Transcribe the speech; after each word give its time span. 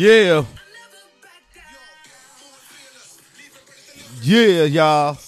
Yeah. 0.00 0.46
Yeah, 4.22 4.64
y'all. 4.64 5.18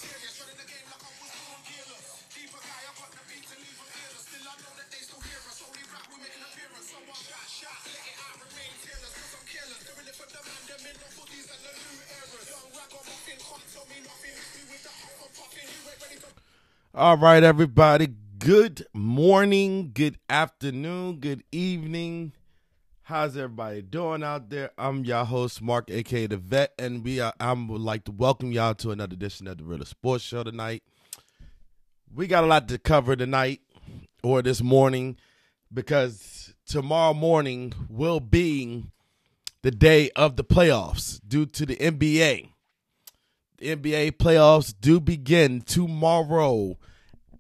All 16.95 17.19
right, 17.19 17.43
everybody. 17.43 18.09
Good 18.39 18.87
morning, 18.95 19.91
good 19.93 20.17
afternoon, 20.31 21.17
good 21.17 21.45
evening. 21.53 22.33
How's 23.05 23.37
everybody 23.37 23.83
doing 23.83 24.23
out 24.23 24.49
there? 24.49 24.71
I'm 24.79 25.05
your 25.05 25.25
host, 25.25 25.61
Mark, 25.61 25.91
aka 25.91 26.29
the 26.29 26.37
Vet, 26.37 26.73
and 26.79 27.03
we 27.03 27.19
are. 27.19 27.33
I 27.41 27.53
would 27.53 27.81
like 27.81 28.05
to 28.05 28.13
welcome 28.13 28.53
y'all 28.53 28.77
to 28.77 28.93
another 28.93 29.15
edition 29.15 29.49
of 29.49 29.59
the 29.59 29.65
Real 29.65 29.85
Sports 29.85 30.23
Show 30.23 30.45
tonight. 30.45 30.85
We 32.15 32.29
got 32.29 32.45
a 32.45 32.47
lot 32.47 32.69
to 32.69 32.79
cover 32.79 33.17
tonight 33.17 33.61
or 34.23 34.41
this 34.41 34.63
morning 34.63 35.17
because 35.75 36.55
tomorrow 36.65 37.13
morning 37.13 37.73
will 37.89 38.21
be 38.21 38.85
the 39.63 39.73
day 39.73 40.11
of 40.15 40.37
the 40.37 40.45
playoffs 40.45 41.21
due 41.27 41.47
to 41.47 41.67
the 41.67 41.75
NBA. 41.75 42.51
The 43.59 43.77
NBA 43.77 44.13
playoffs 44.13 44.73
do 44.81 45.01
begin 45.01 45.63
tomorrow. 45.63 46.79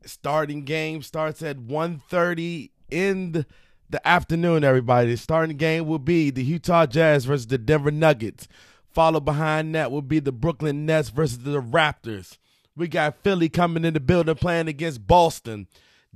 Starting 0.04 0.64
game 0.64 1.02
starts 1.02 1.40
at 1.40 1.58
1.30 1.58 2.70
in 2.90 3.32
the, 3.32 3.46
the 3.92 4.06
afternoon, 4.06 4.64
everybody. 4.64 5.10
The 5.10 5.16
starting 5.16 5.56
game 5.56 5.86
will 5.86 5.98
be 5.98 6.30
the 6.30 6.42
Utah 6.42 6.86
Jazz 6.86 7.24
versus 7.24 7.46
the 7.46 7.58
Denver 7.58 7.90
Nuggets. 7.90 8.48
Followed 8.90 9.24
behind 9.24 9.74
that 9.74 9.90
will 9.90 10.02
be 10.02 10.18
the 10.18 10.32
Brooklyn 10.32 10.84
Nets 10.84 11.10
versus 11.10 11.38
the 11.38 11.62
Raptors. 11.62 12.38
We 12.74 12.88
got 12.88 13.22
Philly 13.22 13.48
coming 13.48 13.84
in 13.84 13.94
the 13.94 14.00
building 14.00 14.34
playing 14.34 14.68
against 14.68 15.06
Boston. 15.06 15.68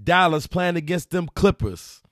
Dallas 0.02 0.46
playing 0.46 0.76
against 0.76 1.10
them 1.10 1.28
Clippers. 1.34 2.02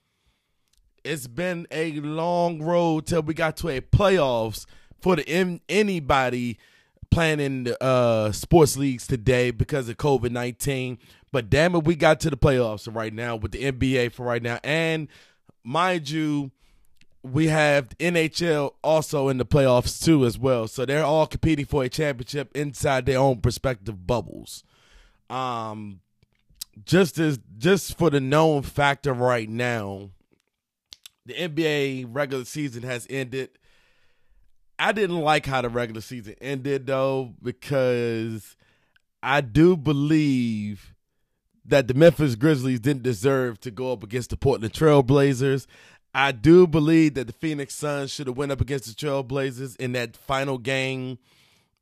It's 1.03 1.27
been 1.27 1.67
a 1.69 1.99
long 1.99 2.61
road 2.61 3.05
till 3.05 3.21
we 3.21 3.33
got 3.33 3.57
to 3.57 3.69
a 3.69 3.81
playoffs 3.81 4.65
for 5.01 5.17
the 5.17 5.59
anybody– 5.67 6.57
playing 7.15 7.39
in 7.39 7.63
the 7.63 7.81
uh, 7.81 8.29
sports 8.33 8.75
leagues 8.75 9.07
today 9.07 9.49
because 9.49 9.87
of 9.87 9.95
COVID 9.95 10.31
19. 10.31 10.97
But 11.31 11.49
damn 11.49 11.73
it, 11.75 11.85
we 11.85 11.95
got 11.95 12.19
to 12.21 12.29
the 12.29 12.37
playoffs 12.37 12.93
right 12.93 13.13
now 13.13 13.37
with 13.37 13.53
the 13.53 13.71
NBA 13.71 14.11
for 14.11 14.25
right 14.25 14.43
now. 14.43 14.59
And 14.63 15.07
mind 15.65 16.09
you, 16.09 16.51
we 17.23 17.47
have 17.47 17.89
NHL 17.97 18.75
also 18.83 19.29
in 19.29 19.37
the 19.37 19.45
playoffs 19.45 20.03
too 20.03 20.25
as 20.25 20.37
well. 20.37 20.67
So 20.67 20.85
they're 20.85 21.03
all 21.03 21.25
competing 21.27 21.65
for 21.65 21.83
a 21.83 21.89
championship 21.89 22.55
inside 22.55 23.05
their 23.05 23.19
own 23.19 23.41
respective 23.43 24.05
bubbles. 24.05 24.63
Um 25.29 26.01
just 26.85 27.17
as 27.17 27.39
just 27.57 27.97
for 27.97 28.09
the 28.09 28.19
known 28.19 28.61
factor 28.61 29.13
right 29.13 29.49
now, 29.49 30.11
the 31.25 31.33
NBA 31.33 32.07
regular 32.09 32.45
season 32.45 32.83
has 32.83 33.07
ended 33.09 33.49
I 34.77 34.91
didn't 34.91 35.21
like 35.21 35.45
how 35.45 35.61
the 35.61 35.69
regular 35.69 36.01
season 36.01 36.35
ended 36.41 36.85
though 36.85 37.33
because 37.41 38.55
I 39.23 39.41
do 39.41 39.75
believe 39.75 40.94
that 41.67 41.87
the 41.87 41.93
Memphis 41.93 42.35
Grizzlies 42.35 42.79
didn't 42.79 43.03
deserve 43.03 43.59
to 43.61 43.71
go 43.71 43.91
up 43.91 44.03
against 44.03 44.29
the 44.29 44.37
Portland 44.37 44.73
Trailblazers. 44.73 45.65
I 46.13 46.31
do 46.31 46.65
believe 46.67 47.15
that 47.15 47.27
the 47.27 47.33
Phoenix 47.33 47.75
Suns 47.75 48.11
should 48.11 48.27
have 48.27 48.37
went 48.37 48.51
up 48.51 48.61
against 48.61 48.85
the 48.85 48.93
Trailblazers 48.93 49.75
in 49.77 49.91
that 49.93 50.15
final 50.15 50.57
game 50.57 51.17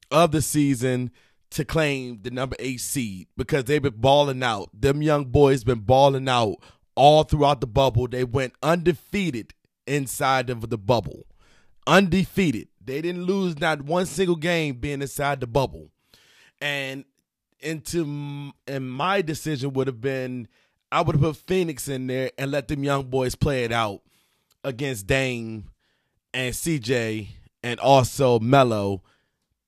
of 0.09 0.31
the 0.31 0.41
season 0.41 1.11
to 1.51 1.63
claim 1.63 2.19
the 2.23 2.31
number 2.31 2.55
eight 2.59 2.81
seed 2.81 3.27
because 3.37 3.65
they've 3.65 3.81
been 3.81 3.93
balling 3.97 4.41
out. 4.41 4.69
Them 4.73 5.01
young 5.01 5.25
boys 5.25 5.63
been 5.63 5.81
balling 5.81 6.27
out 6.27 6.55
all 6.95 7.23
throughout 7.23 7.61
the 7.61 7.67
bubble. 7.67 8.07
They 8.07 8.23
went 8.23 8.53
undefeated 8.63 9.53
inside 9.85 10.49
of 10.49 10.69
the 10.69 10.77
bubble. 10.77 11.25
Undefeated. 11.85 12.69
They 12.83 13.01
didn't 13.01 13.25
lose 13.25 13.59
not 13.59 13.83
one 13.83 14.05
single 14.05 14.35
game 14.35 14.75
being 14.75 15.01
inside 15.01 15.41
the 15.41 15.47
bubble. 15.47 15.89
And 16.59 17.05
into 17.63 18.51
and 18.67 18.91
my 18.91 19.21
decision 19.21 19.73
would 19.73 19.87
have 19.87 20.01
been 20.01 20.47
I 20.91 21.01
would 21.01 21.15
have 21.15 21.21
put 21.21 21.37
Phoenix 21.37 21.87
in 21.87 22.07
there 22.07 22.31
and 22.37 22.51
let 22.51 22.67
them 22.67 22.83
young 22.83 23.05
boys 23.05 23.35
play 23.35 23.63
it 23.63 23.71
out 23.71 24.01
against 24.63 25.07
Dame 25.07 25.69
and 26.33 26.53
CJ 26.53 27.27
and 27.63 27.79
also 27.79 28.39
Melo, 28.39 29.01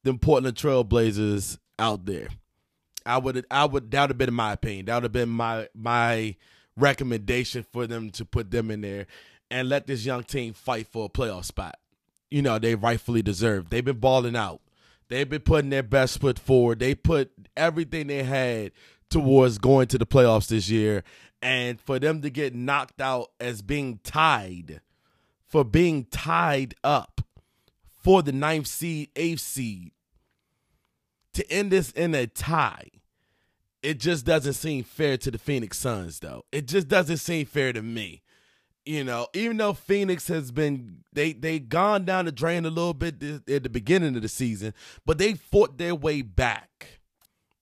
them 0.03 0.19
Portland 0.19 0.55
Trailblazers 0.55 1.57
out 1.79 2.05
there. 2.05 2.27
I 3.05 3.17
would 3.17 3.45
I 3.49 3.65
would 3.65 3.91
that 3.91 4.01
would 4.01 4.09
have 4.11 4.17
been 4.17 4.33
my 4.33 4.53
opinion. 4.53 4.85
That 4.85 4.95
would 4.95 5.03
have 5.03 5.11
been 5.11 5.29
my 5.29 5.67
my 5.73 6.35
recommendation 6.77 7.65
for 7.71 7.87
them 7.87 8.09
to 8.11 8.25
put 8.25 8.51
them 8.51 8.69
in 8.69 8.81
there 8.81 9.07
and 9.49 9.69
let 9.69 9.87
this 9.87 10.05
young 10.05 10.23
team 10.23 10.53
fight 10.53 10.87
for 10.87 11.05
a 11.05 11.09
playoff 11.09 11.45
spot 11.45 11.75
you 12.35 12.41
know, 12.41 12.59
they 12.59 12.75
rightfully 12.75 13.21
deserve. 13.21 13.69
They've 13.69 13.85
been 13.85 13.99
balling 13.99 14.35
out. 14.35 14.61
They've 15.07 15.29
been 15.29 15.41
putting 15.41 15.69
their 15.69 15.83
best 15.83 16.19
foot 16.19 16.39
forward. 16.39 16.79
They 16.79 16.95
put 16.95 17.31
everything 17.55 18.07
they 18.07 18.23
had 18.23 18.71
towards 19.09 19.57
going 19.57 19.87
to 19.87 19.97
the 19.97 20.05
playoffs 20.05 20.47
this 20.47 20.69
year. 20.69 21.03
And 21.41 21.79
for 21.79 21.99
them 21.99 22.21
to 22.21 22.29
get 22.29 22.55
knocked 22.55 23.01
out 23.01 23.27
as 23.39 23.61
being 23.61 23.99
tied, 24.03 24.81
for 25.47 25.63
being 25.63 26.05
tied 26.05 26.73
up 26.83 27.21
for 28.01 28.23
the 28.23 28.31
ninth 28.31 28.67
seed, 28.67 29.09
eighth 29.15 29.41
seed, 29.41 29.91
to 31.33 31.51
end 31.51 31.71
this 31.71 31.91
in 31.91 32.15
a 32.15 32.25
tie, 32.25 32.89
it 33.83 33.99
just 33.99 34.25
doesn't 34.25 34.53
seem 34.53 34.83
fair 34.83 35.17
to 35.17 35.29
the 35.29 35.37
Phoenix 35.37 35.77
Suns, 35.77 36.19
though. 36.19 36.45
It 36.51 36.67
just 36.67 36.87
doesn't 36.87 37.17
seem 37.17 37.45
fair 37.45 37.71
to 37.73 37.83
me. 37.83 38.23
You 38.85 39.03
know, 39.03 39.27
even 39.33 39.57
though 39.57 39.73
Phoenix 39.73 40.27
has 40.27 40.51
been 40.51 41.03
they 41.11 41.33
they 41.33 41.57
gone 41.57 42.05
down 42.05 42.25
the 42.25 42.31
drain 42.31 42.65
a 42.65 42.69
little 42.69 42.93
bit 42.93 43.21
at 43.49 43.63
the 43.63 43.69
beginning 43.69 44.15
of 44.15 44.21
the 44.21 44.29
season, 44.29 44.73
but 45.05 45.17
they 45.17 45.33
fought 45.33 45.77
their 45.77 45.95
way 45.95 46.21
back. 46.21 46.99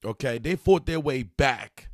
Okay, 0.04 0.38
they 0.38 0.58
fought 0.58 0.86
their 0.86 1.00
way 1.00 1.24
back 1.24 1.90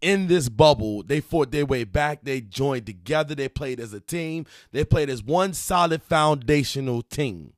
in 0.00 0.28
this 0.28 0.48
bubble. 0.48 1.02
They 1.02 1.20
fought 1.20 1.50
their 1.50 1.66
way 1.66 1.84
back. 1.84 2.20
They 2.24 2.40
joined 2.40 2.86
together. 2.86 3.34
They 3.34 3.50
played 3.50 3.80
as 3.80 3.92
a 3.92 4.00
team. 4.00 4.46
They 4.72 4.84
played 4.84 5.10
as 5.10 5.22
one 5.22 5.52
solid 5.52 6.02
foundational 6.02 7.02
team. 7.02 7.52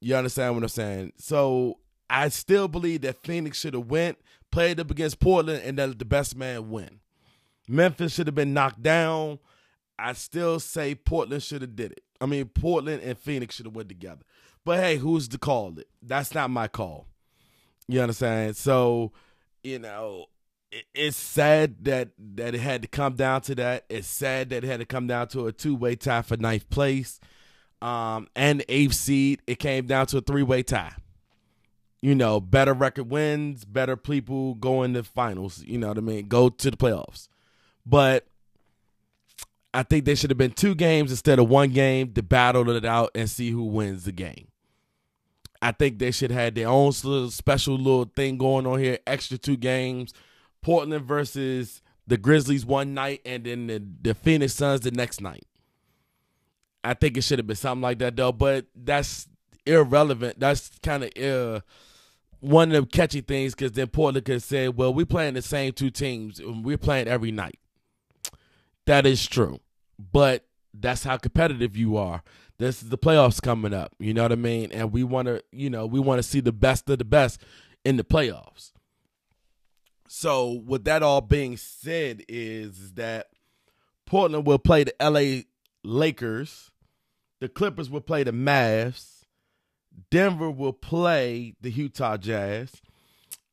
You 0.00 0.16
understand 0.16 0.54
what 0.54 0.64
I'm 0.64 0.68
saying? 0.68 1.12
So 1.16 1.78
I 2.08 2.28
still 2.28 2.66
believe 2.66 3.02
that 3.02 3.22
Phoenix 3.22 3.60
should 3.60 3.74
have 3.74 3.86
went, 3.86 4.18
played 4.50 4.80
up 4.80 4.90
against 4.90 5.20
Portland, 5.20 5.62
and 5.64 5.78
that 5.78 5.98
the 5.98 6.04
best 6.04 6.36
man 6.36 6.70
win. 6.70 7.00
Memphis 7.68 8.14
should 8.14 8.26
have 8.26 8.34
been 8.34 8.54
knocked 8.54 8.82
down. 8.82 9.38
I 10.00 10.12
still 10.14 10.58
say 10.60 10.94
Portland 10.94 11.42
should 11.42 11.62
have 11.62 11.76
did 11.76 11.92
it. 11.92 12.02
I 12.20 12.26
mean, 12.26 12.46
Portland 12.46 13.02
and 13.02 13.18
Phoenix 13.18 13.54
should 13.54 13.66
have 13.66 13.76
went 13.76 13.88
together. 13.88 14.22
But 14.64 14.80
hey, 14.80 14.96
who's 14.96 15.28
to 15.28 15.38
call 15.38 15.78
it? 15.78 15.88
That's 16.02 16.34
not 16.34 16.50
my 16.50 16.68
call. 16.68 17.06
You 17.88 18.00
understand? 18.00 18.56
So, 18.56 19.12
you 19.62 19.78
know, 19.78 20.26
it, 20.70 20.84
it's 20.94 21.16
sad 21.16 21.84
that 21.84 22.10
that 22.34 22.54
it 22.54 22.60
had 22.60 22.82
to 22.82 22.88
come 22.88 23.14
down 23.14 23.40
to 23.42 23.54
that. 23.56 23.84
It's 23.88 24.08
sad 24.08 24.50
that 24.50 24.64
it 24.64 24.66
had 24.66 24.80
to 24.80 24.86
come 24.86 25.06
down 25.06 25.28
to 25.28 25.46
a 25.46 25.52
two 25.52 25.74
way 25.74 25.96
tie 25.96 26.22
for 26.22 26.36
ninth 26.36 26.68
place. 26.70 27.20
Um, 27.82 28.28
and 28.36 28.62
eighth 28.68 28.94
seed, 28.94 29.40
it 29.46 29.58
came 29.58 29.86
down 29.86 30.06
to 30.06 30.18
a 30.18 30.20
three 30.20 30.42
way 30.42 30.62
tie. 30.62 30.92
You 32.02 32.14
know, 32.14 32.40
better 32.40 32.72
record 32.72 33.10
wins, 33.10 33.64
better 33.64 33.96
people 33.96 34.54
go 34.54 34.82
in 34.82 34.94
the 34.94 35.02
finals. 35.02 35.62
You 35.64 35.78
know 35.78 35.88
what 35.88 35.98
I 35.98 36.02
mean? 36.02 36.28
Go 36.28 36.48
to 36.48 36.70
the 36.70 36.76
playoffs. 36.76 37.28
But 37.84 38.26
I 39.72 39.82
think 39.84 40.04
there 40.04 40.16
should 40.16 40.30
have 40.30 40.38
been 40.38 40.52
two 40.52 40.74
games 40.74 41.10
instead 41.10 41.38
of 41.38 41.48
one 41.48 41.70
game 41.70 42.12
to 42.14 42.22
battle 42.22 42.68
it 42.70 42.84
out 42.84 43.10
and 43.14 43.30
see 43.30 43.50
who 43.50 43.64
wins 43.64 44.04
the 44.04 44.12
game. 44.12 44.48
I 45.62 45.72
think 45.72 45.98
they 45.98 46.10
should 46.10 46.30
have 46.30 46.40
had 46.40 46.54
their 46.54 46.68
own 46.68 46.92
little 47.04 47.30
special 47.30 47.76
little 47.76 48.10
thing 48.16 48.38
going 48.38 48.66
on 48.66 48.78
here. 48.80 48.98
Extra 49.06 49.38
two 49.38 49.56
games, 49.56 50.12
Portland 50.62 51.04
versus 51.04 51.82
the 52.06 52.16
Grizzlies 52.16 52.64
one 52.66 52.94
night, 52.94 53.20
and 53.24 53.44
then 53.44 53.66
the, 53.66 53.82
the 54.02 54.14
Phoenix 54.14 54.54
Suns 54.54 54.80
the 54.80 54.90
next 54.90 55.20
night. 55.20 55.46
I 56.82 56.94
think 56.94 57.16
it 57.16 57.22
should 57.22 57.38
have 57.38 57.46
been 57.46 57.56
something 57.56 57.82
like 57.82 57.98
that 57.98 58.16
though, 58.16 58.32
but 58.32 58.66
that's 58.74 59.28
irrelevant. 59.66 60.40
That's 60.40 60.70
kind 60.82 61.04
of 61.04 61.22
uh, 61.22 61.60
one 62.40 62.72
of 62.72 62.84
the 62.84 62.86
catchy 62.90 63.20
things 63.20 63.54
because 63.54 63.72
then 63.72 63.88
Portland 63.88 64.24
could 64.24 64.42
say, 64.42 64.68
"Well, 64.68 64.94
we're 64.94 65.06
playing 65.06 65.34
the 65.34 65.42
same 65.42 65.72
two 65.72 65.90
teams. 65.90 66.40
And 66.40 66.64
we're 66.64 66.78
playing 66.78 67.06
every 67.06 67.30
night." 67.32 67.58
That 68.86 69.06
is 69.06 69.26
true. 69.26 69.60
But 69.98 70.46
that's 70.72 71.04
how 71.04 71.16
competitive 71.16 71.76
you 71.76 71.96
are. 71.96 72.22
This 72.58 72.82
is 72.82 72.90
the 72.90 72.98
playoffs 72.98 73.40
coming 73.40 73.72
up. 73.72 73.94
You 73.98 74.12
know 74.14 74.22
what 74.22 74.32
I 74.32 74.36
mean? 74.36 74.70
And 74.72 74.92
we 74.92 75.04
want 75.04 75.26
to, 75.26 75.42
you 75.52 75.70
know, 75.70 75.86
we 75.86 76.00
want 76.00 76.18
to 76.18 76.22
see 76.22 76.40
the 76.40 76.52
best 76.52 76.88
of 76.90 76.98
the 76.98 77.04
best 77.04 77.40
in 77.84 77.96
the 77.96 78.04
playoffs. 78.04 78.72
So, 80.08 80.60
with 80.66 80.84
that 80.84 81.02
all 81.02 81.20
being 81.20 81.56
said, 81.56 82.24
is 82.28 82.94
that 82.94 83.28
Portland 84.06 84.46
will 84.46 84.58
play 84.58 84.84
the 84.84 84.94
LA 85.00 85.42
Lakers 85.84 86.70
the 87.40 87.48
Clippers 87.48 87.90
will 87.90 88.02
play 88.02 88.22
the 88.22 88.32
Mavs, 88.32 89.24
Denver 90.10 90.50
will 90.50 90.74
play 90.74 91.54
the 91.60 91.70
Utah 91.70 92.18
Jazz, 92.18 92.82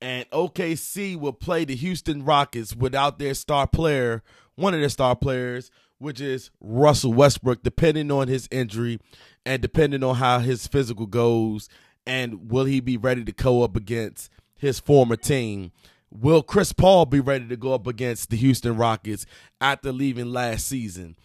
and 0.02 0.30
OKC 0.30 1.16
will 1.16 1.34
play 1.34 1.66
the 1.66 1.76
Houston 1.76 2.24
Rockets 2.24 2.76
without 2.76 3.20
their 3.20 3.34
star 3.34 3.68
player, 3.68 4.24
one 4.56 4.74
of 4.74 4.80
their 4.80 4.90
star 4.90 5.16
players, 5.16 5.72
which 5.98 6.22
is 6.22 6.52
Russell 6.60 7.14
Westbrook, 7.14 7.64
depending 7.64 8.12
on 8.12 8.28
his 8.28 8.48
injury 8.52 9.00
and 9.46 9.62
depending 9.62 10.04
on 10.04 10.16
how 10.16 10.40
his 10.40 10.68
physical 10.68 11.08
goes, 11.08 11.70
and 12.06 12.52
will 12.52 12.66
he 12.66 12.80
be 12.80 12.98
ready 12.98 13.24
to 13.24 13.32
go 13.32 13.64
up 13.64 13.76
against 13.76 14.30
his 14.56 14.80
former 14.80 15.16
team? 15.16 15.72
Will 16.10 16.44
Chris 16.44 16.72
Paul 16.72 17.06
be 17.06 17.20
ready 17.20 17.48
to 17.48 17.58
go 17.58 17.74
up 17.74 17.88
against 17.88 18.30
the 18.30 18.38
Houston 18.38 18.78
Rockets 18.78 19.26
after 19.60 19.92
leaving 19.92 20.32
last 20.32 20.68
season? 20.68 21.16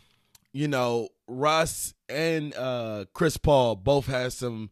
You 0.52 0.69
know, 0.69 1.08
Russ 1.28 1.94
and 2.08 2.54
uh, 2.54 3.06
Chris 3.12 3.36
Paul 3.36 3.76
both 3.76 4.06
have 4.06 4.32
some 4.32 4.70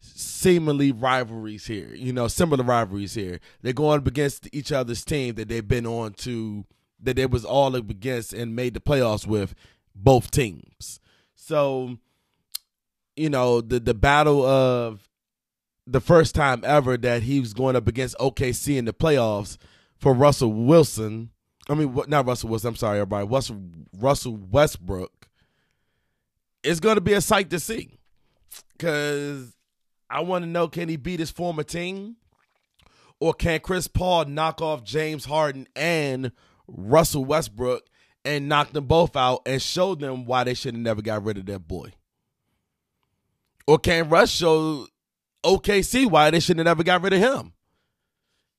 seemingly 0.00 0.92
rivalries 0.92 1.66
here. 1.66 1.94
You 1.94 2.12
know, 2.12 2.28
similar 2.28 2.64
rivalries 2.64 3.14
here. 3.14 3.40
They're 3.62 3.72
going 3.72 4.00
up 4.00 4.06
against 4.06 4.48
each 4.52 4.72
other's 4.72 5.04
team 5.04 5.34
that 5.36 5.48
they've 5.48 5.66
been 5.66 5.86
on 5.86 6.12
to 6.14 6.64
that 7.00 7.16
they 7.16 7.26
was 7.26 7.44
all 7.44 7.76
up 7.76 7.90
against 7.90 8.32
and 8.32 8.56
made 8.56 8.74
the 8.74 8.80
playoffs 8.80 9.26
with 9.26 9.54
both 9.94 10.30
teams. 10.30 11.00
So, 11.34 11.98
you 13.16 13.30
know, 13.30 13.60
the 13.60 13.80
the 13.80 13.94
battle 13.94 14.44
of 14.44 15.08
the 15.86 16.00
first 16.00 16.34
time 16.34 16.62
ever 16.64 16.96
that 16.96 17.22
he 17.22 17.40
was 17.40 17.54
going 17.54 17.76
up 17.76 17.88
against 17.88 18.16
OKC 18.18 18.76
in 18.76 18.84
the 18.84 18.92
playoffs 18.92 19.56
for 19.96 20.12
Russell 20.12 20.52
Wilson. 20.52 21.30
I 21.68 21.74
mean, 21.74 21.98
not 22.06 22.26
Russell 22.26 22.50
Wilson. 22.50 22.68
I'm 22.68 22.76
sorry, 22.76 22.98
everybody. 22.98 23.26
Russell 23.26 23.60
Russell 23.98 24.36
Westbrook. 24.36 25.28
It's 26.62 26.80
going 26.80 26.96
to 26.96 27.00
be 27.00 27.12
a 27.12 27.20
sight 27.20 27.50
to 27.50 27.60
see 27.60 27.98
because 28.72 29.54
I 30.10 30.20
want 30.20 30.42
to 30.44 30.48
know 30.48 30.68
can 30.68 30.88
he 30.88 30.96
beat 30.96 31.20
his 31.20 31.30
former 31.30 31.62
team, 31.62 32.16
or 33.20 33.34
can 33.34 33.60
Chris 33.60 33.88
Paul 33.88 34.26
knock 34.26 34.62
off 34.62 34.84
James 34.84 35.24
Harden 35.24 35.66
and 35.76 36.32
Russell 36.66 37.24
Westbrook 37.24 37.84
and 38.24 38.48
knock 38.48 38.72
them 38.72 38.86
both 38.86 39.16
out 39.16 39.42
and 39.46 39.60
show 39.60 39.94
them 39.94 40.24
why 40.24 40.44
they 40.44 40.54
should 40.54 40.74
have 40.74 40.82
never 40.82 41.02
got 41.02 41.24
rid 41.24 41.38
of 41.38 41.46
that 41.46 41.60
boy? 41.60 41.92
Or 43.66 43.78
can 43.78 44.08
Russ 44.08 44.30
show 44.30 44.86
OKC 45.44 46.10
why 46.10 46.30
they 46.30 46.40
should 46.40 46.58
have 46.58 46.64
never 46.64 46.82
got 46.82 47.02
rid 47.02 47.12
of 47.12 47.20
him? 47.20 47.52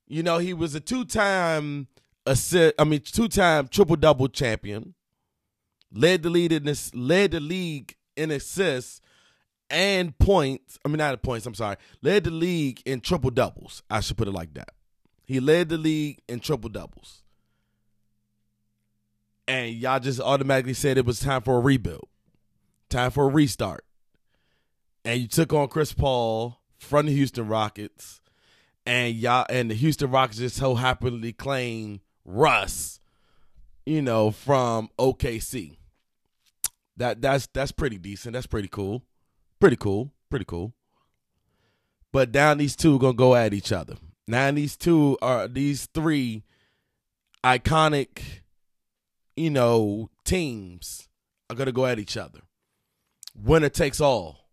You 0.07 0.23
know, 0.23 0.37
he 0.37 0.53
was 0.53 0.75
a 0.75 0.79
two-time 0.79 1.87
assist, 2.25 2.75
I 2.77 2.83
mean, 2.83 3.01
two-time 3.01 3.67
triple-double 3.67 4.29
champion. 4.29 4.93
Led 5.91 6.21
the 6.21 6.29
lead 6.29 6.51
in 6.51 6.65
this, 6.65 6.93
led 6.93 7.31
the 7.31 7.39
league 7.39 7.95
in 8.15 8.29
assists 8.29 9.01
and 9.69 10.17
points. 10.17 10.77
I 10.83 10.87
mean, 10.89 10.97
not 10.97 11.21
points. 11.21 11.45
I'm 11.45 11.55
sorry. 11.55 11.77
Led 12.01 12.23
the 12.25 12.31
league 12.31 12.81
in 12.85 13.01
triple 13.01 13.31
doubles. 13.31 13.83
I 13.89 14.01
should 14.01 14.17
put 14.17 14.27
it 14.27 14.33
like 14.33 14.53
that. 14.55 14.69
He 15.25 15.39
led 15.39 15.69
the 15.69 15.77
league 15.77 16.19
in 16.27 16.39
triple 16.39 16.69
doubles 16.69 17.23
and 19.49 19.73
y'all 19.73 19.99
just 19.99 20.21
automatically 20.21 20.75
said 20.75 20.97
it 20.97 21.05
was 21.07 21.19
time 21.19 21.41
for 21.41 21.57
a 21.57 21.59
rebuild, 21.59 22.07
time 22.87 23.09
for 23.09 23.25
a 23.25 23.29
restart. 23.29 23.83
And 25.03 25.19
you 25.19 25.27
took 25.27 25.51
on 25.51 25.67
Chris 25.69 25.91
Paul 25.91 26.61
from 26.77 27.07
the 27.07 27.13
Houston 27.13 27.47
Rockets, 27.47 28.21
and 28.85 29.15
y'all 29.15 29.47
and 29.49 29.71
the 29.71 29.75
Houston 29.75 30.11
Rockets 30.11 30.37
just 30.37 30.57
so 30.57 30.75
happily 30.75 31.33
claim 31.33 32.01
Russ, 32.23 32.99
you 33.87 34.03
know, 34.03 34.29
from 34.29 34.89
OKC. 34.99 35.77
That 36.97 37.21
that's 37.21 37.47
that's 37.47 37.71
pretty 37.71 37.97
decent. 37.97 38.33
That's 38.33 38.47
pretty 38.47 38.67
cool. 38.67 39.01
Pretty 39.59 39.75
cool. 39.75 40.11
Pretty 40.29 40.45
cool. 40.45 40.73
But 42.11 42.33
now 42.33 42.53
these 42.53 42.75
two 42.75 42.95
are 42.95 42.99
gonna 42.99 43.13
go 43.13 43.35
at 43.35 43.53
each 43.53 43.71
other. 43.71 43.95
Now 44.27 44.51
these 44.51 44.75
two 44.75 45.17
are 45.21 45.47
these 45.47 45.87
three 45.87 46.43
iconic 47.43 48.41
you 49.39 49.49
know, 49.49 50.09
teams 50.25 51.07
are 51.49 51.55
to 51.55 51.71
go 51.71 51.85
at 51.85 51.97
each 51.97 52.17
other. 52.17 52.41
Winner 53.33 53.69
takes 53.69 54.01
all. 54.01 54.49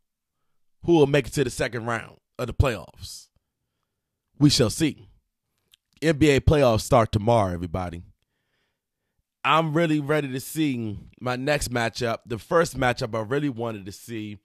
Who 0.85 0.93
will 0.93 1.08
make 1.08 1.26
it 1.26 1.32
to 1.32 1.43
the 1.43 1.50
second 1.50 1.87
round 1.87 2.19
of 2.38 2.47
the 2.47 2.55
playoffs? 2.55 3.26
We 4.38 4.49
shall 4.49 4.70
see. 4.70 5.08
NBA 6.00 6.43
playoffs 6.43 6.82
start 6.82 7.11
tomorrow, 7.11 7.53
everybody. 7.53 8.05
I'm 9.43 9.73
really 9.75 9.99
ready 9.99 10.29
to 10.29 10.41
see 10.41 10.99
my 11.20 11.35
next 11.35 11.73
matchup. 11.73 12.19
The 12.25 12.38
first 12.38 12.79
matchup 12.79 13.17
I 13.17 13.23
really 13.23 13.49
wanted 13.49 13.87
to 13.87 13.93
see, 13.93 14.38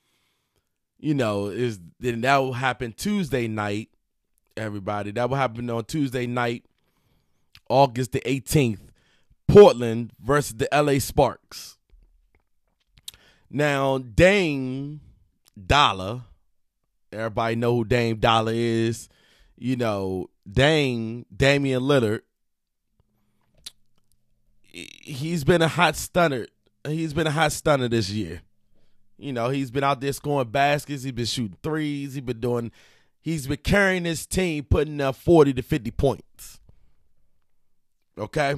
you 1.02 1.16
know, 1.16 1.48
is 1.48 1.80
then 2.00 2.22
that 2.22 2.38
will 2.38 2.54
happen 2.54 2.94
Tuesday 2.94 3.48
night, 3.48 3.90
everybody. 4.56 5.12
That 5.12 5.30
will 5.30 5.38
happen 5.38 5.70
on 5.70 5.84
Tuesday 5.86 6.28
night, 6.28 6.64
August 7.70 8.12
the 8.12 8.22
18th 8.22 8.80
Portland 9.48 10.12
versus 10.24 10.56
the 10.56 10.70
LA 10.72 11.00
Sparks. 11.00 11.78
Now, 13.50 13.98
Dame 13.98 15.02
Dollar, 15.68 16.22
everybody 17.12 17.56
know 17.56 17.78
who 17.78 17.84
Dame 17.84 18.18
Dollar 18.18 18.54
is. 18.54 19.10
You 19.58 19.76
know, 19.76 20.30
Dame, 20.50 21.26
Damian 21.36 21.82
Lillard, 21.82 22.22
he's 24.64 25.44
been 25.44 25.62
a 25.62 25.68
hot 25.68 25.96
stunner. 25.96 26.48
He's 26.88 27.14
been 27.14 27.28
a 27.28 27.32
hot 27.32 27.52
stunner 27.52 27.88
this 27.88 28.10
year. 28.10 28.42
You 29.22 29.34
know, 29.34 29.50
he's 29.50 29.72
been 29.72 29.84
out 29.84 30.02
there 30.02 30.14
scoring 30.14 30.50
baskets. 30.50 31.04
He's 31.04 31.12
been 31.12 31.26
shooting 31.26 31.58
threes. 31.62 32.16
He's 32.16 32.24
been 32.24 32.40
doing, 32.40 32.72
he's 33.22 33.48
been 33.48 33.58
carrying 33.58 34.06
his 34.06 34.26
team, 34.26 34.64
putting 34.64 35.00
up 35.00 35.16
40 35.16 35.54
to 35.54 35.62
50 35.62 35.92
points. 35.92 36.60
Okay? 38.18 38.56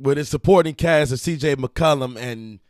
with 0.00 0.18
his 0.18 0.28
supporting 0.28 0.74
cast 0.74 1.12
of 1.12 1.18
CJ 1.18 1.56
McCollum 1.56 2.16
and 2.16 2.60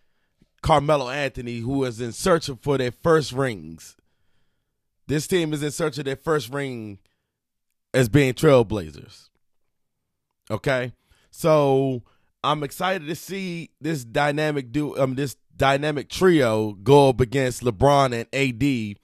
Carmelo 0.63 1.09
Anthony, 1.09 1.59
who 1.59 1.85
is 1.85 2.01
in 2.01 2.13
search 2.13 2.51
for 2.61 2.77
their 2.79 2.91
first 2.91 3.33
rings. 3.33 3.97
This 5.07 5.27
team 5.27 5.53
is 5.53 5.63
in 5.63 5.71
search 5.71 5.99
of 5.99 6.05
their 6.05 6.17
first 6.17 6.51
ring 6.51 6.99
as 7.95 8.09
being 8.09 8.35
trailblazers. 8.35 9.29
Okay? 10.51 10.93
So 11.31 12.03
I'm 12.45 12.63
excited 12.63 13.07
to 13.09 13.15
see 13.15 13.71
this 13.81 14.05
dynamic 14.05 14.73
do 14.73 14.97
um 14.99 15.15
this 15.15 15.37
dynamic 15.61 16.09
trio 16.09 16.73
go 16.73 17.11
up 17.11 17.21
against 17.21 17.63
LeBron 17.63 18.15
and 18.15 18.27
AD 18.33 18.97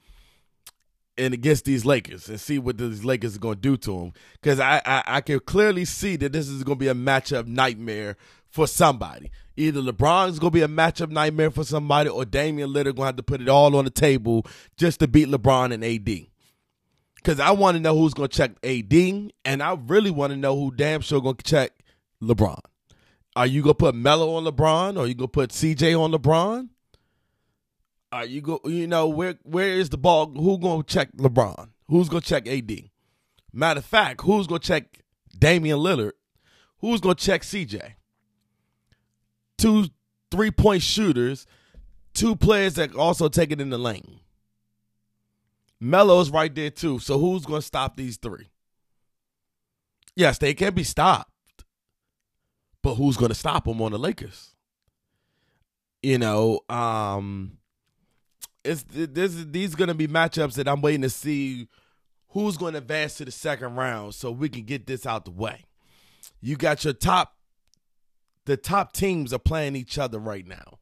and 1.15 1.33
against 1.33 1.65
these 1.65 1.85
Lakers 1.85 2.27
and 2.27 2.41
see 2.41 2.57
what 2.57 2.79
these 2.79 3.05
Lakers 3.05 3.35
are 3.35 3.39
going 3.39 3.55
to 3.55 3.61
do 3.61 3.77
to 3.77 3.91
them. 3.91 4.13
Because 4.41 4.59
I, 4.59 4.81
I, 4.83 5.03
I 5.05 5.21
can 5.21 5.39
clearly 5.39 5.85
see 5.85 6.15
that 6.15 6.33
this 6.33 6.47
is 6.47 6.63
going 6.63 6.79
to 6.79 6.79
be 6.79 6.87
a 6.87 6.95
matchup 6.95 7.45
nightmare 7.45 8.17
for 8.49 8.65
somebody. 8.65 9.29
Either 9.55 9.81
LeBron 9.81 10.29
is 10.29 10.39
going 10.39 10.51
to 10.51 10.55
be 10.55 10.63
a 10.63 10.67
matchup 10.67 11.11
nightmare 11.11 11.51
for 11.51 11.63
somebody, 11.63 12.09
or 12.09 12.25
Damian 12.25 12.69
Lillard 12.71 12.95
going 12.95 12.95
to 12.95 13.05
have 13.05 13.15
to 13.17 13.23
put 13.23 13.41
it 13.41 13.49
all 13.49 13.75
on 13.75 13.85
the 13.85 13.91
table 13.91 14.43
just 14.77 14.99
to 14.99 15.07
beat 15.07 15.27
LeBron 15.27 15.71
and 15.71 15.85
AD. 15.85 16.27
Because 17.15 17.39
I 17.39 17.51
want 17.51 17.77
to 17.77 17.81
know 17.81 17.95
who's 17.95 18.15
going 18.15 18.29
to 18.29 18.35
check 18.35 18.51
AD, 18.63 19.31
and 19.45 19.61
I 19.61 19.77
really 19.85 20.11
want 20.11 20.31
to 20.33 20.37
know 20.37 20.55
who 20.55 20.71
damn 20.71 21.01
sure 21.01 21.21
going 21.21 21.35
to 21.35 21.43
check 21.43 21.71
LeBron. 22.21 22.61
Are 23.37 23.45
you 23.45 23.61
to 23.65 23.75
put 23.75 23.93
Melo 23.93 24.33
on 24.33 24.45
LeBron, 24.45 24.97
or 24.97 25.05
you 25.05 25.13
to 25.13 25.27
put 25.27 25.51
CJ 25.51 25.93
on 25.95 26.11
LeBron? 26.11 26.69
Are 28.11 28.25
you 28.25 28.41
go? 28.41 28.59
You 28.65 28.87
know 28.87 29.07
where 29.07 29.35
where 29.43 29.69
is 29.69 29.89
the 29.89 29.97
ball? 29.97 30.31
Who 30.31 30.57
gonna 30.57 30.81
check 30.81 31.11
LeBron? 31.11 31.69
Who's 31.87 32.09
gonna 32.09 32.21
check 32.21 32.47
AD? 32.47 32.89
Matter 33.53 33.77
of 33.77 33.85
fact, 33.85 34.21
who's 34.21 34.47
gonna 34.47 34.57
check 34.57 35.03
Damian 35.37 35.77
Lillard? 35.77 36.13
Who's 36.79 36.99
gonna 36.99 37.13
check 37.13 37.43
CJ? 37.43 37.93
Two 39.59 39.85
three 40.31 40.49
point 40.49 40.81
shooters, 40.81 41.45
two 42.15 42.35
players 42.35 42.73
that 42.73 42.95
also 42.95 43.29
take 43.29 43.51
it 43.51 43.61
in 43.61 43.69
the 43.69 43.77
lane. 43.77 44.19
Melo's 45.79 46.31
right 46.31 46.55
there 46.55 46.71
too. 46.71 46.97
So 46.97 47.19
who's 47.19 47.45
gonna 47.45 47.61
stop 47.61 47.97
these 47.97 48.17
three? 48.17 48.47
Yes, 50.15 50.39
they 50.39 50.55
can't 50.55 50.73
be 50.73 50.83
stopped, 50.83 51.31
but 52.83 52.95
who's 52.95 53.17
gonna 53.17 53.35
stop 53.35 53.65
them 53.65 53.81
on 53.81 53.91
the 53.91 53.99
Lakers? 53.99 54.55
You 56.03 56.17
know, 56.17 56.61
um, 56.69 57.57
it's 58.67 58.83
this 58.87 59.33
these 59.45 59.75
going 59.75 59.87
to 59.87 59.93
be 59.93 60.07
matchups 60.07 60.55
that 60.55 60.67
I'm 60.67 60.81
waiting 60.81 61.01
to 61.01 61.09
see 61.09 61.67
who's 62.29 62.57
going 62.57 62.73
to 62.73 62.79
advance 62.79 63.15
to 63.15 63.25
the 63.25 63.31
second 63.31 63.75
round 63.75 64.13
so 64.13 64.31
we 64.31 64.49
can 64.49 64.63
get 64.63 64.85
this 64.85 65.05
out 65.05 65.25
the 65.25 65.31
way. 65.31 65.65
You 66.41 66.55
got 66.55 66.83
your 66.83 66.93
top 66.93 67.33
the 68.45 68.57
top 68.57 68.93
teams 68.93 69.33
are 69.33 69.39
playing 69.39 69.75
each 69.75 69.97
other 69.97 70.19
right 70.19 70.45
now. 70.45 70.79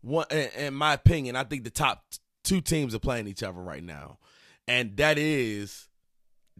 One 0.00 0.26
in 0.30 0.74
my 0.74 0.94
opinion, 0.94 1.36
I 1.36 1.44
think 1.44 1.64
the 1.64 1.70
top 1.70 2.04
two 2.42 2.60
teams 2.60 2.94
are 2.94 3.00
playing 3.00 3.26
each 3.26 3.42
other 3.42 3.60
right 3.60 3.82
now. 3.82 4.18
And 4.66 4.96
that 4.96 5.18
is 5.18 5.88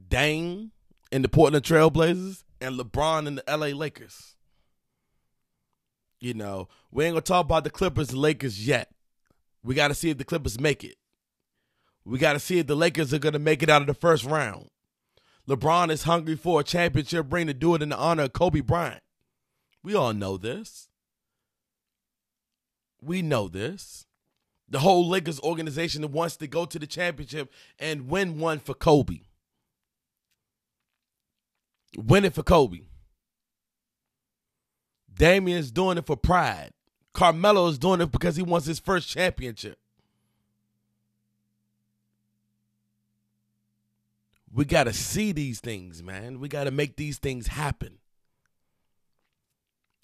Dame 0.08 0.72
in 1.10 1.22
the 1.22 1.28
Portland 1.28 1.64
Trailblazers 1.64 2.42
and 2.60 2.78
LeBron 2.78 3.26
in 3.26 3.36
the 3.36 3.44
LA 3.48 3.68
Lakers. 3.68 4.33
You 6.24 6.32
know, 6.32 6.68
we 6.90 7.04
ain't 7.04 7.12
gonna 7.12 7.20
talk 7.20 7.44
about 7.44 7.64
the 7.64 7.70
Clippers 7.70 8.08
and 8.08 8.18
Lakers 8.18 8.66
yet 8.66 8.88
We 9.62 9.74
got 9.74 9.88
to 9.88 9.94
see 9.94 10.08
if 10.08 10.16
the 10.16 10.24
Clippers 10.24 10.58
make 10.58 10.82
it. 10.82 10.96
We 12.02 12.18
got 12.18 12.32
to 12.32 12.38
see 12.38 12.58
if 12.58 12.66
the 12.66 12.74
Lakers 12.74 13.12
are 13.12 13.18
to 13.18 13.38
make 13.38 13.62
it 13.62 13.68
out 13.68 13.82
of 13.82 13.86
the 13.86 13.92
first 13.92 14.24
round. 14.24 14.70
LeBron 15.46 15.90
is 15.90 16.04
hungry 16.04 16.34
for 16.34 16.60
a 16.60 16.64
championship 16.64 17.30
ring 17.30 17.46
to 17.48 17.52
do 17.52 17.74
it 17.74 17.82
in 17.82 17.90
the 17.90 17.98
honor 17.98 18.22
of 18.22 18.32
Kobe 18.32 18.60
Bryant. 18.60 19.02
We 19.82 19.94
all 19.94 20.14
know 20.14 20.38
this. 20.38 20.88
We 23.02 23.20
know 23.20 23.48
this. 23.48 24.06
The 24.66 24.78
whole 24.78 25.06
Lakers 25.06 25.40
organization 25.40 26.10
wants 26.10 26.38
to 26.38 26.46
go 26.46 26.64
to 26.64 26.78
the 26.78 26.86
championship 26.86 27.52
and 27.78 28.08
win 28.08 28.38
one 28.38 28.60
for 28.60 28.72
Kobe. 28.72 29.20
Win 31.98 32.24
it 32.24 32.32
for 32.32 32.42
Kobe. 32.42 32.86
Damian's 35.16 35.70
doing 35.70 35.98
it 35.98 36.06
for 36.06 36.16
pride. 36.16 36.70
Carmelo 37.12 37.68
is 37.68 37.78
doing 37.78 38.00
it 38.00 38.10
because 38.10 38.36
he 38.36 38.42
wants 38.42 38.66
his 38.66 38.80
first 38.80 39.08
championship. 39.08 39.78
We 44.52 44.64
got 44.64 44.84
to 44.84 44.92
see 44.92 45.32
these 45.32 45.60
things, 45.60 46.02
man. 46.02 46.38
We 46.38 46.48
got 46.48 46.64
to 46.64 46.70
make 46.70 46.96
these 46.96 47.18
things 47.18 47.48
happen. 47.48 47.98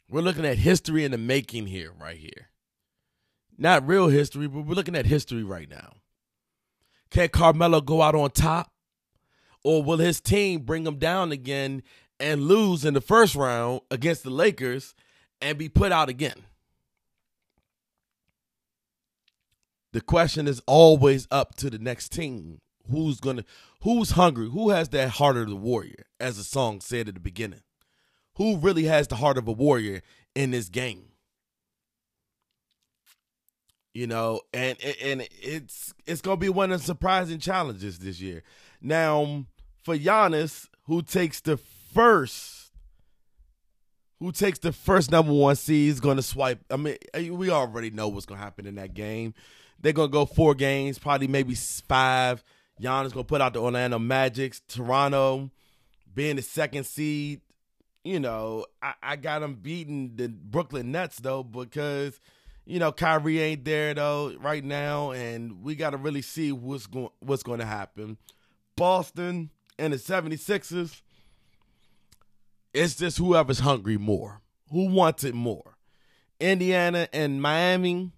We're 0.08 0.22
looking 0.22 0.44
at 0.44 0.58
history 0.58 1.04
in 1.04 1.12
the 1.12 1.18
making 1.18 1.66
here, 1.66 1.92
right 2.00 2.16
here. 2.16 2.48
Not 3.56 3.86
real 3.86 4.08
history, 4.08 4.48
but 4.48 4.62
we're 4.62 4.74
looking 4.74 4.96
at 4.96 5.06
history 5.06 5.44
right 5.44 5.68
now. 5.68 5.94
Can 7.10 7.28
Carmelo 7.28 7.80
go 7.80 8.02
out 8.02 8.14
on 8.14 8.30
top? 8.30 8.72
Or 9.62 9.82
will 9.82 9.98
his 9.98 10.20
team 10.20 10.62
bring 10.62 10.86
him 10.86 10.98
down 10.98 11.30
again 11.30 11.82
and 12.20 12.42
lose 12.42 12.84
in 12.84 12.94
the 12.94 13.00
first 13.00 13.34
round 13.34 13.80
against 13.90 14.22
the 14.22 14.30
Lakers 14.30 14.94
and 15.40 15.58
be 15.58 15.68
put 15.68 15.90
out 15.90 16.08
again? 16.08 16.44
The 19.92 20.00
question 20.00 20.46
is 20.46 20.62
always 20.66 21.26
up 21.30 21.56
to 21.56 21.70
the 21.70 21.78
next 21.78 22.10
team. 22.12 22.60
Who's 22.88 23.20
gonna 23.20 23.44
who's 23.82 24.12
hungry? 24.12 24.48
Who 24.50 24.70
has 24.70 24.88
that 24.90 25.10
heart 25.10 25.36
of 25.36 25.48
the 25.48 25.56
warrior, 25.56 26.06
as 26.18 26.36
the 26.36 26.44
song 26.44 26.80
said 26.80 27.08
at 27.08 27.14
the 27.14 27.20
beginning? 27.20 27.62
Who 28.36 28.56
really 28.56 28.84
has 28.84 29.08
the 29.08 29.16
heart 29.16 29.38
of 29.38 29.48
a 29.48 29.52
warrior 29.52 30.02
in 30.34 30.52
this 30.52 30.68
game? 30.68 31.06
You 33.92 34.06
know, 34.06 34.40
and 34.54 34.78
and 35.02 35.26
it's 35.42 35.92
it's 36.06 36.20
gonna 36.20 36.36
be 36.36 36.48
one 36.48 36.70
of 36.70 36.80
the 36.80 36.86
surprising 36.86 37.38
challenges 37.38 37.98
this 37.98 38.20
year. 38.20 38.42
Now, 38.80 39.46
for 39.82 39.96
Giannis, 39.96 40.68
who 40.84 41.02
takes 41.02 41.40
the 41.40 41.56
first, 41.92 42.72
who 44.18 44.32
takes 44.32 44.58
the 44.58 44.72
first 44.72 45.10
number 45.10 45.32
one 45.32 45.56
seed, 45.56 45.90
is 45.90 46.00
gonna 46.00 46.22
swipe. 46.22 46.60
I 46.70 46.76
mean, 46.76 46.96
eh, 47.14 47.30
we 47.30 47.50
already 47.50 47.90
know 47.90 48.08
what's 48.08 48.26
gonna 48.26 48.40
happen 48.40 48.66
in 48.66 48.76
that 48.76 48.94
game. 48.94 49.34
They're 49.80 49.92
gonna 49.92 50.08
go 50.08 50.26
four 50.26 50.54
games, 50.54 50.98
probably 50.98 51.26
maybe 51.26 51.54
five. 51.54 52.44
Giannis 52.80 53.12
gonna 53.12 53.24
put 53.24 53.40
out 53.40 53.54
the 53.54 53.60
Orlando 53.60 53.98
Magics, 53.98 54.62
Toronto, 54.68 55.50
being 56.14 56.36
the 56.36 56.42
second 56.42 56.84
seed. 56.84 57.40
You 58.04 58.20
know, 58.20 58.64
I, 58.82 58.94
I 59.02 59.16
got 59.16 59.40
them 59.40 59.54
beating 59.54 60.16
the 60.16 60.28
Brooklyn 60.28 60.92
Nets 60.92 61.16
though 61.16 61.42
because 61.42 62.18
you 62.66 62.78
know 62.78 62.92
Kyrie 62.92 63.40
ain't 63.40 63.64
there 63.64 63.94
though 63.94 64.34
right 64.40 64.64
now, 64.64 65.12
and 65.12 65.62
we 65.62 65.74
got 65.74 65.90
to 65.90 65.96
really 65.96 66.22
see 66.22 66.52
what's 66.52 66.86
going 66.86 67.10
what's 67.20 67.42
going 67.42 67.60
to 67.60 67.66
happen. 67.66 68.16
Boston 68.76 69.50
and 69.78 69.92
the 69.92 69.98
76ers. 69.98 71.02
It's 72.72 72.94
just 72.94 73.18
whoever's 73.18 73.60
hungry 73.60 73.98
more, 73.98 74.40
who 74.70 74.86
wants 74.88 75.24
it 75.24 75.34
more. 75.34 75.76
Indiana 76.38 77.08
and 77.12 77.42
Miami 77.42 78.12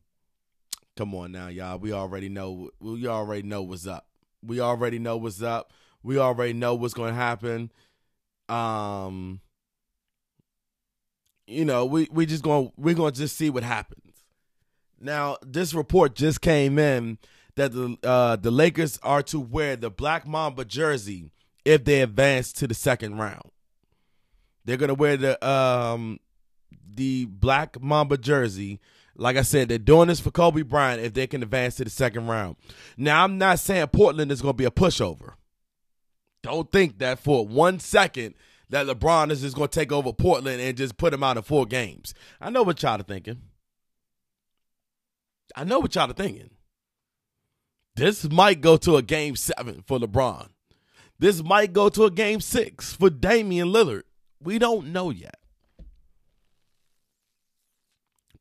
Come 0.96 1.14
on 1.14 1.32
now, 1.32 1.48
y'all. 1.48 1.78
We 1.78 1.92
already 1.92 2.28
know. 2.28 2.70
We 2.80 3.06
already 3.06 3.42
know 3.42 3.62
what's 3.62 3.86
up. 3.86 4.06
We 4.42 4.60
already 4.60 4.98
know 4.98 5.16
what's 5.16 5.42
up. 5.42 5.72
We 6.02 6.18
already 6.18 6.52
know 6.52 6.74
what's 6.74 6.94
going 6.94 7.10
to 7.10 7.20
happen. 7.20 7.72
Um, 8.48 9.40
you 11.46 11.64
know, 11.64 11.86
we 11.86 12.08
we 12.10 12.26
just 12.26 12.42
going 12.42 12.72
we're 12.76 12.94
going 12.94 13.12
to 13.12 13.18
just 13.18 13.36
see 13.36 13.48
what 13.48 13.62
happens. 13.62 14.24
Now, 15.00 15.38
this 15.42 15.72
report 15.72 16.14
just 16.14 16.42
came 16.42 16.78
in 16.78 17.18
that 17.56 17.72
the 17.72 17.96
uh, 18.02 18.36
the 18.36 18.50
Lakers 18.50 18.98
are 19.02 19.22
to 19.24 19.40
wear 19.40 19.76
the 19.76 19.90
Black 19.90 20.26
Mamba 20.26 20.66
jersey 20.66 21.30
if 21.64 21.84
they 21.84 22.02
advance 22.02 22.52
to 22.54 22.66
the 22.66 22.74
second 22.74 23.16
round. 23.16 23.50
They're 24.64 24.76
to 24.88 24.94
wear 24.94 25.16
the 25.16 25.46
um 25.46 26.18
the 26.94 27.26
Black 27.26 27.80
Mamba 27.80 28.18
jersey 28.18 28.80
like 29.14 29.36
I 29.36 29.42
said, 29.42 29.68
they're 29.68 29.78
doing 29.78 30.08
this 30.08 30.20
for 30.20 30.30
Kobe 30.30 30.62
Bryant 30.62 31.02
if 31.02 31.14
they 31.14 31.26
can 31.26 31.42
advance 31.42 31.76
to 31.76 31.84
the 31.84 31.90
second 31.90 32.26
round. 32.26 32.56
Now, 32.96 33.24
I'm 33.24 33.38
not 33.38 33.58
saying 33.58 33.88
Portland 33.88 34.32
is 34.32 34.40
to 34.40 34.52
be 34.52 34.64
a 34.64 34.70
pushover. 34.70 35.34
Don't 36.42 36.70
think 36.72 36.98
that 36.98 37.18
for 37.18 37.46
one 37.46 37.78
second 37.78 38.34
that 38.70 38.86
LeBron 38.86 39.30
is 39.30 39.42
just 39.42 39.56
to 39.56 39.68
take 39.68 39.92
over 39.92 40.12
Portland 40.12 40.60
and 40.60 40.76
just 40.76 40.96
put 40.96 41.10
them 41.10 41.22
out 41.22 41.36
in 41.36 41.42
four 41.42 41.66
games. 41.66 42.14
I 42.40 42.50
know 42.50 42.62
what 42.62 42.82
y'all 42.82 43.00
are 43.00 43.04
thinking. 43.04 43.42
I 45.54 45.64
know 45.64 45.78
what 45.78 45.94
y'all 45.94 46.10
are 46.10 46.14
thinking. 46.14 46.50
This 47.94 48.28
might 48.30 48.62
go 48.62 48.78
to 48.78 48.96
a 48.96 49.02
game 49.02 49.36
seven 49.36 49.84
for 49.86 49.98
LeBron. 49.98 50.48
This 51.18 51.44
might 51.44 51.74
go 51.74 51.90
to 51.90 52.04
a 52.04 52.10
game 52.10 52.40
six 52.40 52.94
for 52.94 53.10
Damian 53.10 53.68
Lillard. 53.68 54.02
We 54.42 54.58
don't 54.58 54.92
know 54.92 55.10
yet. 55.10 55.38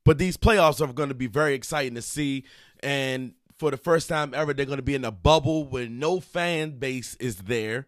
But 0.04 0.18
these 0.18 0.38
playoffs 0.38 0.82
are 0.82 0.92
going 0.92 1.10
to 1.10 1.16
be 1.16 1.28
very 1.28 1.54
exciting 1.54 1.96
to 1.96 2.02
see. 2.02 2.46
And 2.82 3.34
for 3.58 3.70
the 3.70 3.78
first 3.78 4.10
time 4.10 4.34
ever, 4.34 4.54
they're 4.54 4.66
going 4.66 4.78
to 4.78 4.84
be 4.84 4.96
in 4.96 5.06
a 5.06 5.12
bubble 5.12 5.66
where 5.66 5.88
no 5.88 6.20
fan 6.20 6.80
base 6.80 7.16
is 7.20 7.38
there. 7.38 7.86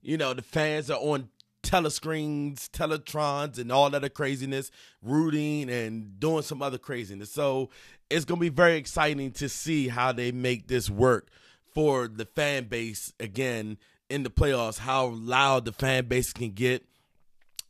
You 0.00 0.16
know, 0.16 0.34
the 0.34 0.42
fans 0.42 0.90
are 0.90 0.98
on 0.98 1.28
telescreens, 1.62 2.68
teletrons, 2.70 3.58
and 3.58 3.70
all 3.70 3.88
that 3.88 4.14
craziness, 4.14 4.70
rooting 5.00 5.70
and 5.70 6.18
doing 6.18 6.42
some 6.42 6.60
other 6.60 6.78
craziness. 6.78 7.30
So 7.30 7.70
it's 8.10 8.24
going 8.24 8.40
to 8.40 8.44
be 8.44 8.48
very 8.48 8.76
exciting 8.76 9.30
to 9.32 9.48
see 9.48 9.88
how 9.88 10.12
they 10.12 10.32
make 10.32 10.66
this 10.66 10.90
work 10.90 11.28
for 11.72 12.08
the 12.08 12.24
fan 12.24 12.64
base 12.64 13.12
again 13.20 13.78
in 14.10 14.24
the 14.24 14.30
playoffs, 14.30 14.78
how 14.78 15.06
loud 15.06 15.64
the 15.64 15.72
fan 15.72 16.06
base 16.06 16.32
can 16.32 16.50
get, 16.50 16.84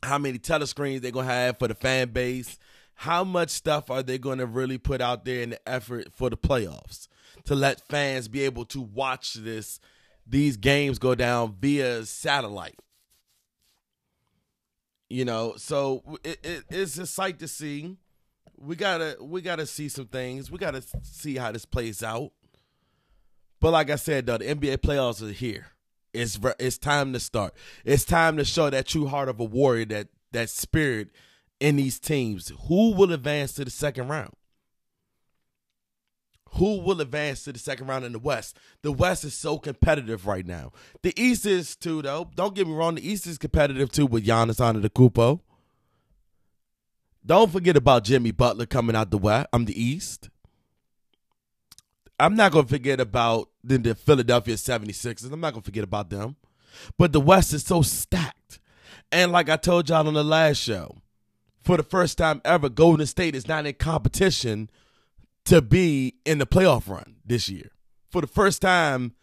how 0.03 0.19
many 0.19 0.39
telescreens 0.39 1.01
they're 1.01 1.13
to 1.27 1.33
have 1.33 1.59
for 1.59 1.69
the 1.69 1.75
fan 1.75 2.09
base 2.09 2.59
how 2.95 3.25
much 3.25 3.51
stuff 3.51 3.91
are 3.91 4.03
they 4.03 4.19
to 4.39 4.47
really 4.47 4.79
put 4.79 5.01
out 5.01 5.25
there 5.25 5.43
in 5.43 5.51
the 5.51 5.69
effort 5.69 6.13
for 6.13 6.31
the 6.31 6.37
playoffs 6.37 7.09
to 7.45 7.55
let 7.55 7.81
fans 7.89 8.29
be 8.29 8.43
able 8.43 8.65
to 8.67 8.81
watch 8.81 9.35
this 9.35 9.81
these 10.25 10.57
games 10.57 11.01
go 11.01 11.15
down 11.15 11.57
via 11.61 12.05
satellite? 12.05 12.79
You 15.11 15.25
know 15.25 15.55
so 15.57 16.03
it, 16.23 16.39
it, 16.45 16.65
it's 16.71 16.97
a 16.97 17.07
sight 17.07 17.39
to 17.41 17.49
see. 17.49 17.97
We 18.57 18.77
gotta 18.77 19.17
we 19.21 19.43
gotta 19.43 19.67
see 19.67 19.89
some 19.89 20.07
things. 20.07 20.51
We 20.51 20.59
gotta 20.59 20.83
see 21.03 21.37
how 21.37 21.51
this 21.51 21.65
plays 21.65 22.03
out. 22.03 22.31
But 23.61 23.73
like 23.73 23.91
i 23.91 23.97
said 23.97 24.27
though 24.27 24.39
the 24.39 24.55
nba 24.55 24.79
playoffs 24.79 25.23
are 25.23 25.33
here 25.33 25.67
it's 26.12 26.38
it's 26.59 26.78
time 26.78 27.12
to 27.12 27.21
start 27.21 27.54
it's 27.85 28.04
time 28.04 28.37
to 28.37 28.45
show 28.45 28.69
that 28.69 28.87
true 28.87 29.07
heart 29.07 29.28
of 29.28 29.40
a 29.40 29.45
warrior 29.45 29.85
that 29.87 30.09
that 30.33 30.50
spirit 30.50 31.09
in 31.62 31.76
these 31.76 32.00
teams, 32.00 32.52
who 32.66 32.92
will 32.92 33.12
advance 33.12 33.52
to 33.52 33.64
the 33.64 33.71
second 33.71 34.09
round? 34.09 34.33
Who 36.54 36.81
will 36.81 37.00
advance 37.00 37.45
to 37.45 37.52
the 37.52 37.59
second 37.61 37.87
round 37.87 38.04
in 38.04 38.12
the 38.12 38.19
West? 38.19 38.59
The 38.83 38.90
West 38.90 39.23
is 39.25 39.33
so 39.33 39.59
competitive 39.59 40.26
right 40.26 40.45
now. 40.45 40.73
The 41.02 41.14
East 41.16 41.47
is 41.47 41.76
too, 41.76 42.02
though. 42.02 42.28
Don't 42.35 42.57
get 42.57 42.66
me 42.66 42.75
wrong. 42.75 42.97
The 42.97 43.09
East 43.09 43.28
is 43.28 43.38
competitive 43.38 43.92
too 43.92 44.07
with 44.07 44.26
Giannis 44.26 44.59
Antetokounmpo. 44.59 45.40
Don't 47.25 47.52
forget 47.52 47.76
about 47.76 48.02
Jimmy 48.02 48.33
Butler 48.33 48.66
coming 48.66 48.97
out 48.97 49.12
the 49.12 49.19
West. 49.19 49.47
I'm 49.52 49.64
the 49.64 49.81
East. 49.81 50.31
I'm 52.23 52.37
not 52.37 52.52
going 52.52 52.67
to 52.67 52.71
forget 52.71 53.00
about 53.00 53.49
the, 53.64 53.79
the 53.79 53.97
Philadelphia 53.97 54.55
76ers. 54.55 55.33
I'm 55.33 55.41
not 55.41 55.55
going 55.55 55.62
to 55.62 55.67
forget 55.67 55.83
about 55.83 56.09
them. 56.09 56.37
But 56.97 57.12
the 57.12 57.21
West 57.21 57.52
is 57.52 57.64
so 57.64 57.83
stacked. 57.83 58.61
And 59.11 59.33
like 59.33 59.49
I 59.49 59.57
told 59.57 59.88
y'all 59.88 60.07
on 60.07 60.14
the 60.14 60.23
last 60.23 60.59
show, 60.59 60.99
for 61.61 61.76
the 61.76 61.83
first 61.83 62.19
time 62.19 62.41
ever, 62.45 62.69
Golden 62.69 63.07
State 63.07 63.35
is 63.35 63.49
not 63.49 63.67
in 63.67 63.75
competition 63.75 64.71
to 65.47 65.61
be 65.61 66.14
in 66.25 66.38
the 66.38 66.47
playoff 66.47 66.88
run 66.88 67.17
this 67.26 67.49
year. 67.49 67.73
For 68.09 68.21
the 68.21 68.29
first 68.29 68.62
time 68.62 69.14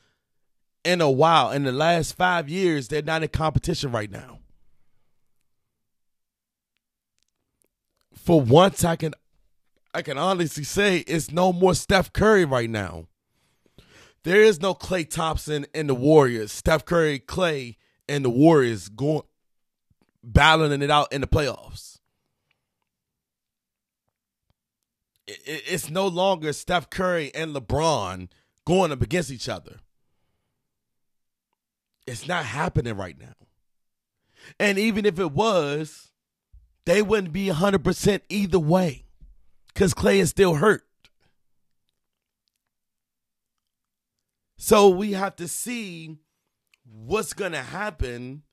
in 0.83 0.99
a 0.99 1.09
while, 1.09 1.51
in 1.51 1.63
the 1.63 1.71
last 1.71 2.17
five 2.17 2.49
years, 2.49 2.89
they're 2.89 3.01
not 3.01 3.23
in 3.23 3.29
competition 3.29 3.93
right 3.93 4.11
now. 4.11 4.39
For 8.13 8.41
once, 8.41 8.83
I 8.83 8.97
can 8.97 9.13
I 9.93 10.01
can 10.01 10.17
honestly 10.17 10.63
say 10.63 10.99
it's 10.99 11.31
no 11.31 11.51
more 11.51 11.73
Steph 11.73 12.13
Curry 12.13 12.45
right 12.45 12.69
now. 12.69 13.07
There 14.23 14.41
is 14.41 14.61
no 14.61 14.75
Klay 14.75 15.09
Thompson 15.09 15.65
and 15.73 15.89
the 15.89 15.95
Warriors. 15.95 16.51
Steph 16.51 16.85
Curry, 16.85 17.19
Klay, 17.19 17.77
and 18.07 18.23
the 18.23 18.29
Warriors 18.29 18.89
going 18.89 19.23
battling 20.23 20.81
it 20.81 20.91
out 20.91 21.11
in 21.11 21.21
the 21.21 21.27
playoffs. 21.27 21.99
it's 25.45 25.89
no 25.89 26.07
longer 26.07 26.53
Steph 26.53 26.89
Curry 26.89 27.31
and 27.35 27.55
LeBron 27.55 28.29
going 28.65 28.91
up 28.91 29.01
against 29.01 29.31
each 29.31 29.47
other. 29.47 29.77
It's 32.07 32.27
not 32.27 32.45
happening 32.45 32.95
right 32.95 33.19
now. 33.19 33.35
And 34.59 34.79
even 34.79 35.05
if 35.05 35.19
it 35.19 35.31
was, 35.31 36.11
they 36.85 37.01
wouldn't 37.01 37.33
be 37.33 37.47
100% 37.47 38.21
either 38.29 38.59
way 38.59 39.05
because 39.79 39.93
Klay 39.93 40.17
is 40.17 40.29
still 40.29 40.55
hurt. 40.55 40.83
So 44.57 44.89
we 44.89 45.13
have 45.13 45.37
to 45.37 45.47
see 45.47 46.17
what's 46.83 47.31
going 47.31 47.53
to 47.53 47.61
happen 47.61 48.43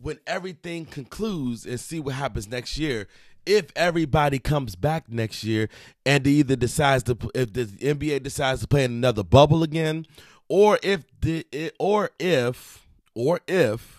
when 0.00 0.18
everything 0.26 0.86
concludes 0.86 1.66
and 1.66 1.78
see 1.78 2.00
what 2.00 2.14
happens 2.14 2.48
next 2.48 2.78
year 2.78 3.06
if 3.44 3.66
everybody 3.76 4.38
comes 4.38 4.76
back 4.76 5.10
next 5.10 5.44
year 5.44 5.68
and 6.06 6.26
either 6.26 6.56
decides 6.56 7.02
to 7.02 7.18
if 7.34 7.52
the 7.52 7.66
NBA 7.66 8.22
decides 8.22 8.62
to 8.62 8.66
play 8.66 8.84
in 8.84 8.92
another 8.92 9.22
bubble 9.22 9.62
again, 9.62 10.06
or 10.48 10.78
if 10.82 11.04
the 11.20 11.44
or 11.78 12.12
if 12.18 12.88
or 13.14 13.40
if 13.46 13.95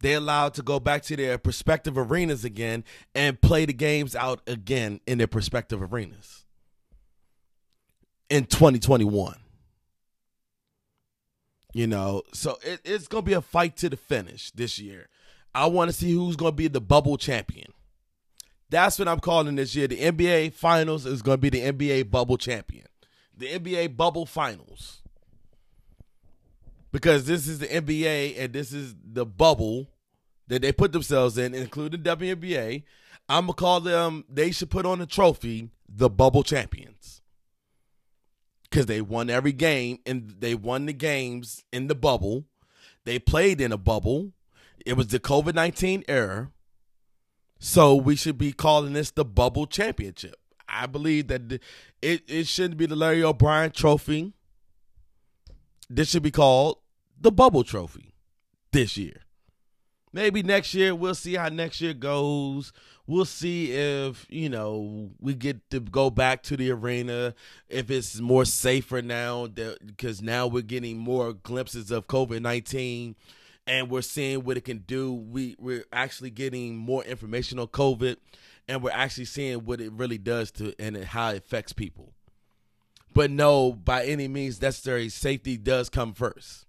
they're 0.00 0.18
allowed 0.18 0.54
to 0.54 0.62
go 0.62 0.78
back 0.80 1.02
to 1.04 1.16
their 1.16 1.38
prospective 1.38 1.96
arenas 1.96 2.44
again 2.44 2.84
and 3.14 3.40
play 3.40 3.64
the 3.64 3.72
games 3.72 4.14
out 4.14 4.40
again 4.46 5.00
in 5.06 5.18
their 5.18 5.26
prospective 5.26 5.82
arenas 5.82 6.44
in 8.28 8.44
2021. 8.44 9.36
You 11.72 11.86
know, 11.86 12.22
so 12.32 12.58
it, 12.62 12.80
it's 12.84 13.06
going 13.06 13.24
to 13.24 13.28
be 13.28 13.34
a 13.34 13.42
fight 13.42 13.76
to 13.78 13.90
the 13.90 13.96
finish 13.96 14.50
this 14.52 14.78
year. 14.78 15.08
I 15.54 15.66
want 15.66 15.90
to 15.90 15.96
see 15.96 16.12
who's 16.12 16.36
going 16.36 16.52
to 16.52 16.56
be 16.56 16.68
the 16.68 16.80
bubble 16.80 17.18
champion. 17.18 17.72
That's 18.68 18.98
what 18.98 19.08
I'm 19.08 19.20
calling 19.20 19.56
this 19.56 19.74
year. 19.74 19.86
The 19.86 20.00
NBA 20.00 20.52
Finals 20.54 21.06
is 21.06 21.22
going 21.22 21.36
to 21.36 21.40
be 21.40 21.50
the 21.50 21.60
NBA 21.60 22.10
bubble 22.10 22.36
champion. 22.36 22.86
The 23.36 23.58
NBA 23.58 23.96
bubble 23.96 24.26
finals. 24.26 25.02
Because 26.96 27.26
this 27.26 27.46
is 27.46 27.58
the 27.58 27.66
NBA 27.66 28.36
and 28.38 28.54
this 28.54 28.72
is 28.72 28.94
the 29.04 29.26
bubble 29.26 29.90
that 30.48 30.62
they 30.62 30.72
put 30.72 30.92
themselves 30.92 31.36
in, 31.36 31.54
including 31.54 32.02
WNBA. 32.02 32.84
I'm 33.28 33.48
to 33.48 33.52
call 33.52 33.80
them, 33.80 34.24
they 34.30 34.50
should 34.50 34.70
put 34.70 34.86
on 34.86 35.02
a 35.02 35.06
trophy, 35.06 35.68
the 35.86 36.08
bubble 36.08 36.42
champions. 36.42 37.20
Because 38.62 38.86
they 38.86 39.02
won 39.02 39.28
every 39.28 39.52
game 39.52 39.98
and 40.06 40.36
they 40.38 40.54
won 40.54 40.86
the 40.86 40.94
games 40.94 41.64
in 41.70 41.88
the 41.88 41.94
bubble. 41.94 42.44
They 43.04 43.18
played 43.18 43.60
in 43.60 43.72
a 43.72 43.76
bubble 43.76 44.32
it 44.86 44.96
was 44.96 45.08
the 45.08 45.18
COVID 45.18 45.54
19 45.54 46.04
era. 46.08 46.52
So 47.58 47.96
we 47.96 48.16
should 48.16 48.38
be 48.38 48.52
calling 48.52 48.92
this 48.92 49.10
the 49.10 49.24
bubble 49.24 49.66
championship. 49.66 50.36
I 50.68 50.86
believe 50.86 51.26
that 51.28 51.60
it, 52.00 52.22
it 52.28 52.46
shouldn't 52.46 52.78
be 52.78 52.86
the 52.86 52.96
Larry 52.96 53.22
O'Brien 53.22 53.72
trophy. 53.72 54.32
This 55.90 56.10
should 56.10 56.22
be 56.22 56.30
called 56.30 56.78
the 57.20 57.32
bubble 57.32 57.64
trophy 57.64 58.14
this 58.72 58.96
year. 58.96 59.22
Maybe 60.12 60.42
next 60.42 60.72
year 60.72 60.94
we'll 60.94 61.14
see 61.14 61.34
how 61.34 61.48
next 61.48 61.80
year 61.80 61.92
goes. 61.92 62.72
We'll 63.06 63.24
see 63.24 63.72
if, 63.72 64.26
you 64.28 64.48
know, 64.48 65.10
we 65.20 65.34
get 65.34 65.68
to 65.70 65.80
go 65.80 66.10
back 66.10 66.42
to 66.44 66.56
the 66.56 66.70
arena, 66.72 67.34
if 67.68 67.90
it's 67.90 68.18
more 68.18 68.44
safer 68.44 69.02
now 69.02 69.46
because 69.46 70.22
now 70.22 70.46
we're 70.46 70.62
getting 70.62 70.98
more 70.98 71.32
glimpses 71.32 71.90
of 71.90 72.06
COVID 72.06 72.40
19 72.40 73.14
and 73.66 73.90
we're 73.90 74.02
seeing 74.02 74.44
what 74.44 74.56
it 74.56 74.64
can 74.64 74.78
do. 74.78 75.12
We 75.12 75.56
we're 75.58 75.84
actually 75.92 76.30
getting 76.30 76.76
more 76.76 77.04
information 77.04 77.58
on 77.58 77.66
COVID, 77.68 78.16
and 78.68 78.82
we're 78.82 78.90
actually 78.90 79.24
seeing 79.24 79.64
what 79.64 79.80
it 79.80 79.92
really 79.92 80.18
does 80.18 80.50
to 80.52 80.74
and 80.78 80.96
how 80.96 81.30
it 81.30 81.38
affects 81.38 81.72
people. 81.72 82.12
But 83.12 83.30
no, 83.30 83.72
by 83.72 84.04
any 84.04 84.28
means 84.28 84.60
necessary, 84.60 85.08
safety 85.08 85.56
does 85.56 85.88
come 85.88 86.12
first. 86.12 86.65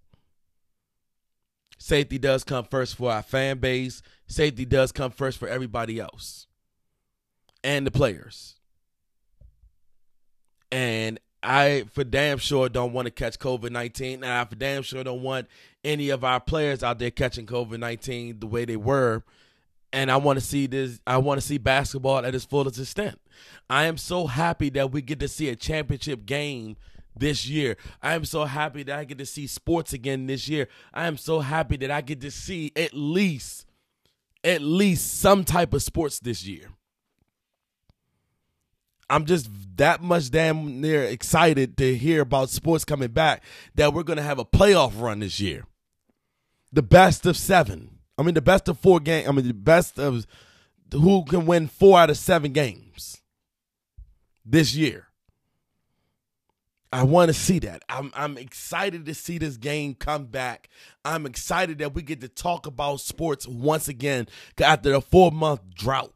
Safety 1.88 2.18
does 2.18 2.44
come 2.44 2.66
first 2.66 2.98
for 2.98 3.10
our 3.10 3.24
fan 3.24 3.60
base. 3.60 4.02
Safety 4.28 4.66
does 4.66 4.92
come 4.92 5.10
first 5.10 5.38
for 5.38 5.48
everybody 5.48 6.02
else 6.02 6.46
and 7.64 7.88
the 7.88 7.92
players. 7.92 8.56
And 10.70 11.18
I 11.42 11.86
for 11.94 12.04
damn 12.04 12.40
sure 12.40 12.68
don't 12.68 12.92
want 12.92 13.06
to 13.06 13.12
catch 13.12 13.40
COVID 13.40 13.72
nineteen, 13.72 14.16
and 14.16 14.34
I 14.34 14.44
for 14.44 14.56
damn 14.56 14.84
sure 14.84 15.02
don't 15.02 15.22
want 15.22 15.48
any 15.86 16.10
of 16.10 16.26
our 16.26 16.42
players 16.42 16.84
out 16.84 17.00
there 17.00 17.10
catching 17.10 17.46
COVID 17.46 17.80
nineteen 17.80 18.42
the 18.42 18.48
way 18.48 18.66
they 18.66 18.76
were. 18.76 19.24
And 19.94 20.12
I 20.12 20.18
want 20.18 20.38
to 20.38 20.46
see 20.46 20.68
this. 20.68 21.00
I 21.08 21.20
want 21.20 21.40
to 21.40 21.48
see 21.48 21.58
basketball 21.58 22.26
at 22.26 22.36
its 22.36 22.44
fullest 22.44 22.78
extent. 22.78 23.18
I 23.70 23.86
am 23.86 23.98
so 23.98 24.28
happy 24.28 24.70
that 24.72 24.92
we 24.92 25.02
get 25.02 25.22
to 25.22 25.30
see 25.30 25.48
a 25.48 25.56
championship 25.56 26.26
game 26.26 26.76
this 27.20 27.48
year. 27.48 27.78
I 28.02 28.14
am 28.14 28.26
so 28.26 28.46
happy 28.46 28.84
that 28.84 28.98
I 28.98 29.04
get 29.04 29.18
to 29.20 29.26
see 29.26 29.48
sports 29.48 29.94
again 29.94 30.28
this 30.28 30.48
year. 30.48 30.68
I 30.94 31.08
am 31.08 31.18
so 31.18 31.40
happy 31.40 31.78
that 31.78 31.92
I 31.92 32.02
get 32.02 32.22
to 32.22 32.32
see 32.32 32.72
at 32.76 32.94
least, 32.94 33.66
at 34.44 34.62
least 34.62 35.20
some 35.20 35.44
type 35.44 35.74
of 35.74 35.84
sports 35.84 36.20
this 36.20 36.46
year. 36.46 36.70
I'm 39.10 39.26
just 39.26 39.50
that 39.78 40.02
much 40.02 40.32
damn 40.32 40.82
near 40.82 41.04
excited 41.04 41.78
to 41.78 41.96
hear 41.96 42.22
about 42.22 42.50
sports 42.50 42.84
coming 42.84 43.10
back 43.10 43.44
that 43.76 43.94
we're 43.94 44.04
going 44.04 44.18
to 44.18 44.24
have 44.24 44.40
a 44.40 44.46
playoff 44.46 45.00
run 45.00 45.20
this 45.20 45.40
year. 45.40 45.66
The 46.74 46.84
best 46.84 47.26
of 47.26 47.38
seven. 47.38 48.00
I 48.18 48.24
mean, 48.24 48.34
the 48.34 48.42
best 48.42 48.68
of 48.68 48.80
four 48.80 49.00
game, 49.00 49.30
I 49.30 49.32
mean, 49.32 49.48
the 49.48 49.54
best 49.54 49.98
of 49.98 50.26
who 50.92 51.24
can 51.26 51.46
win 51.46 51.68
four 51.68 52.00
out 52.00 52.10
of 52.10 52.18
seven 52.18 52.52
games 52.52 53.22
this 54.46 54.76
year. 54.76 55.07
I 56.92 57.04
want 57.04 57.30
to 57.30 57.34
see 57.34 57.60
that. 57.60 57.84
I'm 57.90 58.12
I'm 58.16 58.38
excited 58.38 59.06
to 59.06 59.14
see 59.14 59.38
this 59.38 59.58
game 59.58 59.94
come 59.94 60.26
back. 60.26 60.70
I'm 61.04 61.26
excited 61.26 61.80
that 61.80 61.94
we 61.94 62.02
get 62.02 62.22
to 62.22 62.30
talk 62.30 62.66
about 62.66 63.02
sports 63.02 63.48
once 63.48 63.88
again 63.88 64.28
after 64.62 64.94
a 64.94 65.02
four 65.02 65.32
month 65.32 65.62
drought 65.76 66.14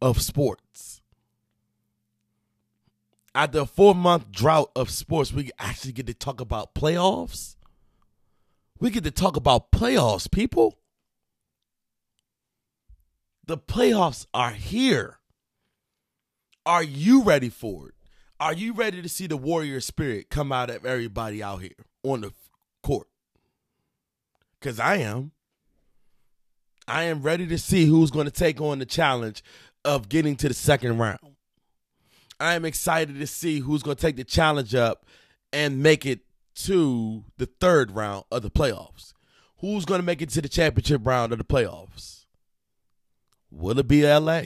of 0.00 0.20
sports 0.20 1.02
after 3.34 3.60
a 3.60 3.66
four 3.66 3.94
month 3.94 4.30
drought 4.30 4.70
of 4.76 4.90
sports, 4.90 5.32
we 5.32 5.50
actually 5.58 5.92
get 5.92 6.06
to 6.06 6.14
talk 6.14 6.40
about 6.40 6.74
playoffs. 6.74 7.56
We 8.78 8.90
get 8.90 9.04
to 9.04 9.10
talk 9.10 9.36
about 9.36 9.70
playoffs, 9.70 10.30
people. 10.30 10.78
The 13.46 13.56
playoffs 13.56 14.26
are 14.34 14.52
here. 14.52 15.18
Are 16.64 16.82
you 16.82 17.22
ready 17.22 17.48
for 17.48 17.88
it? 17.88 17.94
Are 18.42 18.52
you 18.52 18.72
ready 18.72 19.00
to 19.00 19.08
see 19.08 19.28
the 19.28 19.36
warrior 19.36 19.80
spirit 19.80 20.28
come 20.28 20.50
out 20.50 20.68
of 20.68 20.84
everybody 20.84 21.44
out 21.44 21.62
here 21.62 21.76
on 22.02 22.22
the 22.22 22.32
court? 22.82 23.06
Because 24.58 24.80
I 24.80 24.96
am. 24.96 25.30
I 26.88 27.04
am 27.04 27.22
ready 27.22 27.46
to 27.46 27.56
see 27.56 27.86
who's 27.86 28.10
going 28.10 28.24
to 28.24 28.32
take 28.32 28.60
on 28.60 28.80
the 28.80 28.84
challenge 28.84 29.44
of 29.84 30.08
getting 30.08 30.34
to 30.34 30.48
the 30.48 30.54
second 30.54 30.98
round. 30.98 31.36
I 32.40 32.54
am 32.54 32.64
excited 32.64 33.20
to 33.20 33.28
see 33.28 33.60
who's 33.60 33.84
going 33.84 33.94
to 33.94 34.02
take 34.02 34.16
the 34.16 34.24
challenge 34.24 34.74
up 34.74 35.06
and 35.52 35.80
make 35.80 36.04
it 36.04 36.22
to 36.64 37.22
the 37.38 37.46
third 37.46 37.92
round 37.92 38.24
of 38.32 38.42
the 38.42 38.50
playoffs. 38.50 39.12
Who's 39.58 39.84
going 39.84 40.00
to 40.00 40.04
make 40.04 40.20
it 40.20 40.30
to 40.30 40.42
the 40.42 40.48
championship 40.48 41.02
round 41.04 41.30
of 41.30 41.38
the 41.38 41.44
playoffs? 41.44 42.24
Will 43.52 43.78
it 43.78 43.86
be 43.86 44.04
LA? 44.04 44.42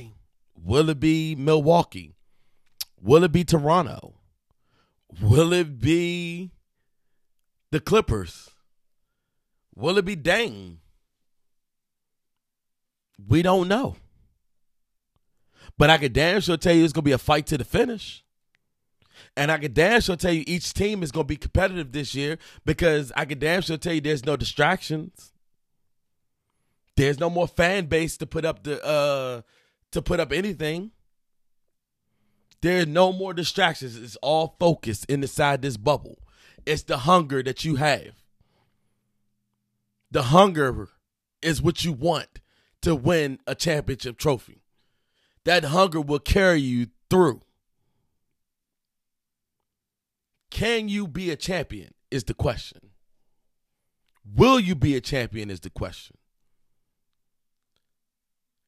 Will 0.55 0.91
it 0.91 1.01
be 1.01 1.35
Milwaukee? 1.35 2.16
Will 3.07 3.23
it 3.23 3.31
be 3.31 3.45
Toronto? 3.45 4.15
Will 5.23 5.53
it 5.53 5.79
be 5.81 6.51
the 7.71 7.79
Clippers? 7.79 8.51
Will 9.77 9.97
it 9.97 10.05
be 10.05 10.17
Dame? 10.17 10.81
We 13.29 13.43
don't 13.43 13.69
know. 13.69 13.95
But 15.79 15.89
I 15.89 15.99
could 15.99 16.15
damn 16.15 16.41
sure 16.41 16.57
tell 16.57 16.75
you 16.75 16.83
it's 16.83 16.93
gonna 16.93 17.05
be 17.05 17.13
a 17.13 17.19
fight 17.19 17.47
to 17.47 17.57
the 17.57 17.65
finish. 17.65 18.25
And 19.37 19.53
I 19.53 19.59
could 19.59 19.75
damn 19.75 20.01
sure 20.01 20.17
tell 20.17 20.33
you 20.33 20.43
each 20.45 20.75
team 20.75 21.05
is 21.05 21.13
gonna 21.13 21.25
be 21.25 21.37
competitive 21.37 21.93
this 21.93 22.13
year 22.13 22.39
because 22.65 23.13
I 23.15 23.25
could 23.25 23.39
damn 23.39 23.63
sure 23.63 23.77
tell 23.77 23.93
you 23.93 24.01
there's 24.01 24.27
no 24.27 24.37
distractions. 24.37 25.33
There's 26.97 27.21
no 27.21 27.31
more 27.31 27.47
fan 27.47 27.87
base 27.87 28.17
to 28.17 28.27
put 28.27 28.45
up 28.45 28.65
the 28.65 28.85
uh 28.85 29.43
to 29.93 30.03
put 30.03 30.19
up 30.19 30.33
anything. 30.33 30.91
There's 32.63 32.87
no 32.87 33.13
more 33.13 33.35
distractions. 33.35 33.97
It's 33.97 34.17
all 34.17 34.57
focused 34.59 35.07
inside 35.07 35.63
this 35.63 35.77
bubble. 35.77 36.19
It's 36.65 36.83
the 36.83 36.99
hunger 36.99 37.43
that 37.43 37.65
you 37.65 37.77
have. 37.77 38.15
The 40.11 40.25
hunger 40.25 40.89
is 41.43 41.63
what 41.63 41.85
you 41.85 41.93
want 41.93 42.41
to 42.83 42.95
win 42.95 43.39
a 43.47 43.55
championship 43.55 44.19
trophy 44.19 44.63
that 45.47 45.65
hunger 45.65 46.01
will 46.01 46.19
carry 46.19 46.61
you 46.61 46.89
through. 47.09 47.41
Can 50.51 50.89
you 50.89 51.07
be 51.07 51.31
a 51.31 51.37
champion? 51.37 51.95
Is 52.11 52.25
the 52.25 52.35
question. 52.35 52.91
Will 54.35 54.59
you 54.59 54.75
be 54.75 54.97
a 54.97 55.01
champion? 55.01 55.51
Is 55.51 55.61
the 55.61 55.71
question. 55.71 56.17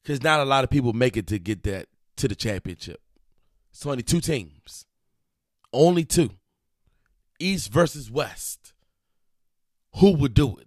Because 0.02 0.22
not 0.22 0.40
a 0.40 0.44
lot 0.44 0.64
of 0.64 0.70
people 0.70 0.92
make 0.92 1.16
it 1.16 1.26
to 1.28 1.38
get 1.38 1.64
that 1.64 1.86
to 2.16 2.28
the 2.28 2.34
championship. 2.34 3.00
It's 3.78 3.86
only 3.86 4.02
two 4.02 4.20
teams. 4.20 4.86
Only 5.72 6.04
two. 6.04 6.30
East 7.38 7.70
versus 7.70 8.10
West. 8.10 8.72
Who 9.98 10.16
would 10.16 10.34
do 10.34 10.56
it? 10.56 10.66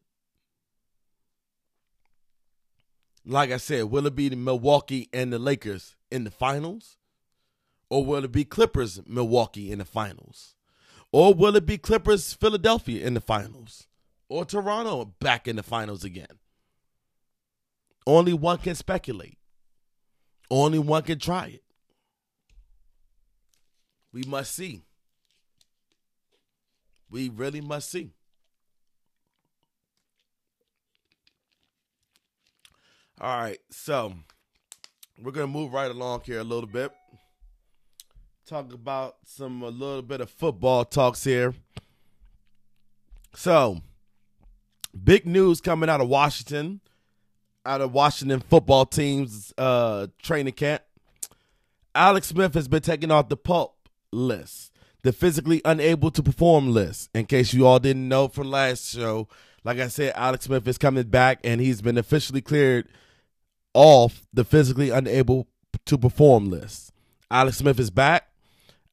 Like 3.25 3.51
I 3.51 3.57
said, 3.57 3.91
will 3.91 4.07
it 4.07 4.15
be 4.15 4.29
the 4.29 4.37
Milwaukee 4.37 5.09
and 5.11 5.33
the 5.33 5.39
Lakers 5.39 5.97
in 6.09 6.23
the 6.23 6.31
finals? 6.31 6.95
Or 7.89 8.05
will 8.05 8.23
it 8.23 8.31
be 8.31 8.45
Clippers 8.45 9.01
Milwaukee 9.05 9.73
in 9.73 9.79
the 9.79 9.85
finals? 9.85 10.55
Or 11.11 11.33
will 11.33 11.57
it 11.57 11.65
be 11.65 11.77
Clippers 11.77 12.31
Philadelphia 12.31 13.05
in 13.05 13.13
the 13.13 13.19
finals? 13.19 13.87
Or 14.29 14.45
Toronto 14.45 15.03
back 15.19 15.49
in 15.49 15.57
the 15.57 15.63
finals 15.63 16.05
again? 16.05 16.39
Only 18.07 18.31
one 18.31 18.59
can 18.59 18.75
speculate. 18.75 19.37
Only 20.49 20.79
one 20.79 21.03
can 21.03 21.19
try 21.19 21.47
it. 21.47 21.63
We 24.13 24.23
must 24.23 24.55
see. 24.55 24.81
We 27.09 27.29
really 27.29 27.61
must 27.61 27.89
see. 27.91 28.11
All 33.19 33.39
right, 33.39 33.59
so 33.69 34.13
we're 35.21 35.31
gonna 35.31 35.47
move 35.47 35.73
right 35.73 35.91
along 35.91 36.21
here 36.25 36.39
a 36.39 36.43
little 36.43 36.67
bit. 36.67 36.91
Talk 38.47 38.73
about 38.73 39.17
some 39.25 39.61
a 39.61 39.69
little 39.69 40.01
bit 40.01 40.21
of 40.21 40.29
football 40.29 40.83
talks 40.83 41.23
here. 41.23 41.53
So, 43.35 43.81
big 45.03 45.25
news 45.25 45.61
coming 45.61 45.89
out 45.89 46.01
of 46.01 46.09
Washington, 46.09 46.81
out 47.65 47.81
of 47.81 47.93
Washington 47.93 48.39
football 48.39 48.85
team's 48.85 49.53
uh, 49.57 50.07
training 50.21 50.53
camp. 50.53 50.81
Alex 51.93 52.27
Smith 52.27 52.55
has 52.55 52.67
been 52.67 52.81
taken 52.81 53.11
off 53.11 53.29
the 53.29 53.37
PUP 53.37 53.75
list, 54.11 54.71
the 55.03 55.11
physically 55.11 55.61
unable 55.65 56.11
to 56.11 56.23
perform 56.23 56.71
list. 56.73 57.09
In 57.13 57.25
case 57.25 57.53
you 57.53 57.65
all 57.65 57.79
didn't 57.79 58.07
know 58.07 58.27
from 58.27 58.49
last 58.49 58.93
show, 58.93 59.27
like 59.63 59.79
I 59.79 59.87
said, 59.87 60.13
Alex 60.15 60.45
Smith 60.45 60.67
is 60.67 60.77
coming 60.77 61.03
back 61.03 61.39
and 61.43 61.61
he's 61.61 61.81
been 61.81 61.97
officially 61.97 62.41
cleared 62.41 62.87
off 63.73 64.25
the 64.33 64.43
physically 64.43 64.89
unable 64.89 65.47
to 65.85 65.97
perform 65.97 66.49
list. 66.49 66.91
Alex 67.29 67.57
Smith 67.57 67.79
is 67.79 67.89
back. 67.89 68.27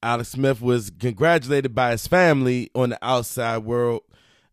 Alex 0.02 0.28
Smith 0.30 0.60
was 0.60 0.90
congratulated 0.90 1.74
by 1.74 1.90
his 1.90 2.06
family 2.06 2.70
on 2.74 2.90
the 2.90 2.98
outside 3.02 3.58
world, 3.58 4.02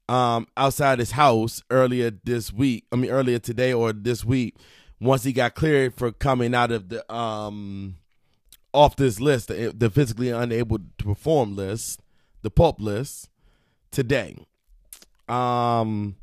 um, 0.09 0.47
outside 0.57 0.97
his 0.97 1.11
house 1.11 1.61
earlier 1.69 2.11
this 2.23 2.51
week. 2.51 2.85
I 2.91 2.95
mean, 2.95 3.11
earlier 3.11 3.37
today 3.37 3.71
or 3.71 3.93
this 3.93 4.25
week, 4.25 4.55
once 4.99 5.23
he 5.23 5.33
got 5.33 5.53
cleared 5.53 5.93
for 5.93 6.11
coming 6.11 6.55
out 6.55 6.71
of 6.71 6.89
the 6.89 7.13
um 7.13 7.97
off 8.75 8.95
this 8.95 9.19
list, 9.19 9.47
the, 9.47 9.89
physically 9.93 10.29
unable 10.29 10.79
to 10.79 11.05
perform 11.05 11.55
list, 11.55 12.01
the 12.41 12.51
PUP 12.51 12.81
list 12.81 13.29
today. 13.91 14.35
Um, 15.27 16.17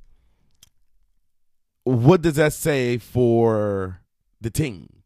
what 1.84 2.22
does 2.22 2.34
that 2.34 2.52
say 2.52 2.98
for 2.98 4.00
the 4.40 4.50
team? 4.50 5.02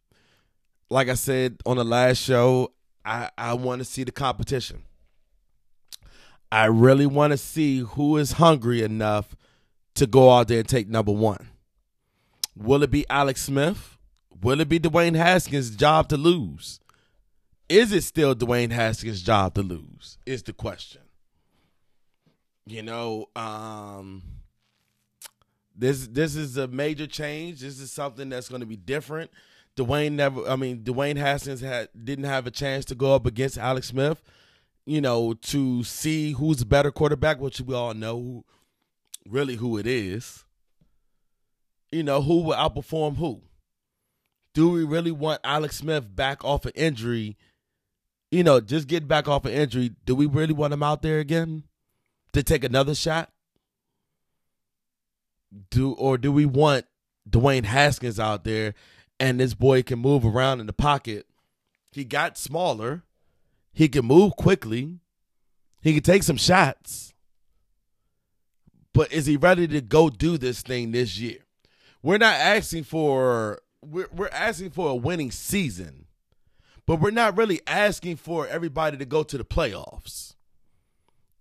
Like 0.90 1.08
I 1.08 1.14
said 1.14 1.58
on 1.64 1.76
the 1.76 1.84
last 1.84 2.18
show, 2.18 2.72
I, 3.04 3.30
I 3.38 3.54
want 3.54 3.80
to 3.80 3.84
see 3.84 4.04
the 4.04 4.12
competition. 4.12 4.82
I 6.50 6.66
really 6.66 7.06
want 7.06 7.32
to 7.32 7.36
see 7.38 7.80
who 7.80 8.16
is 8.16 8.32
hungry 8.32 8.82
enough 8.82 9.36
to 9.94 10.06
go 10.06 10.30
out 10.30 10.48
there 10.48 10.60
and 10.60 10.68
take 10.68 10.88
number 10.88 11.12
one. 11.12 11.48
Will 12.54 12.82
it 12.82 12.90
be 12.90 13.08
Alex 13.08 13.42
Smith? 13.42 13.96
Will 14.42 14.60
it 14.60 14.68
be 14.68 14.78
Dwayne 14.78 15.16
Haskins' 15.16 15.70
job 15.70 16.08
to 16.08 16.16
lose? 16.16 16.80
Is 17.68 17.92
it 17.92 18.02
still 18.02 18.34
Dwayne 18.34 18.70
Haskins' 18.70 19.22
job 19.22 19.54
to 19.54 19.62
lose? 19.62 20.18
Is 20.24 20.42
the 20.42 20.52
question. 20.52 21.02
You 22.64 22.82
know, 22.82 23.26
um, 23.34 24.22
this 25.74 26.06
this 26.06 26.36
is 26.36 26.56
a 26.56 26.68
major 26.68 27.06
change. 27.06 27.60
This 27.60 27.80
is 27.80 27.92
something 27.92 28.28
that's 28.28 28.48
going 28.48 28.60
to 28.60 28.66
be 28.66 28.76
different. 28.76 29.30
Dwayne 29.76 30.12
never. 30.12 30.48
I 30.48 30.56
mean, 30.56 30.82
Dwayne 30.82 31.16
Haskins 31.16 31.60
had 31.60 31.88
didn't 32.04 32.24
have 32.24 32.46
a 32.46 32.50
chance 32.50 32.84
to 32.86 32.94
go 32.94 33.14
up 33.14 33.26
against 33.26 33.58
Alex 33.58 33.88
Smith. 33.88 34.22
You 34.84 35.00
know, 35.00 35.34
to 35.34 35.82
see 35.82 36.32
who's 36.32 36.62
a 36.62 36.66
better 36.66 36.92
quarterback, 36.92 37.40
which 37.40 37.60
we 37.60 37.74
all 37.74 37.94
know 37.94 38.44
really 39.28 39.56
who 39.56 39.76
it 39.76 39.86
is. 39.86 40.44
You 41.90 42.04
know, 42.04 42.22
who 42.22 42.42
will 42.42 42.54
outperform 42.54 43.16
who? 43.16 43.42
Do 44.54 44.70
we 44.70 44.84
really 44.84 45.10
want 45.10 45.40
Alex 45.44 45.76
Smith 45.76 46.14
back 46.14 46.44
off 46.44 46.64
an 46.64 46.72
injury? 46.74 47.36
You 48.30 48.42
know, 48.42 48.60
just 48.60 48.88
getting 48.88 49.08
back 49.08 49.28
off 49.28 49.44
an 49.44 49.52
injury. 49.52 49.92
Do 50.04 50.14
we 50.14 50.26
really 50.26 50.52
want 50.52 50.72
him 50.72 50.82
out 50.82 51.02
there 51.02 51.20
again 51.20 51.64
to 52.32 52.42
take 52.42 52.64
another 52.64 52.94
shot? 52.94 53.30
do 55.70 55.92
or 55.92 56.18
do 56.18 56.32
we 56.32 56.46
want 56.46 56.86
Dwayne 57.28 57.64
Haskins 57.64 58.20
out 58.20 58.44
there 58.44 58.74
and 59.18 59.40
this 59.40 59.54
boy 59.54 59.82
can 59.82 59.98
move 59.98 60.24
around 60.24 60.60
in 60.60 60.66
the 60.66 60.72
pocket? 60.72 61.26
He 61.92 62.04
got 62.04 62.38
smaller. 62.38 63.02
He 63.72 63.88
can 63.88 64.04
move 64.04 64.36
quickly. 64.36 64.98
He 65.82 65.94
can 65.94 66.02
take 66.02 66.22
some 66.22 66.36
shots. 66.36 67.14
But 68.92 69.12
is 69.12 69.26
he 69.26 69.36
ready 69.36 69.68
to 69.68 69.80
go 69.80 70.08
do 70.08 70.38
this 70.38 70.62
thing 70.62 70.92
this 70.92 71.18
year? 71.18 71.38
We're 72.02 72.18
not 72.18 72.34
asking 72.34 72.84
for 72.84 73.60
we're 73.82 74.08
we're 74.12 74.28
asking 74.28 74.70
for 74.70 74.90
a 74.90 74.94
winning 74.94 75.30
season. 75.30 76.05
But 76.86 77.00
we're 77.00 77.10
not 77.10 77.36
really 77.36 77.60
asking 77.66 78.16
for 78.16 78.46
everybody 78.46 78.96
to 78.96 79.04
go 79.04 79.22
to 79.24 79.36
the 79.36 79.44
playoffs. 79.44 80.34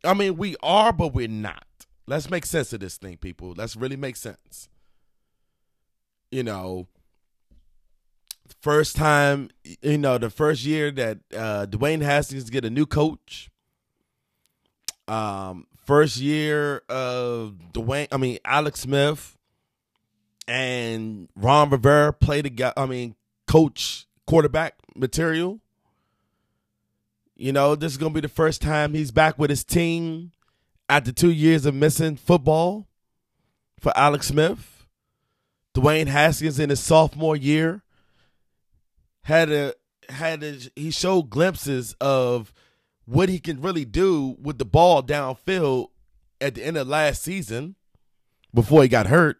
I 0.03 0.13
mean, 0.13 0.37
we 0.37 0.55
are, 0.63 0.91
but 0.91 1.13
we're 1.13 1.27
not. 1.27 1.65
Let's 2.07 2.29
make 2.29 2.45
sense 2.45 2.73
of 2.73 2.79
this 2.79 2.97
thing, 2.97 3.17
people. 3.17 3.53
Let's 3.55 3.75
really 3.75 3.95
make 3.95 4.15
sense. 4.15 4.69
You 6.31 6.43
know, 6.43 6.87
first 8.61 8.95
time, 8.95 9.49
you 9.81 9.97
know, 9.97 10.17
the 10.17 10.29
first 10.29 10.65
year 10.65 10.91
that 10.91 11.19
uh, 11.35 11.65
Dwayne 11.67 12.01
Haskins 12.01 12.49
get 12.49 12.65
a 12.65 12.69
new 12.69 12.85
coach. 12.85 13.49
Um, 15.07 15.67
first 15.85 16.17
year 16.17 16.81
of 16.89 17.55
Dwayne, 17.73 18.07
I 18.11 18.17
mean 18.17 18.39
Alex 18.43 18.81
Smith 18.81 19.37
and 20.47 21.29
Ron 21.35 21.69
Rivera 21.69 22.11
play 22.11 22.41
together. 22.41 22.73
I 22.77 22.85
mean, 22.87 23.15
coach 23.47 24.07
quarterback 24.25 24.75
material. 24.95 25.59
You 27.35 27.51
know, 27.51 27.75
this 27.75 27.91
is 27.91 27.97
gonna 27.97 28.13
be 28.13 28.21
the 28.21 28.27
first 28.27 28.61
time 28.61 28.93
he's 28.93 29.11
back 29.11 29.37
with 29.37 29.49
his 29.49 29.63
team 29.63 30.31
after 30.89 31.11
two 31.11 31.31
years 31.31 31.65
of 31.65 31.75
missing 31.75 32.15
football 32.15 32.87
for 33.79 33.91
Alex 33.95 34.27
Smith, 34.27 34.87
Dwayne 35.73 36.07
Haskins 36.07 36.59
in 36.59 36.69
his 36.69 36.79
sophomore 36.79 37.35
year 37.35 37.83
had 39.23 39.51
a 39.51 39.73
had 40.07 40.43
a, 40.43 40.59
he 40.75 40.91
showed 40.91 41.31
glimpses 41.31 41.95
of 41.99 42.53
what 43.05 43.27
he 43.27 43.39
can 43.39 43.59
really 43.59 43.85
do 43.85 44.37
with 44.39 44.59
the 44.59 44.65
ball 44.65 45.01
downfield 45.01 45.87
at 46.39 46.55
the 46.55 46.63
end 46.63 46.77
of 46.77 46.87
last 46.87 47.23
season 47.23 47.75
before 48.53 48.83
he 48.83 48.87
got 48.87 49.07
hurt. 49.07 49.37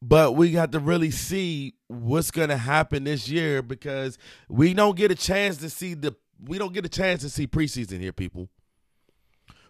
But 0.00 0.32
we 0.32 0.52
got 0.52 0.70
to 0.72 0.78
really 0.78 1.10
see 1.10 1.74
what's 2.02 2.30
going 2.30 2.48
to 2.48 2.56
happen 2.56 3.04
this 3.04 3.28
year 3.28 3.62
because 3.62 4.18
we 4.48 4.74
don't 4.74 4.96
get 4.96 5.10
a 5.10 5.14
chance 5.14 5.56
to 5.58 5.70
see 5.70 5.94
the 5.94 6.14
we 6.44 6.58
don't 6.58 6.74
get 6.74 6.84
a 6.84 6.88
chance 6.88 7.22
to 7.22 7.30
see 7.30 7.46
preseason 7.46 8.00
here, 8.00 8.12
people 8.12 8.48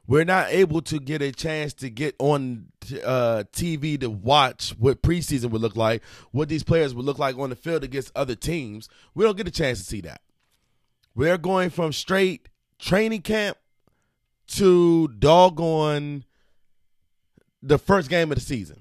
we're 0.07 0.25
not 0.25 0.49
able 0.51 0.83
to 0.83 0.99
get 0.99 1.23
a 1.23 1.33
chance 1.33 1.73
to 1.73 1.89
get 1.89 2.15
on 2.19 2.67
uh, 3.05 3.45
TV 3.53 3.99
to 4.01 4.11
watch 4.11 4.75
what 4.79 5.03
preseason 5.03 5.51
would 5.51 5.63
look 5.63 5.77
like, 5.77 6.03
what 6.31 6.49
these 6.49 6.63
players 6.63 6.95
would 6.95 7.07
look 7.07 7.19
like 7.19 7.39
on 7.39 7.51
the 7.51 7.57
field 7.57 7.85
against 7.85 8.13
other 8.15 8.35
teams. 8.35 8.89
We 9.15 9.25
don't 9.25 9.37
get 9.37 9.49
a 9.49 9.53
chance 9.53 9.79
to 9.79 9.85
see 9.85 10.03
that. 10.03 10.21
We're 11.15 11.39
going 11.39 11.71
from 11.71 11.93
straight 11.93 12.49
training 12.79 13.23
camp 13.23 13.57
to 14.49 15.09
doggone 15.09 16.25
the 17.63 17.79
first 17.79 18.11
game 18.11 18.31
of 18.31 18.37
the 18.37 18.45
season. 18.45 18.81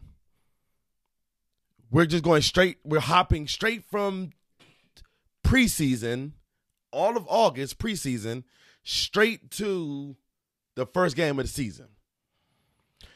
We're 1.93 2.07
just 2.07 2.23
going 2.23 2.41
straight, 2.41 2.79
we're 2.83 2.99
hopping 2.99 3.47
straight 3.47 3.83
from 3.85 4.31
preseason, 5.45 6.31
all 6.91 7.15
of 7.15 7.27
August, 7.29 7.77
preseason, 7.77 8.45
straight 8.83 9.51
to 9.51 10.15
the 10.73 10.87
first 10.87 11.15
game 11.15 11.37
of 11.37 11.45
the 11.45 11.51
season. 11.51 11.89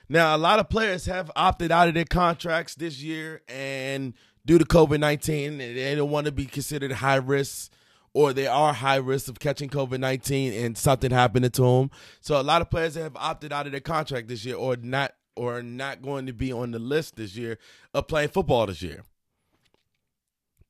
Now, 0.08 0.36
a 0.36 0.38
lot 0.38 0.60
of 0.60 0.70
players 0.70 1.08
have 1.08 1.32
opted 1.36 1.72
out 1.72 1.88
of 1.88 1.96
their 1.96 2.06
contracts 2.06 2.76
this 2.76 3.02
year, 3.02 3.42
and 3.48 4.14
due 4.46 4.60
to 4.60 4.66
COVID 4.66 5.00
19, 5.00 5.58
they 5.58 5.96
don't 5.96 6.12
want 6.12 6.28
to 6.28 6.32
be 6.32 6.46
considered 6.46 6.92
high 6.92 7.16
risk 7.16 7.72
or 8.14 8.32
they 8.32 8.46
are 8.46 8.74
high 8.74 8.98
risk 8.98 9.28
of 9.28 9.40
catching 9.40 9.70
COVID 9.70 10.00
19 10.00 10.54
and 10.54 10.78
something 10.78 11.10
happening 11.10 11.50
to 11.50 11.62
them. 11.64 11.90
So, 12.22 12.40
a 12.40 12.44
lot 12.44 12.62
of 12.62 12.70
players 12.70 12.94
have 12.94 13.16
opted 13.16 13.52
out 13.52 13.66
of 13.66 13.72
their 13.72 13.82
contract 13.82 14.28
this 14.28 14.46
year 14.46 14.56
or 14.56 14.76
not 14.76 15.14
or 15.38 15.62
not 15.62 16.02
going 16.02 16.26
to 16.26 16.34
be 16.34 16.52
on 16.52 16.72
the 16.72 16.80
list 16.80 17.16
this 17.16 17.36
year 17.36 17.58
of 17.94 18.08
playing 18.08 18.30
football 18.30 18.66
this 18.66 18.82
year. 18.82 19.04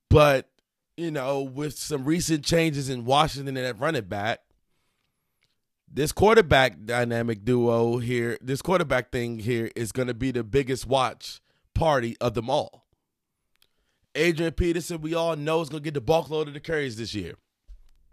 But 0.09 0.49
you 0.97 1.11
know, 1.11 1.41
with 1.41 1.77
some 1.77 2.05
recent 2.05 2.43
changes 2.43 2.89
in 2.89 3.05
Washington 3.05 3.55
and 3.55 3.65
at 3.65 3.79
running 3.79 4.03
back, 4.05 4.41
this 5.91 6.11
quarterback 6.11 6.85
dynamic 6.85 7.45
duo 7.45 7.97
here, 7.97 8.37
this 8.41 8.61
quarterback 8.61 9.11
thing 9.11 9.39
here 9.39 9.69
is 9.75 9.91
going 9.91 10.07
to 10.07 10.13
be 10.13 10.31
the 10.31 10.43
biggest 10.43 10.87
watch 10.87 11.39
party 11.73 12.17
of 12.19 12.33
them 12.33 12.49
all. 12.49 12.85
Adrian 14.15 14.53
Peterson, 14.53 14.99
we 15.01 15.13
all 15.13 15.35
know, 15.35 15.61
is 15.61 15.69
going 15.69 15.83
to 15.83 15.85
get 15.85 15.93
the 15.93 16.01
bulk 16.01 16.29
load 16.29 16.47
of 16.47 16.55
the 16.55 16.59
carries 16.59 16.97
this 16.97 17.13
year. 17.13 17.35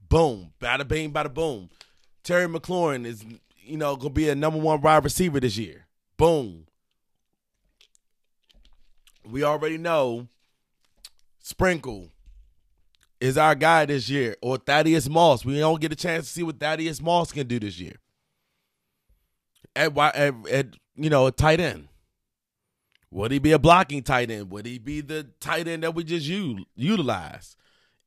Boom. 0.08 0.52
Bada 0.60 0.86
bing, 0.86 1.12
bada 1.12 1.32
boom. 1.32 1.70
Terry 2.22 2.46
McLaurin 2.46 3.06
is, 3.06 3.24
you 3.64 3.78
know, 3.78 3.96
going 3.96 4.10
to 4.10 4.14
be 4.14 4.28
a 4.28 4.34
number 4.34 4.58
one 4.58 4.80
wide 4.82 5.02
receiver 5.02 5.40
this 5.40 5.56
year. 5.56 5.83
Boom. 6.16 6.66
We 9.24 9.42
already 9.42 9.78
know 9.78 10.28
Sprinkle 11.38 12.10
is 13.20 13.38
our 13.38 13.54
guy 13.54 13.86
this 13.86 14.08
year, 14.10 14.36
or 14.42 14.58
Thaddeus 14.58 15.08
Moss. 15.08 15.44
We 15.44 15.58
don't 15.58 15.80
get 15.80 15.92
a 15.92 15.96
chance 15.96 16.26
to 16.26 16.32
see 16.32 16.42
what 16.42 16.60
Thaddeus 16.60 17.00
Moss 17.00 17.32
can 17.32 17.46
do 17.46 17.58
this 17.58 17.78
year. 17.80 17.96
At, 19.74 19.96
at, 19.96 20.34
at 20.50 20.66
you 20.94 21.10
know, 21.10 21.26
a 21.26 21.32
tight 21.32 21.60
end. 21.60 21.88
Would 23.10 23.30
he 23.30 23.38
be 23.38 23.52
a 23.52 23.58
blocking 23.58 24.02
tight 24.02 24.30
end? 24.30 24.50
Would 24.50 24.66
he 24.66 24.78
be 24.78 25.00
the 25.00 25.28
tight 25.40 25.68
end 25.68 25.84
that 25.84 25.94
we 25.94 26.04
just 26.04 26.26
use, 26.26 26.64
utilize 26.74 27.56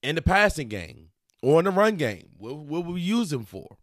in 0.04 0.16
the 0.16 0.22
passing 0.22 0.68
game 0.68 1.10
or 1.42 1.60
in 1.60 1.66
the 1.66 1.72
run 1.72 1.96
game? 1.96 2.30
What, 2.38 2.58
what 2.58 2.86
would 2.86 2.94
we 2.96 3.02
use 3.02 3.32
him 3.32 3.46
for? 3.46 3.78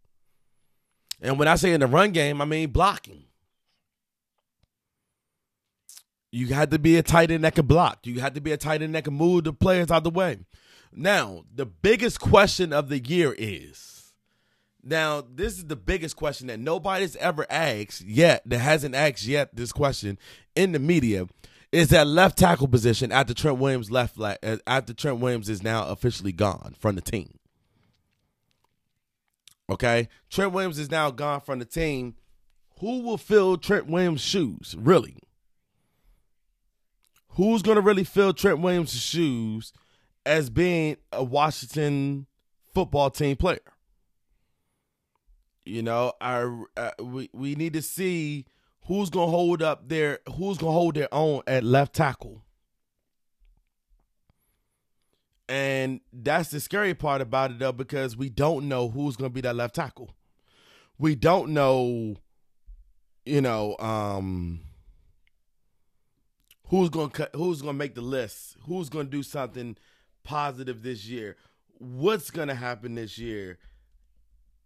And 1.21 1.39
when 1.39 1.49
I 1.49 1.57
say 1.57 1.73
in 1.73 1.81
the 1.81 1.87
run 1.87 2.13
game, 2.13 2.43
I 2.43 2.45
mean 2.45 2.71
blocking. 2.71 3.25
You 6.35 6.49
had 6.49 6.73
to 6.73 6.81
be 6.81 6.97
a 6.97 7.03
tight 7.03 7.31
end 7.31 7.45
that 7.45 7.55
could 7.55 7.69
block. 7.69 8.09
You 8.09 8.19
had 8.19 8.35
to 8.35 8.41
be 8.41 8.51
a 8.51 8.57
tight 8.57 8.83
end 8.83 8.97
that 8.97 9.05
can 9.05 9.15
move 9.15 9.45
the 9.45 9.53
players 9.53 9.93
out 9.93 10.03
the 10.03 10.11
way. 10.11 10.39
Now, 10.93 11.45
the 11.55 11.65
biggest 11.65 12.19
question 12.19 12.73
of 12.73 12.89
the 12.89 12.99
year 12.99 13.37
is 13.39 14.13
now, 14.83 15.23
this 15.23 15.57
is 15.57 15.67
the 15.67 15.77
biggest 15.77 16.17
question 16.17 16.49
that 16.49 16.59
nobody's 16.59 17.15
ever 17.17 17.47
asked 17.49 18.03
yet, 18.03 18.43
that 18.47 18.59
hasn't 18.59 18.97
asked 18.97 19.25
yet 19.25 19.55
this 19.55 19.71
question 19.71 20.19
in 20.57 20.73
the 20.73 20.81
media. 20.81 21.27
Is 21.71 21.91
that 21.91 22.09
left 22.09 22.37
tackle 22.37 22.67
position 22.67 23.13
after 23.13 23.33
Trent 23.33 23.59
Williams 23.59 23.93
left 23.93 24.19
uh, 24.21 24.37
after 24.67 24.93
Trent 24.93 25.21
Williams 25.21 25.49
is 25.49 25.63
now 25.63 25.87
officially 25.87 26.33
gone 26.33 26.75
from 26.81 26.97
the 26.97 27.01
team? 27.01 27.39
Okay, 29.71 30.09
Trent 30.31 30.51
Williams 30.51 30.81
is 30.81 30.91
now 30.91 31.13
gone 31.13 31.41
from 31.41 31.61
the 31.61 31.65
team. 31.65 32.17
Who 32.81 33.03
will 33.03 33.19
fill 33.19 33.57
Trent 33.57 33.87
Williams' 33.87 34.21
shoes? 34.21 34.75
Really? 34.77 35.17
Who's 37.37 37.63
going 37.63 37.77
to 37.77 37.83
really 37.83 38.05
fill 38.05 38.33
Trent 38.33 38.61
Williams' 38.61 38.95
shoes 38.95 39.73
as 40.27 40.51
being 40.51 40.97
a 41.13 41.23
Washington 41.23 42.27
football 42.73 43.11
team 43.11 43.37
player. 43.37 43.61
You 45.65 45.83
know, 45.83 46.13
I 46.21 46.43
uh, 46.77 46.91
we 47.03 47.31
we 47.33 47.55
need 47.55 47.73
to 47.73 47.83
see 47.83 48.45
who's 48.87 49.09
gonna 49.09 49.31
hold 49.31 49.63
up 49.63 49.89
their 49.89 50.19
who's 50.37 50.59
gonna 50.59 50.73
hold 50.73 50.95
their 50.95 51.13
own 51.13 51.43
at 51.47 51.65
left 51.65 51.95
tackle. 51.95 52.43
And 55.49 56.01
that's 56.13 56.51
the 56.51 56.61
scary 56.61 56.95
part 56.95 57.23
about 57.23 57.53
it 57.53 57.59
though, 57.59 57.73
because 57.73 58.17
we 58.17 58.29
don't 58.29 58.69
know 58.69 58.91
who's 58.91 59.17
gonna 59.17 59.31
be 59.31 59.41
that 59.41 59.57
left 59.57 59.75
tackle. 59.75 60.11
We 60.99 61.15
don't 61.15 61.51
know, 61.51 62.17
you 63.25 63.41
know, 63.41 63.77
um, 63.79 64.61
who's 66.69 66.89
gonna 66.89 67.11
cut, 67.11 67.31
who's 67.35 67.63
gonna 67.63 67.75
make 67.75 67.95
the 67.95 68.01
list, 68.01 68.57
who's 68.67 68.89
gonna 68.89 69.05
do 69.05 69.23
something 69.23 69.77
positive 70.25 70.83
this 70.83 71.07
year. 71.07 71.37
What's 71.79 72.31
going 72.31 72.49
to 72.49 72.55
happen 72.55 72.95
this 72.95 73.19
year 73.19 73.59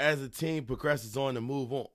as 0.00 0.20
the 0.20 0.28
team 0.28 0.64
progresses 0.64 1.16
on 1.16 1.36
and 1.36 1.44
move 1.44 1.72
on? 1.72 1.88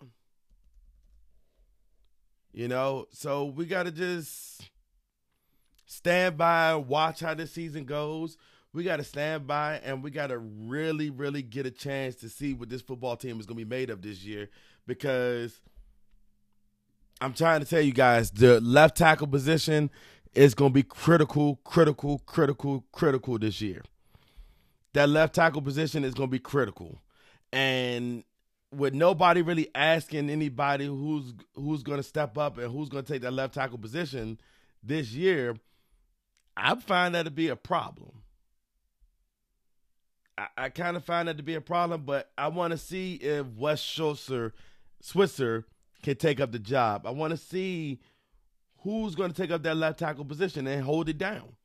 You 2.52 2.68
know, 2.68 3.08
so 3.12 3.46
we 3.46 3.66
got 3.66 3.84
to 3.84 3.92
just 3.92 4.70
stand 5.88 6.38
by 6.38 6.76
watch 6.76 7.22
how 7.22 7.34
this 7.34 7.52
season 7.52 7.86
goes. 7.86 8.38
We 8.74 8.84
got 8.84 8.98
to 8.98 9.04
stand 9.04 9.48
by 9.48 9.80
and 9.84 10.04
we 10.04 10.12
got 10.12 10.28
to 10.28 10.38
really, 10.38 11.10
really 11.10 11.42
get 11.42 11.66
a 11.66 11.72
chance 11.72 12.16
to 12.18 12.30
see 12.30 12.54
what 12.54 12.70
this 12.70 12.82
football 12.82 13.16
team 13.16 13.40
is 13.40 13.46
going 13.46 13.58
to 13.58 13.66
be 13.66 13.70
made 13.70 13.90
of 13.90 14.02
this 14.02 14.24
year 14.24 14.50
because 14.86 15.62
I'm 17.22 17.34
trying 17.34 17.62
to 17.62 17.66
tell 17.66 17.82
you 17.82 17.94
guys 17.94 18.32
the 18.32 18.60
left 18.60 18.98
tackle 18.98 19.28
position 19.28 19.90
is 20.34 20.54
going 20.56 20.72
to 20.72 20.74
be 20.74 20.84
critical, 20.84 21.60
critical, 21.64 22.20
critical, 22.20 22.86
critical 22.92 23.38
this 23.38 23.62
year. 23.62 23.84
That 24.94 25.10
left 25.10 25.36
tackle 25.36 25.62
position 25.62 26.04
is 26.04 26.14
going 26.14 26.30
to 26.30 26.32
be 26.32 26.40
critical. 26.40 27.02
And 27.52 28.24
with 28.72 28.94
nobody 28.94 29.42
really 29.42 29.70
asking 29.76 30.30
anybody 30.30 30.86
who's 30.86 31.34
who's 31.56 31.84
going 31.84 31.98
to 31.98 32.04
step 32.04 32.38
up 32.38 32.58
and 32.58 32.72
who's 32.72 32.90
going 32.90 33.04
to 33.04 33.14
take 33.14 33.22
that 33.22 33.34
left 33.34 33.54
tackle 33.54 33.78
position 33.78 34.40
this 34.84 35.12
year, 35.14 35.56
I 36.58 36.76
find 36.76 37.16
that 37.16 37.24
to 37.24 37.32
be 37.32 37.50
a 37.50 37.56
problem. 37.56 38.24
I, 40.38 40.48
I 40.58 40.70
kind 40.70 40.98
of 40.98 41.06
find 41.06 41.28
that 41.28 41.38
to 41.38 41.44
be 41.44 41.56
a 41.56 41.62
problem, 41.62 42.04
but 42.04 42.32
I 42.38 42.48
want 42.48 42.72
to 42.72 42.78
see 42.78 43.16
if 43.16 43.46
Wes 43.56 43.80
Schultzer, 43.80 44.54
Schweitzer 45.02 45.66
can 46.04 46.16
take 46.18 46.40
up 46.40 46.52
the 46.52 46.60
job. 46.60 47.08
I 47.08 47.12
want 47.12 47.32
to 47.32 47.38
see 47.38 48.00
who's 48.80 49.16
going 49.16 49.32
to 49.32 49.42
take 49.42 49.52
up 49.52 49.64
that 49.64 49.78
left 49.78 50.00
tackle 50.00 50.26
position 50.26 50.68
and 50.68 50.84
hold 50.84 51.10
it 51.10 51.18
down. 51.18 51.56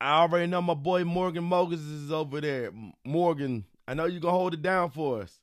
I 0.00 0.22
already 0.22 0.46
know 0.46 0.62
my 0.62 0.74
boy 0.74 1.04
Morgan 1.04 1.44
Moses 1.44 1.80
is 1.80 2.10
over 2.10 2.40
there. 2.40 2.70
Morgan, 3.04 3.66
I 3.86 3.92
know 3.92 4.06
you're 4.06 4.20
going 4.20 4.32
to 4.32 4.38
hold 4.38 4.54
it 4.54 4.62
down 4.62 4.90
for 4.90 5.20
us. 5.20 5.40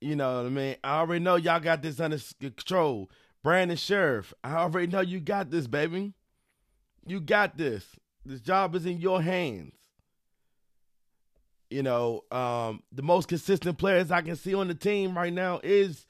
You 0.00 0.14
know 0.14 0.36
what 0.36 0.46
I 0.46 0.50
mean? 0.50 0.76
I 0.84 1.00
already 1.00 1.24
know 1.24 1.34
y'all 1.34 1.58
got 1.58 1.82
this 1.82 1.98
under 1.98 2.18
control. 2.40 3.10
Brandon 3.42 3.76
Scherff, 3.76 4.32
I 4.44 4.54
already 4.54 4.86
know 4.86 5.00
you 5.00 5.18
got 5.18 5.50
this, 5.50 5.66
baby. 5.66 6.14
You 7.04 7.20
got 7.20 7.56
this. 7.56 7.84
This 8.24 8.40
job 8.40 8.76
is 8.76 8.86
in 8.86 8.98
your 8.98 9.22
hands. 9.22 9.77
You 11.70 11.82
know, 11.82 12.24
um, 12.30 12.82
the 12.92 13.02
most 13.02 13.28
consistent 13.28 13.76
players 13.76 14.10
I 14.10 14.22
can 14.22 14.36
see 14.36 14.54
on 14.54 14.68
the 14.68 14.74
team 14.74 15.16
right 15.16 15.32
now 15.32 15.60
is 15.62 16.06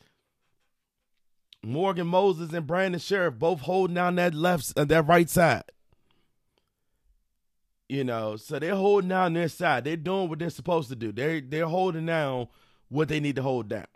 Morgan 1.65 2.07
Moses 2.07 2.53
and 2.53 2.67
Brandon 2.67 3.01
Scherff 3.01 3.39
both 3.39 3.61
holding 3.61 3.95
down 3.95 4.15
that 4.17 4.35
left 4.35 4.73
uh, 4.77 4.85
that 4.85 5.07
right 5.07 5.29
side. 5.29 5.65
You 7.89 8.05
know, 8.05 8.37
so 8.37 8.59
they're 8.59 8.77
holding 8.77 9.09
down 9.09 9.33
their 9.33 9.49
side. 9.49 9.85
They're 9.85 9.97
doing 9.97 10.29
what 10.29 10.39
they're 10.39 10.51
supposed 10.51 10.91
to 10.91 10.97
do. 10.97 11.11
They're 11.11 11.41
they're 11.41 11.67
holding 11.67 12.07
down 12.07 12.49
what 12.89 13.09
they 13.09 13.19
need 13.19 13.37
to 13.37 13.43
hold 13.43 13.69
down. 13.69 13.87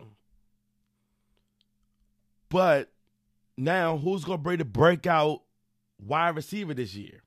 But 2.49 2.91
now, 3.57 3.97
who's 3.97 4.25
gonna 4.25 4.37
bring 4.37 4.57
the 4.57 4.65
breakout 4.65 5.41
wide 5.99 6.35
receiver 6.35 6.73
this 6.73 6.93
year? 6.93 7.23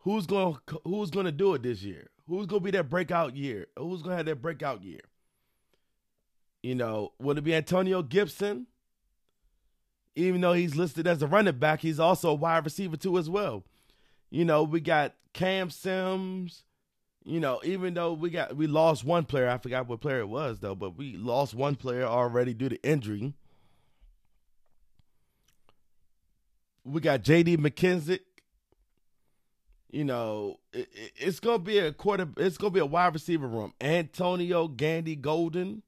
Who's 0.00 0.26
gonna 0.26 0.58
Who's 0.84 1.10
gonna 1.10 1.32
do 1.32 1.54
it 1.54 1.62
this 1.62 1.82
year? 1.82 2.10
Who's 2.28 2.46
gonna 2.46 2.60
be 2.60 2.70
that 2.72 2.88
breakout 2.88 3.34
year? 3.34 3.66
Who's 3.76 4.02
gonna 4.02 4.16
have 4.16 4.26
that 4.26 4.42
breakout 4.42 4.82
year? 4.82 5.00
You 6.62 6.74
know, 6.74 7.12
will 7.18 7.38
it 7.38 7.44
be 7.44 7.54
Antonio 7.54 8.02
Gibson? 8.02 8.66
even 10.18 10.40
though 10.40 10.52
he's 10.52 10.74
listed 10.74 11.06
as 11.06 11.22
a 11.22 11.26
running 11.26 11.58
back, 11.58 11.80
he's 11.80 12.00
also 12.00 12.30
a 12.30 12.34
wide 12.34 12.64
receiver 12.64 12.96
too 12.96 13.18
as 13.18 13.30
well. 13.30 13.64
You 14.30 14.44
know, 14.44 14.64
we 14.64 14.80
got 14.80 15.14
Cam 15.32 15.70
Sims. 15.70 16.64
You 17.24 17.40
know, 17.40 17.60
even 17.62 17.94
though 17.94 18.14
we 18.14 18.30
got 18.30 18.56
we 18.56 18.66
lost 18.66 19.04
one 19.04 19.24
player, 19.24 19.48
I 19.48 19.58
forgot 19.58 19.86
what 19.86 20.00
player 20.00 20.20
it 20.20 20.28
was 20.28 20.58
though, 20.58 20.74
but 20.74 20.96
we 20.96 21.16
lost 21.16 21.54
one 21.54 21.76
player 21.76 22.04
already 22.04 22.54
due 22.54 22.68
to 22.68 22.82
injury. 22.82 23.34
We 26.84 27.00
got 27.00 27.22
J.D. 27.22 27.58
McKissic. 27.58 28.20
You 29.90 30.04
know, 30.04 30.58
it, 30.72 30.88
it, 30.92 31.12
it's 31.16 31.40
gonna 31.40 31.58
be 31.58 31.78
a 31.78 31.92
quarter. 31.92 32.28
It's 32.36 32.58
gonna 32.58 32.70
be 32.70 32.80
a 32.80 32.86
wide 32.86 33.14
receiver 33.14 33.46
room. 33.46 33.72
Antonio 33.80 34.68
Gandy 34.68 35.16
Golden. 35.16 35.82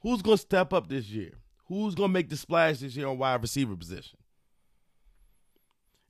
Who's 0.00 0.22
gonna 0.22 0.36
step 0.36 0.72
up 0.72 0.88
this 0.88 1.06
year? 1.08 1.32
Who's 1.66 1.94
gonna 1.94 2.12
make 2.12 2.28
the 2.28 2.36
splash 2.36 2.78
this 2.78 2.96
year 2.96 3.06
on 3.06 3.18
wide 3.18 3.42
receiver 3.42 3.76
position? 3.76 4.18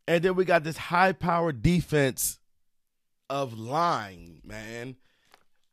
And 0.09 0.25
then 0.25 0.35
we 0.35 0.45
got 0.45 0.65
this 0.65 0.77
high 0.77 1.13
power 1.13 1.53
defense 1.53 2.39
of 3.31 3.59
line, 3.59 4.41
man. 4.45 4.97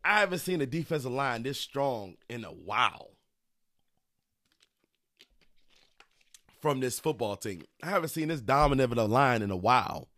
I 0.03 0.19
haven't 0.19 0.39
seen 0.39 0.61
a 0.61 0.65
defensive 0.65 1.11
line 1.11 1.43
this 1.43 1.59
strong 1.59 2.15
in 2.29 2.45
a 2.45 2.49
while. 2.49 3.11
From 6.61 6.79
this 6.79 6.99
football 6.99 7.35
team. 7.35 7.63
I 7.81 7.89
haven't 7.89 8.09
seen 8.09 8.27
this 8.27 8.41
dominant 8.41 8.91
of 8.91 8.97
a 8.97 9.05
line 9.05 9.41
in 9.41 9.51
a 9.51 9.55
while. 9.55 10.09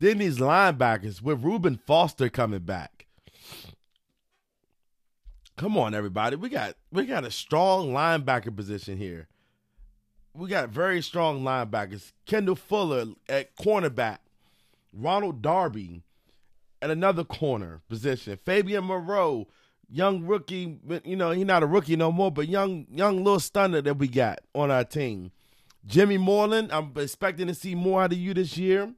Then 0.00 0.18
these 0.18 0.38
linebackers 0.38 1.22
with 1.22 1.44
Reuben 1.44 1.78
Foster 1.86 2.30
coming 2.30 2.60
back. 2.60 3.06
Come 5.56 5.76
on, 5.76 5.94
everybody. 5.94 6.36
We 6.36 6.48
got 6.48 6.74
we 6.90 7.04
got 7.04 7.24
a 7.24 7.30
strong 7.30 7.92
linebacker 7.92 8.54
position 8.56 8.96
here. 8.96 9.28
We 10.32 10.48
got 10.48 10.70
very 10.70 11.02
strong 11.02 11.42
linebackers. 11.42 12.12
Kendall 12.24 12.56
Fuller 12.56 13.08
at 13.28 13.54
cornerback 13.56 14.18
Ronald 14.92 15.42
Darby 15.42 16.02
at 16.80 16.88
another 16.88 17.24
corner 17.24 17.82
position. 17.90 18.38
Fabian 18.42 18.84
Moreau, 18.84 19.48
young 19.86 20.24
rookie, 20.24 20.78
you 21.04 21.16
know, 21.16 21.30
he's 21.32 21.44
not 21.44 21.62
a 21.62 21.66
rookie 21.66 21.96
no 21.96 22.10
more, 22.10 22.30
but 22.30 22.48
young 22.48 22.86
young 22.90 23.18
little 23.18 23.38
stunner 23.38 23.82
that 23.82 23.98
we 23.98 24.08
got 24.08 24.38
on 24.54 24.70
our 24.70 24.84
team. 24.84 25.30
Jimmy 25.84 26.16
Moreland, 26.16 26.72
I'm 26.72 26.92
expecting 26.96 27.48
to 27.48 27.54
see 27.54 27.74
more 27.74 28.02
out 28.02 28.12
of 28.12 28.18
you 28.18 28.32
this 28.32 28.56
year. 28.56 28.94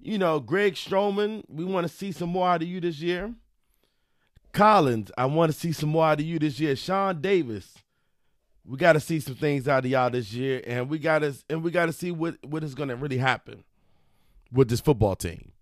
You 0.00 0.18
know, 0.18 0.40
Greg 0.40 0.74
Stroman, 0.74 1.44
we 1.48 1.64
want 1.64 1.86
to 1.86 1.92
see 1.92 2.12
some 2.12 2.28
more 2.30 2.48
out 2.48 2.62
of 2.62 2.68
you 2.68 2.80
this 2.80 3.00
year. 3.00 3.34
Collins, 4.52 5.10
I 5.18 5.26
want 5.26 5.52
to 5.52 5.58
see 5.58 5.72
some 5.72 5.90
more 5.90 6.06
out 6.06 6.20
of 6.20 6.26
you 6.26 6.38
this 6.38 6.58
year. 6.60 6.76
Sean 6.76 7.20
Davis, 7.20 7.74
we 8.64 8.78
got 8.78 8.94
to 8.94 9.00
see 9.00 9.20
some 9.20 9.34
things 9.34 9.66
out 9.66 9.84
of 9.84 9.90
y'all 9.90 10.10
this 10.10 10.32
year, 10.32 10.62
and 10.66 10.88
we 10.88 10.98
got 10.98 11.20
to 11.20 11.34
and 11.50 11.62
we 11.62 11.70
got 11.70 11.86
to 11.86 11.92
see 11.92 12.10
what 12.10 12.36
what 12.44 12.62
is 12.62 12.74
going 12.74 12.88
to 12.88 12.96
really 12.96 13.18
happen 13.18 13.64
with 14.52 14.68
this 14.68 14.80
football 14.80 15.16
team. 15.16 15.52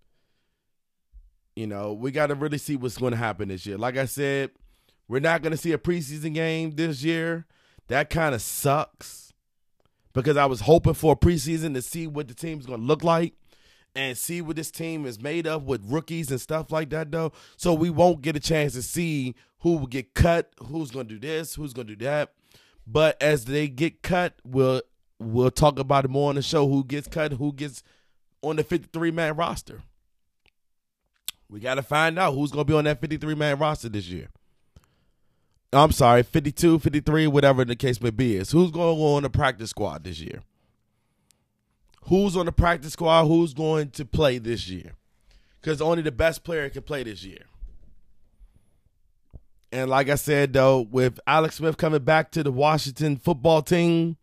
You 1.55 1.67
know, 1.67 1.93
we 1.93 2.11
got 2.11 2.27
to 2.27 2.35
really 2.35 2.59
see 2.59 2.75
what's 2.75 2.97
going 2.97 3.11
to 3.11 3.17
happen 3.17 3.49
this 3.49 3.65
year. 3.65 3.77
Like 3.77 3.97
I 3.97 4.05
said, 4.05 4.51
we're 5.07 5.19
not 5.19 5.41
going 5.41 5.51
to 5.51 5.57
see 5.57 5.71
a 5.71 5.77
preseason 5.77 6.33
game 6.33 6.71
this 6.71 7.03
year. 7.03 7.45
That 7.87 8.09
kind 8.09 8.35
of 8.35 8.41
sucks 8.41 9.33
because 10.13 10.37
I 10.37 10.45
was 10.45 10.61
hoping 10.61 10.93
for 10.93 11.13
a 11.13 11.15
preseason 11.15 11.73
to 11.73 11.81
see 11.81 12.05
what 12.05 12.27
the 12.27 12.33
team's 12.33 12.65
going 12.65 12.81
to 12.81 12.85
look 12.85 13.03
like 13.03 13.33
and 13.97 14.15
see 14.15 14.41
what 14.41 14.55
this 14.55 14.69
team 14.69 15.07
is 15.07 15.19
made 15.19 15.47
of 15.47 15.63
with 15.63 15.81
rookies 15.83 16.29
and 16.29 16.39
stuff 16.39 16.71
like 16.71 16.91
that, 16.91 17.11
though. 17.11 17.31
So 17.57 17.73
we 17.73 17.89
won't 17.89 18.21
get 18.21 18.35
a 18.35 18.39
chance 18.39 18.73
to 18.73 18.83
see 18.83 19.33
who 19.61 19.77
will 19.77 19.87
get 19.87 20.13
cut, 20.13 20.53
who's 20.67 20.91
going 20.91 21.07
to 21.07 21.15
do 21.15 21.27
this, 21.27 21.55
who's 21.55 21.73
going 21.73 21.87
to 21.87 21.95
do 21.95 22.05
that. 22.05 22.33
But 22.85 23.21
as 23.21 23.45
they 23.45 23.67
get 23.67 24.03
cut, 24.03 24.35
we'll 24.45 24.83
we'll 25.19 25.49
talk 25.49 25.79
about 25.79 26.05
it 26.05 26.11
more 26.11 26.29
on 26.29 26.35
the 26.35 26.43
show. 26.43 26.67
Who 26.67 26.83
gets 26.83 27.07
cut, 27.07 27.33
who 27.33 27.51
gets 27.51 27.81
on 28.43 28.57
the 28.57 28.63
53 28.63 29.09
man 29.09 29.35
roster. 29.35 29.81
We 31.49 31.59
got 31.59 31.75
to 31.75 31.81
find 31.81 32.19
out 32.19 32.35
who's 32.35 32.51
going 32.51 32.65
to 32.65 32.71
be 32.71 32.77
on 32.77 32.83
that 32.83 33.01
53 33.01 33.33
man 33.33 33.57
roster 33.57 33.89
this 33.89 34.07
year. 34.07 34.27
I'm 35.73 35.91
sorry, 35.91 36.21
52, 36.23 36.79
53, 36.79 37.27
whatever 37.27 37.65
the 37.65 37.75
case 37.75 37.99
may 37.99 38.11
be 38.11 38.35
is. 38.37 38.51
Who's 38.51 38.71
going 38.71 38.95
to 38.95 38.99
go 38.99 39.15
on 39.15 39.23
the 39.23 39.29
practice 39.29 39.71
squad 39.71 40.03
this 40.03 40.19
year? 40.19 40.43
Who's 42.07 42.37
on 42.37 42.45
the 42.45 42.51
practice 42.51 42.93
squad? 42.93 43.25
Who's 43.25 43.53
going 43.53 43.89
to 43.91 44.05
play 44.05 44.37
this 44.37 44.69
year? 44.69 44.93
Because 45.59 45.81
only 45.81 46.01
the 46.01 46.11
best 46.11 46.43
player 46.43 46.69
can 46.69 46.83
play 46.83 47.03
this 47.03 47.23
year. 47.23 47.43
And 49.71 49.89
like 49.89 50.07
I 50.07 50.15
said, 50.15 50.53
though, 50.53 50.79
with 50.79 51.19
Alex 51.27 51.55
Smith 51.55 51.75
coming 51.75 52.03
back 52.03 52.31
to 52.31 52.43
the 52.43 52.51
Washington 52.51 53.17
football 53.17 53.61
team, 53.61 54.15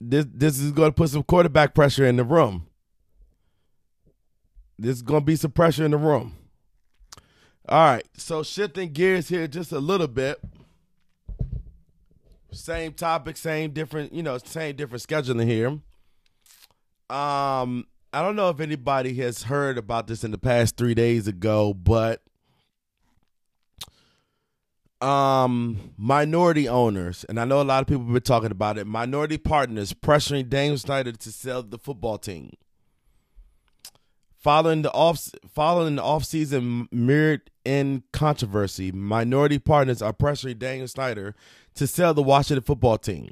this 0.00 0.26
this 0.32 0.58
is 0.58 0.72
going 0.72 0.90
to 0.90 0.94
put 0.94 1.10
some 1.10 1.22
quarterback 1.22 1.74
pressure 1.74 2.06
in 2.06 2.16
the 2.16 2.24
room. 2.24 2.66
There's 4.78 5.02
going 5.02 5.20
to 5.20 5.26
be 5.26 5.36
some 5.36 5.50
pressure 5.50 5.84
in 5.84 5.90
the 5.90 5.98
room. 5.98 6.34
All 7.68 7.78
right, 7.78 8.06
so 8.16 8.42
shifting 8.42 8.92
gears 8.92 9.28
here 9.28 9.46
just 9.46 9.72
a 9.72 9.80
little 9.80 10.06
bit. 10.06 10.40
Same 12.52 12.92
topic, 12.92 13.36
same 13.36 13.72
different, 13.72 14.12
you 14.12 14.22
know, 14.22 14.38
same 14.38 14.76
different 14.76 15.02
scheduling 15.02 15.46
here. 15.46 15.78
Um, 17.08 17.86
I 18.12 18.22
don't 18.22 18.34
know 18.34 18.48
if 18.48 18.60
anybody 18.60 19.14
has 19.16 19.44
heard 19.44 19.78
about 19.78 20.06
this 20.06 20.24
in 20.24 20.30
the 20.30 20.38
past 20.38 20.76
three 20.76 20.94
days 20.94 21.28
ago, 21.28 21.74
but 21.74 22.22
um 25.02 25.92
minority 25.98 26.66
owners, 26.68 27.24
and 27.28 27.38
I 27.38 27.44
know 27.44 27.60
a 27.60 27.62
lot 27.62 27.82
of 27.82 27.86
people 27.86 28.04
have 28.04 28.12
been 28.12 28.22
talking 28.22 28.50
about 28.50 28.78
it, 28.78 28.86
minority 28.86 29.36
partners 29.36 29.92
pressuring 29.92 30.48
Daniel 30.48 30.78
Snyder 30.78 31.12
to 31.12 31.32
sell 31.32 31.62
the 31.62 31.78
football 31.78 32.18
team. 32.18 32.54
Following 34.38 34.82
the 34.82 34.92
off 34.92 35.30
following 35.52 35.96
the 35.96 36.02
offseason 36.02 36.90
mirrored 36.90 37.50
in 37.64 38.04
controversy, 38.12 38.90
minority 38.90 39.58
partners 39.58 40.00
are 40.00 40.12
pressuring 40.12 40.58
Daniel 40.58 40.88
Snyder 40.88 41.34
to 41.74 41.86
sell 41.86 42.14
the 42.14 42.22
Washington 42.22 42.62
football 42.64 42.96
team. 42.96 43.30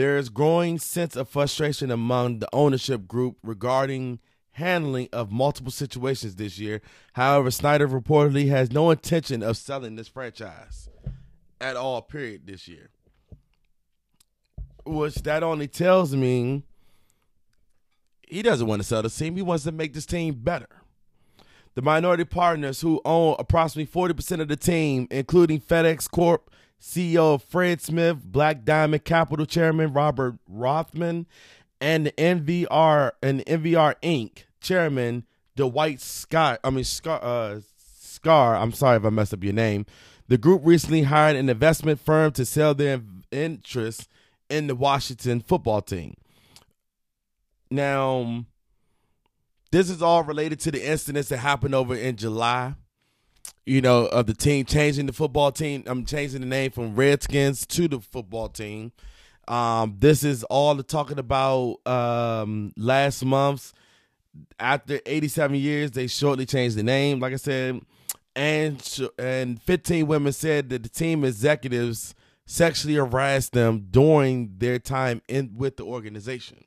There 0.00 0.16
is 0.16 0.30
growing 0.30 0.78
sense 0.78 1.14
of 1.14 1.28
frustration 1.28 1.90
among 1.90 2.38
the 2.38 2.48
ownership 2.54 3.06
group 3.06 3.36
regarding 3.42 4.18
handling 4.52 5.10
of 5.12 5.30
multiple 5.30 5.70
situations 5.70 6.36
this 6.36 6.58
year. 6.58 6.80
However, 7.12 7.50
Snyder 7.50 7.86
reportedly 7.86 8.48
has 8.48 8.72
no 8.72 8.90
intention 8.90 9.42
of 9.42 9.58
selling 9.58 9.96
this 9.96 10.08
franchise 10.08 10.88
at 11.60 11.76
all 11.76 12.00
period 12.00 12.46
this 12.46 12.66
year. 12.66 12.88
Which 14.86 15.16
that 15.16 15.42
only 15.42 15.68
tells 15.68 16.16
me 16.16 16.64
he 18.26 18.40
doesn't 18.40 18.66
want 18.66 18.80
to 18.80 18.88
sell 18.88 19.02
the 19.02 19.10
team. 19.10 19.36
He 19.36 19.42
wants 19.42 19.64
to 19.64 19.72
make 19.72 19.92
this 19.92 20.06
team 20.06 20.32
better. 20.32 20.80
The 21.74 21.82
minority 21.82 22.24
partners 22.24 22.80
who 22.80 23.02
own 23.04 23.36
approximately 23.38 23.92
40% 23.92 24.40
of 24.40 24.48
the 24.48 24.56
team, 24.56 25.08
including 25.10 25.60
FedEx 25.60 26.10
Corp, 26.10 26.49
CEO 26.80 27.40
Fred 27.40 27.80
Smith, 27.80 28.24
Black 28.24 28.64
Diamond 28.64 29.04
Capital 29.04 29.46
Chairman 29.46 29.92
Robert 29.92 30.36
Rothman, 30.48 31.26
and 31.80 32.06
NVR 32.16 33.12
and 33.22 33.44
NVR 33.46 33.94
Inc. 34.02 34.44
Chairman 34.60 35.24
Dwight 35.56 36.00
Scott. 36.00 36.60
I 36.64 36.70
mean 36.70 36.84
Scar. 36.84 37.20
Uh, 37.22 37.60
Scar. 37.76 38.56
I'm 38.56 38.72
sorry 38.72 38.96
if 38.96 39.04
I 39.04 39.10
messed 39.10 39.32
up 39.32 39.44
your 39.44 39.52
name. 39.52 39.86
The 40.28 40.38
group 40.38 40.62
recently 40.64 41.02
hired 41.02 41.36
an 41.36 41.48
investment 41.48 42.00
firm 42.00 42.32
to 42.32 42.44
sell 42.44 42.74
their 42.74 43.00
interest 43.30 44.08
in 44.48 44.66
the 44.66 44.74
Washington 44.74 45.40
football 45.40 45.80
team. 45.80 46.14
Now, 47.70 48.44
this 49.70 49.88
is 49.88 50.02
all 50.02 50.22
related 50.22 50.60
to 50.60 50.70
the 50.70 50.84
incidents 50.84 51.28
that 51.30 51.38
happened 51.38 51.74
over 51.74 51.94
in 51.94 52.16
July. 52.16 52.74
You 53.66 53.80
know, 53.80 54.06
of 54.06 54.26
the 54.26 54.34
team 54.34 54.64
changing 54.64 55.06
the 55.06 55.12
football 55.12 55.52
team. 55.52 55.84
I'm 55.86 56.04
changing 56.04 56.40
the 56.40 56.46
name 56.46 56.70
from 56.70 56.96
Redskins 56.96 57.66
to 57.68 57.88
the 57.88 58.00
football 58.00 58.48
team. 58.48 58.92
Um, 59.46 59.96
this 59.98 60.22
is 60.24 60.44
all 60.44 60.74
the 60.74 60.82
talking 60.82 61.18
about 61.18 61.78
um, 61.86 62.72
last 62.76 63.24
month's. 63.24 63.72
After 64.60 65.00
87 65.06 65.56
years, 65.56 65.90
they 65.90 66.06
shortly 66.06 66.46
changed 66.46 66.76
the 66.76 66.84
name. 66.84 67.18
Like 67.18 67.32
I 67.32 67.36
said, 67.36 67.80
and 68.36 69.00
and 69.18 69.60
15 69.62 70.06
women 70.06 70.32
said 70.32 70.68
that 70.70 70.82
the 70.84 70.88
team 70.88 71.24
executives 71.24 72.14
sexually 72.46 72.94
harassed 72.94 73.52
them 73.52 73.86
during 73.90 74.54
their 74.58 74.78
time 74.78 75.22
in 75.28 75.54
with 75.56 75.76
the 75.76 75.84
organization. 75.84 76.64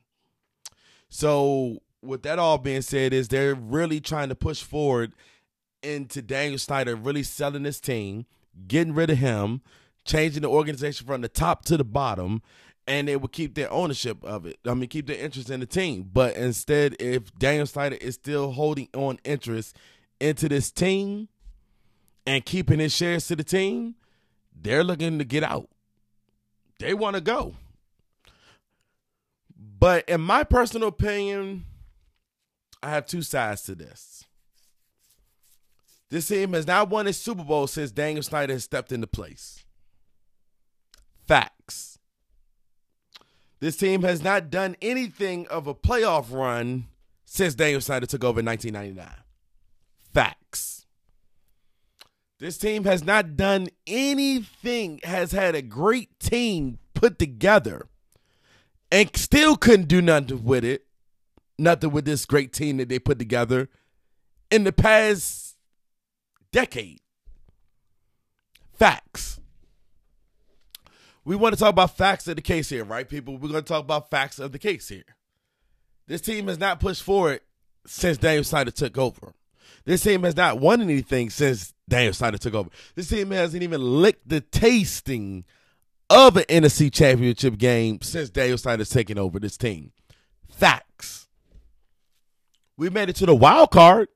So, 1.09 1.79
with 2.01 2.23
that 2.23 2.39
all 2.39 2.57
being 2.57 2.81
said, 2.81 3.13
is 3.13 3.27
they're 3.27 3.55
really 3.55 4.01
trying 4.01 4.29
to 4.29 4.35
push 4.35 4.61
forward 4.61 5.13
into 5.83 6.21
Daniel 6.21 6.57
Snyder 6.57 6.95
really 6.95 7.23
selling 7.23 7.63
this 7.63 7.79
team, 7.79 8.25
getting 8.67 8.93
rid 8.93 9.09
of 9.09 9.17
him, 9.17 9.61
changing 10.05 10.41
the 10.41 10.49
organization 10.49 11.05
from 11.07 11.21
the 11.21 11.29
top 11.29 11.65
to 11.65 11.77
the 11.77 11.83
bottom, 11.83 12.41
and 12.87 13.07
they 13.07 13.15
would 13.15 13.31
keep 13.31 13.55
their 13.55 13.71
ownership 13.71 14.23
of 14.23 14.45
it. 14.45 14.59
I 14.65 14.73
mean, 14.73 14.89
keep 14.89 15.07
their 15.07 15.17
interest 15.17 15.49
in 15.49 15.59
the 15.59 15.65
team. 15.65 16.09
But 16.11 16.35
instead, 16.35 16.95
if 16.99 17.33
Daniel 17.37 17.65
Snyder 17.65 17.95
is 17.95 18.15
still 18.15 18.51
holding 18.51 18.89
on 18.93 19.19
interest 19.23 19.75
into 20.19 20.49
this 20.49 20.71
team 20.71 21.29
and 22.25 22.45
keeping 22.45 22.79
his 22.79 22.93
shares 22.93 23.27
to 23.27 23.35
the 23.35 23.43
team, 23.43 23.95
they're 24.53 24.83
looking 24.83 25.17
to 25.19 25.25
get 25.25 25.43
out. 25.43 25.69
They 26.79 26.93
want 26.93 27.15
to 27.15 27.21
go. 27.21 27.55
But 29.55 30.07
in 30.09 30.21
my 30.21 30.43
personal 30.43 30.89
opinion, 30.89 31.65
I 32.81 32.89
have 32.89 33.05
two 33.05 33.21
sides 33.21 33.63
to 33.63 33.75
this. 33.75 34.25
This 36.13 36.27
team 36.27 36.53
has 36.53 36.67
not 36.67 36.91
won 36.91 37.07
a 37.07 37.11
Super 37.11 37.43
Bowl 37.43 37.65
since 37.65 37.89
Daniel 37.89 38.21
Snyder 38.21 38.53
has 38.53 38.63
stepped 38.63 38.91
into 38.91 39.07
place. 39.07 39.65
Facts. 41.27 41.97
This 43.59 43.77
team 43.77 44.03
has 44.03 44.21
not 44.21 44.51
done 44.51 44.75
anything 44.79 45.47
of 45.47 45.65
a 45.65 45.73
playoff 45.73 46.31
run 46.31 46.85
since 47.25 47.55
Daniel 47.55 47.81
Snyder 47.81 48.05
took 48.05 48.23
over 48.23 48.41
in 48.41 48.45
1999. 48.45 49.23
Facts. 50.13 50.85
This 52.37 52.59
team 52.59 52.83
has 52.83 53.03
not 53.03 53.35
done 53.35 53.69
anything, 53.87 54.99
has 55.03 55.31
had 55.31 55.55
a 55.55 55.63
great 55.63 56.19
team 56.19 56.77
put 56.93 57.17
together 57.17 57.87
and 58.91 59.09
still 59.15 59.57
couldn't 59.57 59.87
do 59.87 59.99
nothing 59.99 60.43
with 60.43 60.63
it. 60.63 60.85
Nothing 61.57 61.89
with 61.89 62.05
this 62.05 62.27
great 62.27 62.53
team 62.53 62.77
that 62.77 62.87
they 62.87 62.99
put 62.99 63.17
together 63.17 63.67
in 64.51 64.63
the 64.63 64.71
past 64.71 65.42
decade. 66.53 67.01
Facts. 68.71 69.41
We 71.25 71.35
want 71.35 71.53
to 71.53 71.59
talk 71.59 71.71
about 71.71 71.97
facts 71.97 72.27
of 72.27 72.37
the 72.37 72.41
case 72.41 72.69
here, 72.69 72.85
right, 72.85 73.07
people? 73.07 73.33
We're 73.33 73.49
going 73.49 73.63
to 73.63 73.67
talk 73.67 73.83
about 73.83 74.09
facts 74.09 74.39
of 74.39 74.53
the 74.53 74.59
case 74.59 74.87
here. 74.87 75.03
This 76.07 76.21
team 76.21 76.47
has 76.47 76.59
not 76.59 76.79
pushed 76.79 77.03
forward 77.03 77.41
since 77.85 78.17
Daniel 78.17 78.43
Snyder 78.43 78.71
took 78.71 78.97
over. 78.97 79.33
This 79.85 80.03
team 80.03 80.23
has 80.23 80.35
not 80.35 80.59
won 80.59 80.81
anything 80.81 81.29
since 81.29 81.73
Daniel 81.89 82.13
Snyder 82.13 82.37
took 82.37 82.53
over. 82.53 82.69
This 82.95 83.09
team 83.09 83.31
hasn't 83.31 83.63
even 83.63 83.81
licked 83.81 84.27
the 84.27 84.41
tasting 84.41 85.45
of 86.09 86.37
an 86.37 86.43
NFC 86.43 86.91
championship 86.91 87.57
game 87.57 88.01
since 88.01 88.29
Daniel 88.29 88.57
Snyder's 88.57 88.89
taken 88.89 89.17
over 89.17 89.39
this 89.39 89.57
team. 89.57 89.91
Facts. 90.51 91.27
We 92.77 92.89
made 92.89 93.09
it 93.09 93.15
to 93.17 93.25
the 93.25 93.35
wild 93.35 93.71
card 93.71 94.09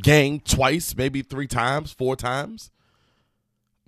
game 0.00 0.40
twice, 0.40 0.96
maybe 0.96 1.22
three 1.22 1.46
times, 1.46 1.92
four 1.92 2.16
times. 2.16 2.70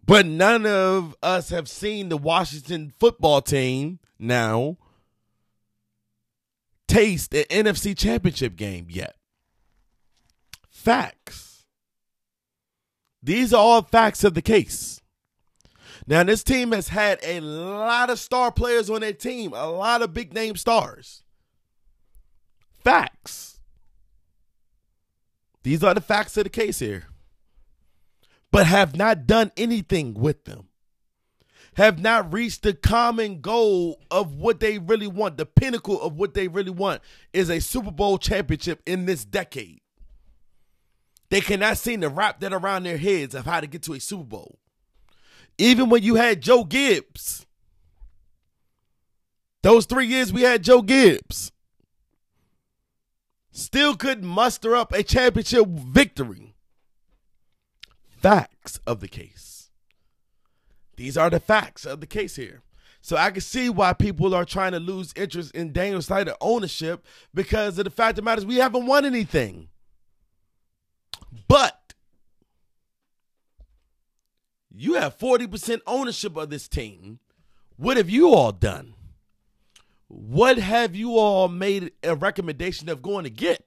But 0.07 0.27
none 0.27 0.67
of 0.67 1.17
us 1.23 1.49
have 1.51 1.69
seen 1.69 2.09
the 2.09 2.19
Washington 2.19 2.93
football 2.99 3.41
team 3.41 4.01
now 4.19 4.77
taste 6.87 7.35
an 7.35 7.45
NFC 7.45 7.97
championship 7.97 8.57
game 8.57 8.87
yet. 8.91 9.17
Facts. 10.69 11.65
These 13.23 13.55
are 13.55 13.61
all 13.61 13.83
facts 13.83 14.23
of 14.23 14.35
the 14.35 14.43
case. 14.43 15.01
Now, 16.07 16.23
this 16.23 16.43
team 16.43 16.73
has 16.73 16.89
had 16.89 17.19
a 17.23 17.41
lot 17.41 18.11
of 18.11 18.19
star 18.19 18.53
players 18.53 18.91
on 18.91 19.01
their 19.01 19.15
team, 19.15 19.55
a 19.55 19.67
lot 19.67 20.03
of 20.03 20.13
big 20.13 20.35
name 20.35 20.57
stars. 20.57 21.23
Facts. 22.83 23.54
These 25.65 25.83
are 25.83 25.95
the 25.95 26.01
facts 26.01 26.37
of 26.37 26.45
the 26.45 26.51
case 26.51 26.79
here. 26.79 27.07
But 28.53 28.67
have 28.67 28.95
not 28.95 29.27
done 29.27 29.51
anything 29.57 30.15
with 30.15 30.45
them. 30.45 30.69
Have 31.77 31.99
not 31.99 32.33
reached 32.33 32.63
the 32.63 32.73
common 32.73 33.41
goal 33.41 34.01
of 34.11 34.37
what 34.37 34.61
they 34.61 34.79
really 34.79 35.09
want. 35.09 35.39
The 35.39 35.47
pinnacle 35.47 36.01
of 36.01 36.17
what 36.17 36.35
they 36.35 36.47
really 36.47 36.71
want 36.71 37.03
is 37.33 37.51
a 37.51 37.61
Super 37.61 37.91
Bowl 37.91 38.19
championship 38.19 38.81
in 38.87 39.07
this 39.07 39.25
decade. 39.25 39.81
They 41.31 41.41
cannot 41.41 41.79
seem 41.79 42.03
to 42.03 42.09
wrap 42.09 42.39
that 42.41 42.53
around 42.53 42.85
their 42.85 42.99
heads 42.99 43.35
of 43.35 43.45
how 43.45 43.59
to 43.59 43.67
get 43.67 43.83
to 43.85 43.95
a 43.95 44.01
Super 44.01 44.23
Bowl. 44.23 44.61
Even 45.59 45.89
when 45.89 46.05
you 46.05 46.15
had 46.15 46.43
Joe 46.43 46.63
Gibbs, 46.63 47.47
those 49.63 49.87
three 49.87 50.07
years 50.07 50.33
we 50.33 50.43
had 50.43 50.63
Joe 50.63 50.83
Gibbs, 50.83 51.51
still 53.55 53.97
couldn't 53.97 54.27
muster 54.27 54.77
up 54.77 54.93
a 54.93 55.03
championship 55.03 55.67
victory. 55.67 56.55
Facts 58.21 58.81
of 58.87 59.01
the 59.01 59.09
case. 59.09 59.71
These 60.97 61.17
are 61.17 61.31
the 61.31 61.41
facts 61.41 61.87
of 61.87 62.01
the 62.01 62.07
case 62.07 62.37
here. 62.37 62.63
So 63.01 63.17
I 63.17 63.31
can 63.31 63.41
see 63.41 63.69
why 63.69 63.93
people 63.93 64.35
are 64.35 64.45
trying 64.45 64.73
to 64.73 64.81
lose 64.81 65.13
interest 65.17 65.55
in 65.55 65.73
Daniel 65.73 66.03
Snyder 66.03 66.35
ownership 66.41 67.05
because 67.33 67.79
of 67.79 67.85
the 67.85 67.91
fact 67.91 68.13
of 68.13 68.17
the 68.17 68.23
matter 68.23 68.41
is 68.41 68.47
we 68.47 68.57
haven't 68.57 68.87
won 68.87 69.05
anything. 69.05 69.69
But 71.47 71.95
you 74.75 74.95
have 74.95 75.19
40% 75.19 75.81
ownership 75.87 76.37
of 76.37 76.51
this 76.51 76.67
team. 76.67 77.21
What 77.77 77.97
have 77.99 78.09
you 78.09 78.33
all 78.33 78.53
done? 78.53 78.94
What 80.17 80.59
have 80.59 80.95
you 80.95 81.19
all 81.19 81.49
made 81.49 81.91
a 82.05 82.15
recommendation 82.15 82.89
of 82.89 83.03
going 83.03 83.25
to 83.25 83.31
get? 83.31 83.65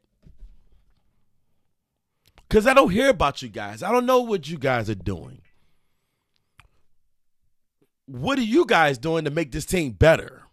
Because 2.47 2.65
I 2.65 2.73
don't 2.73 2.91
hear 2.91 3.09
about 3.09 3.41
you 3.41 3.49
guys. 3.49 3.83
I 3.83 3.91
don't 3.91 4.05
know 4.05 4.21
what 4.21 4.47
you 4.47 4.57
guys 4.57 4.89
are 4.89 4.95
doing. 4.95 5.41
What 8.05 8.39
are 8.39 8.43
you 8.43 8.65
guys 8.65 8.97
doing 8.97 9.25
to 9.25 9.29
make 9.29 9.51
this 9.51 9.65
team 9.65 9.91
better? 9.91 10.43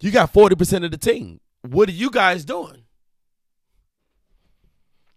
You 0.00 0.10
got 0.10 0.32
40% 0.32 0.86
of 0.86 0.90
the 0.90 0.96
team. 0.96 1.40
What 1.60 1.90
are 1.90 1.92
you 1.92 2.10
guys 2.10 2.46
doing? 2.46 2.84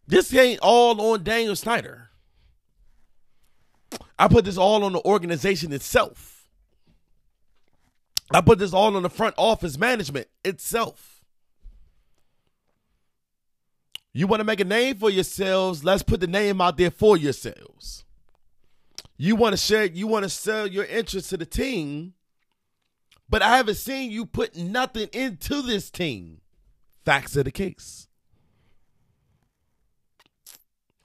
This 0.06 0.34
ain't 0.34 0.60
all 0.62 1.00
on 1.14 1.24
Daniel 1.24 1.56
Snyder. 1.56 2.10
I 4.18 4.28
put 4.28 4.44
this 4.44 4.58
all 4.58 4.84
on 4.84 4.92
the 4.92 5.06
organization 5.06 5.72
itself. 5.72 6.39
I 8.32 8.42
put 8.42 8.60
this 8.60 8.74
all 8.74 8.96
on 8.96 9.04
the 9.04 9.10
front 9.10 9.36
office 9.38 9.78
management 9.78 10.28
itself. 10.46 11.24
You 14.14 14.28
want 14.28 14.40
to 14.40 14.46
make 14.46 14.60
a 14.60 14.66
name 14.66 14.98
for 14.98 15.10
yourselves? 15.10 15.84
Let's 15.84 16.04
put 16.04 16.20
the 16.20 16.28
name 16.28 16.62
out 16.62 16.78
there 16.78 16.92
for 16.92 17.18
yourselves. 17.18 18.06
You 19.18 19.36
want 19.36 19.54
to 19.54 19.58
share, 19.58 19.86
you 19.86 20.08
want 20.08 20.24
to 20.24 20.30
sell 20.30 20.68
your 20.68 20.86
interest 20.86 21.30
to 21.32 21.38
the 21.38 21.46
team, 21.46 22.14
but 23.30 23.42
I 23.42 23.58
haven't 23.58 23.76
seen 23.76 24.12
you 24.12 24.26
put 24.26 24.56
nothing 24.56 25.10
into 25.14 25.62
this 25.62 25.90
team. 25.90 26.42
Facts 27.06 27.36
of 27.36 27.46
the 27.46 27.52
case. 27.52 28.08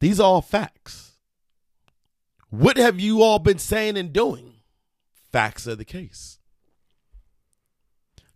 These 0.01 0.21
are 0.21 0.25
all 0.25 0.43
facts. 0.43 1.13
What 2.51 2.77
have 2.77 3.01
you 3.01 3.23
all 3.23 3.39
been 3.39 3.59
saying 3.59 3.97
and 3.97 4.13
doing? 4.13 4.55
Facts 5.33 5.67
of 5.67 5.79
the 5.79 5.85
case. 5.85 6.39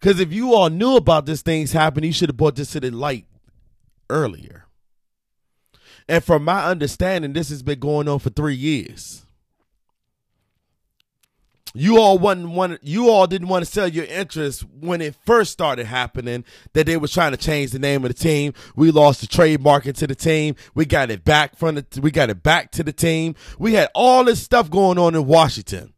Because 0.01 0.21
if 0.21 0.33
you 0.33 0.55
all 0.55 0.71
knew 0.71 0.97
about 0.97 1.27
this 1.27 1.43
things 1.43 1.73
happening, 1.73 2.09
you 2.09 2.13
should 2.13 2.29
have 2.29 2.37
brought 2.37 2.57
this 2.57 2.73
to 2.73 2.81
the 2.81 2.91
light 2.91 3.27
earlier. 4.09 4.67
And 6.09 6.25
from 6.25 6.45
my 6.45 6.65
understanding, 6.65 7.33
this 7.33 7.51
has 7.51 7.63
been 7.63 7.81
going 7.81 8.09
on 8.09 8.19
for 8.19 8.31
three 8.31 8.55
years. 8.55 9.25
You 11.75 11.99
all 11.99 12.19
wasn't 12.19 12.51
want 12.51 12.81
you 12.83 13.11
all 13.11 13.27
didn't 13.27 13.49
want 13.49 13.65
to 13.65 13.71
sell 13.71 13.87
your 13.87 14.07
interest 14.07 14.65
when 14.81 15.03
it 15.03 15.15
first 15.27 15.53
started 15.53 15.87
happening 15.87 16.45
that 16.73 16.87
they 16.87 16.97
was 16.97 17.13
trying 17.13 17.33
to 17.33 17.37
change 17.37 17.73
the 17.73 17.79
name 17.79 18.05
of 18.05 18.09
the 18.09 18.19
team. 18.19 18.55
We 18.75 18.91
lost 18.91 19.21
the 19.21 19.27
trademark 19.27 19.87
into 19.87 20.07
the 20.07 20.15
team. 20.15 20.57
We 20.75 20.87
got 20.87 21.11
it 21.11 21.25
back 21.25 21.57
from 21.57 21.75
the 21.75 22.01
we 22.01 22.11
got 22.11 22.31
it 22.31 22.43
back 22.43 22.73
to 22.73 22.83
the 22.83 22.93
team. 22.93 23.35
We 23.59 23.75
had 23.75 23.91
all 23.95 24.25
this 24.25 24.43
stuff 24.43 24.71
going 24.71 24.99
on 24.99 25.15
in 25.15 25.27
Washington. 25.27 25.93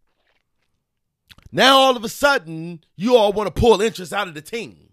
Now 1.52 1.78
all 1.78 1.96
of 1.96 2.04
a 2.04 2.08
sudden, 2.08 2.84
you 2.96 3.16
all 3.16 3.32
want 3.32 3.54
to 3.54 3.60
pull 3.60 3.80
interest 3.80 4.12
out 4.12 4.28
of 4.28 4.34
the 4.34 4.42
team. 4.42 4.90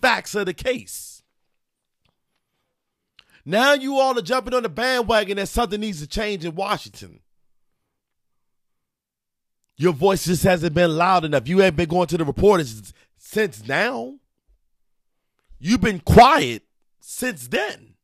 Facts 0.00 0.34
of 0.34 0.46
the 0.46 0.54
case. 0.54 1.22
Now 3.44 3.74
you 3.74 3.98
all 3.98 4.18
are 4.18 4.22
jumping 4.22 4.54
on 4.54 4.62
the 4.62 4.68
bandwagon 4.68 5.36
that 5.36 5.48
something 5.48 5.80
needs 5.80 6.00
to 6.00 6.06
change 6.06 6.44
in 6.44 6.54
Washington. 6.54 7.20
Your 9.76 9.92
voice 9.92 10.26
just 10.26 10.44
hasn't 10.44 10.74
been 10.74 10.96
loud 10.96 11.24
enough. 11.24 11.48
You 11.48 11.58
haven't 11.58 11.76
been 11.76 11.88
going 11.88 12.06
to 12.08 12.18
the 12.18 12.24
reporters 12.24 12.92
since 13.16 13.66
now. 13.66 14.14
You've 15.58 15.80
been 15.80 16.00
quiet 16.00 16.62
since 17.00 17.48
then. 17.48 17.94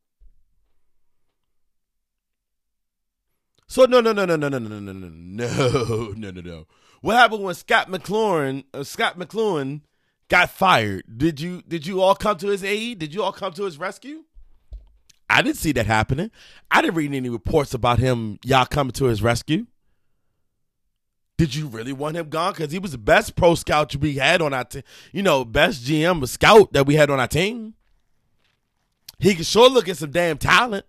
So 3.67 3.85
no 3.85 4.01
no 4.01 4.11
no 4.13 4.25
no 4.25 4.35
no 4.35 4.47
no 4.47 4.57
no 4.57 4.67
no 4.67 4.79
no 4.79 5.09
no 5.09 6.13
no 6.15 6.31
no 6.31 6.41
no. 6.41 6.67
What 7.01 7.15
happened 7.15 7.43
when 7.43 7.55
Scott 7.55 7.89
McLaurin 7.89 8.65
uh, 8.73 8.83
Scott 8.83 9.17
McCloughan 9.17 9.81
got 10.27 10.49
fired? 10.49 11.03
Did 11.17 11.39
you 11.39 11.61
did 11.61 11.87
you 11.87 12.01
all 12.01 12.15
come 12.15 12.37
to 12.37 12.47
his 12.47 12.63
aid? 12.63 12.99
Did 12.99 13.13
you 13.13 13.23
all 13.23 13.31
come 13.31 13.53
to 13.53 13.63
his 13.63 13.77
rescue? 13.77 14.23
I 15.29 15.41
didn't 15.41 15.57
see 15.57 15.71
that 15.73 15.85
happening. 15.85 16.31
I 16.71 16.81
didn't 16.81 16.95
read 16.95 17.13
any 17.13 17.29
reports 17.29 17.73
about 17.73 17.99
him 17.99 18.39
y'all 18.43 18.65
coming 18.65 18.93
to 18.93 19.05
his 19.05 19.21
rescue. 19.21 19.67
Did 21.37 21.55
you 21.55 21.67
really 21.67 21.93
want 21.93 22.17
him 22.17 22.27
gone? 22.27 22.51
Because 22.51 22.73
he 22.73 22.79
was 22.79 22.91
the 22.91 22.97
best 22.97 23.35
pro 23.35 23.55
scout 23.55 23.95
we 23.95 24.15
had 24.15 24.41
on 24.41 24.53
our 24.53 24.65
team. 24.65 24.83
You 25.13 25.23
know, 25.23 25.45
best 25.45 25.85
GM 25.85 26.27
scout 26.27 26.73
that 26.73 26.85
we 26.85 26.95
had 26.95 27.09
on 27.09 27.19
our 27.19 27.27
team. 27.27 27.75
He 29.19 29.35
could 29.35 29.45
sure 29.45 29.69
look 29.69 29.87
at 29.87 29.97
some 29.97 30.11
damn 30.11 30.37
talent. 30.37 30.85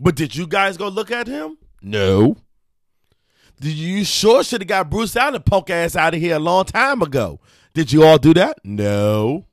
But 0.00 0.14
did 0.16 0.34
you 0.34 0.46
guys 0.46 0.76
go 0.76 0.88
look 0.88 1.10
at 1.10 1.26
him? 1.26 1.58
No. 1.82 2.36
You 3.60 4.04
sure 4.04 4.42
should 4.44 4.60
have 4.60 4.68
got 4.68 4.90
Bruce 4.90 5.16
Allen 5.16 5.42
punk 5.42 5.70
ass 5.70 5.96
out 5.96 6.14
of 6.14 6.20
here 6.20 6.36
a 6.36 6.40
long 6.40 6.64
time 6.64 7.02
ago? 7.02 7.40
Did 7.72 7.92
you 7.92 8.04
all 8.04 8.18
do 8.18 8.34
that? 8.34 8.58
No. 8.64 9.46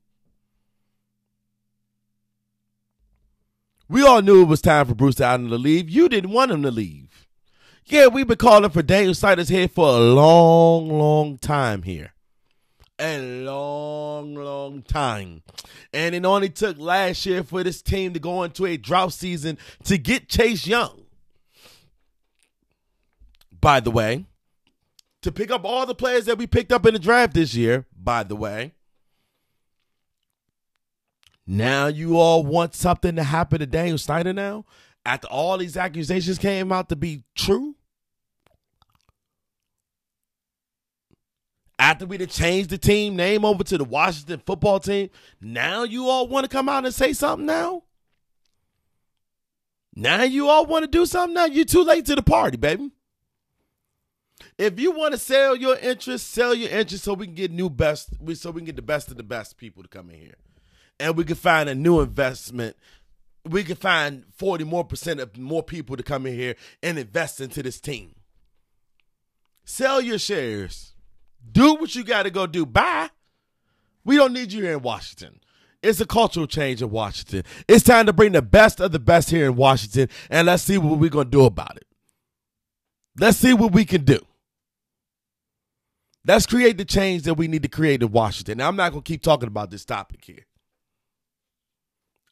We 3.88 4.04
all 4.04 4.22
knew 4.22 4.42
it 4.42 4.48
was 4.48 4.62
time 4.62 4.86
for 4.86 4.96
Bruce 4.96 5.20
Allen 5.20 5.50
to 5.50 5.58
leave. 5.58 5.90
You 5.90 6.08
didn't 6.08 6.32
want 6.32 6.52
him 6.52 6.64
to 6.64 6.72
leave. 6.72 7.28
Yeah, 7.86 8.08
we've 8.08 8.28
been 8.28 8.38
calling 8.38 8.70
for 8.70 8.82
Daniel 8.82 9.14
Snyder's 9.14 9.50
head 9.50 9.72
for 9.72 9.88
a 9.88 10.00
long, 10.00 10.88
long 10.88 11.38
time 11.38 11.84
here. 11.84 12.14
A 13.00 13.44
long, 13.44 14.36
long 14.36 14.84
time. 14.84 15.42
And 15.92 16.16
it 16.16 16.24
only 16.24 16.50
took 16.50 16.80
last 16.80 17.26
year 17.26 17.44
for 17.44 17.64
this 17.64 17.82
team 17.82 18.14
to 18.14 18.20
go 18.20 18.44
into 18.44 18.66
a 18.66 18.78
drought 18.78 19.12
season 19.12 19.58
to 19.86 19.98
get 19.98 20.30
Chase 20.30 20.66
Young. 20.66 21.02
By 23.62 23.80
the 23.80 23.92
way, 23.92 24.26
to 25.22 25.32
pick 25.32 25.52
up 25.52 25.64
all 25.64 25.86
the 25.86 25.96
players 25.96 26.26
that 26.26 26.38
we 26.38 26.48
picked 26.48 26.72
up 26.72 26.86
in 26.86 26.94
the 26.94 27.00
draft 27.00 27.34
this 27.34 27.54
year, 27.54 27.86
by 27.96 28.24
the 28.24 28.36
way. 28.36 28.74
Now 31.48 31.88
you 31.88 32.18
all 32.18 32.44
want 32.44 32.76
something 32.76 33.16
to 33.16 33.24
happen 33.24 33.60
to 33.60 33.66
Daniel 33.66 33.98
Snyder 33.98 34.34
now? 34.34 34.66
after 35.06 35.28
all 35.28 35.58
these 35.58 35.78
accusations 35.78 36.38
came 36.38 36.72
out 36.72 36.90
to 36.90 36.96
be 36.96 37.24
true, 37.36 37.76
after 41.80 42.06
we 42.06 42.18
changed 42.28 42.70
the 42.70 42.78
team 42.78 43.16
name 43.16 43.44
over 43.44 43.64
to 43.64 43.78
the 43.78 43.84
Washington 43.84 44.42
football 44.46 44.80
team, 44.80 45.10
now 45.40 45.84
you 45.84 46.08
all 46.08 46.28
want 46.28 46.44
to 46.44 46.56
come 46.56 46.70
out 46.70 46.86
and 46.86 46.94
say 46.94 47.14
something 47.14 47.46
now? 47.46 47.84
Now 49.96 50.24
you 50.24 50.48
all 50.48 50.66
want 50.66 50.84
to 50.84 50.88
do 50.92 51.06
something 51.06 51.34
now? 51.34 51.46
You're 51.46 51.66
too 51.66 51.84
late 51.84 52.06
to 52.06 52.16
the 52.16 52.22
party, 52.22 52.58
baby. 52.58 52.92
If 54.62 54.80
you 54.80 54.92
want 54.92 55.14
to 55.14 55.18
sell 55.18 55.56
your 55.56 55.76
interest, 55.78 56.30
sell 56.30 56.54
your 56.54 56.70
interest 56.70 57.04
so 57.04 57.16
we 57.16 57.26
can 57.26 57.34
get 57.34 57.50
new 57.50 57.68
best, 57.68 58.10
so 58.36 58.52
we 58.52 58.60
can 58.60 58.66
get 58.66 58.76
the 58.76 58.84
best 58.84 59.10
of 59.10 59.18
the 59.18 59.24
best 59.24 59.58
people 59.58 59.82
to 59.82 59.90
come 59.90 60.12
in 60.12 60.20
here, 60.20 60.36
and 61.00 61.18
we 61.18 61.24
can 61.24 61.36
find 61.36 61.68
a 61.68 61.74
new 61.74 62.00
investment. 62.00 62.78
We 63.44 63.64
can 63.64 63.76
find 63.76 64.24
forty 64.38 64.64
more 64.64 64.84
percent 64.84 65.20
of 65.20 65.36
more 65.36 65.64
people 65.64 65.98
to 65.98 66.04
come 66.04 66.28
in 66.28 66.36
here 66.36 66.56
and 66.84 67.00
invest 67.00 67.42
into 67.42 67.64
this 67.64 67.80
team. 67.80 68.14
Sell 69.66 70.00
your 70.00 70.20
shares. 70.20 70.94
Do 71.52 71.74
what 71.74 71.96
you 71.96 72.04
got 72.04 72.24
to 72.24 72.30
go 72.30 72.46
do. 72.46 72.68
Bye. 72.68 73.10
We 74.04 74.16
don't 74.16 74.32
need 74.32 74.54
you 74.54 74.62
here 74.62 74.74
in 74.74 74.84
Washington. 74.84 75.40
It's 75.82 76.02
a 76.02 76.06
cultural 76.06 76.46
change 76.46 76.84
in 76.84 76.92
Washington. 76.92 77.46
It's 77.68 77.84
time 77.84 78.06
to 78.06 78.14
bring 78.14 78.34
the 78.34 78.44
best 78.44 78.80
of 78.80 78.92
the 78.92 79.00
best 79.00 79.32
here 79.32 79.48
in 79.48 79.56
Washington, 79.56 80.08
and 80.30 80.46
let's 80.46 80.62
see 80.62 80.78
what 80.78 81.00
we're 81.00 81.10
going 81.10 81.32
to 81.32 81.32
do 81.32 81.46
about 81.46 81.78
it. 81.78 81.88
Let's 83.18 83.40
see 83.40 83.56
what 83.56 83.72
we 83.72 83.86
can 83.86 84.06
do. 84.06 84.20
Let's 86.26 86.46
create 86.46 86.78
the 86.78 86.86
change 86.86 87.24
that 87.24 87.34
we 87.34 87.48
need 87.48 87.64
to 87.64 87.70
create 87.70 88.04
in 88.04 88.12
Washington. 88.12 88.60
Now, 88.60 88.68
I'm 88.68 88.76
not 88.76 88.92
going 88.92 89.04
to 89.04 89.08
keep 89.08 89.24
talking 89.24 89.48
about 89.48 89.72
this 89.72 89.86
topic 89.86 90.24
here. 90.24 90.46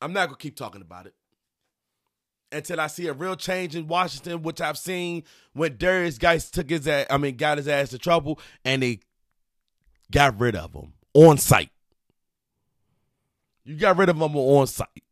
I'm 0.02 0.14
not 0.14 0.28
going 0.28 0.38
to 0.38 0.42
keep 0.42 0.56
talking 0.56 0.82
about 0.82 1.08
it 1.08 1.14
until 2.52 2.80
I 2.80 2.88
see 2.88 3.08
a 3.08 3.14
real 3.14 3.36
change 3.36 3.76
in 3.76 3.88
Washington, 3.88 4.42
which 4.44 4.62
I've 4.62 4.78
seen 4.78 5.24
when 5.54 5.78
Derrius 5.78 6.20
Guice 6.20 6.50
took 6.50 6.70
his 6.70 6.88
ass, 6.88 7.08
I 7.10 7.18
mean, 7.18 7.36
got 7.36 7.58
his 7.58 7.68
ass 7.68 7.90
to 7.90 7.98
trouble 7.98 8.40
and 8.64 8.82
they 8.82 9.00
got 10.12 10.40
rid 10.40 10.56
of 10.56 10.74
him 10.74 10.94
on 11.14 11.38
site. 11.38 11.72
You 13.64 13.76
got 13.76 13.98
rid 13.98 14.10
of 14.10 14.20
him 14.20 14.36
on 14.36 14.68
site. 14.68 15.04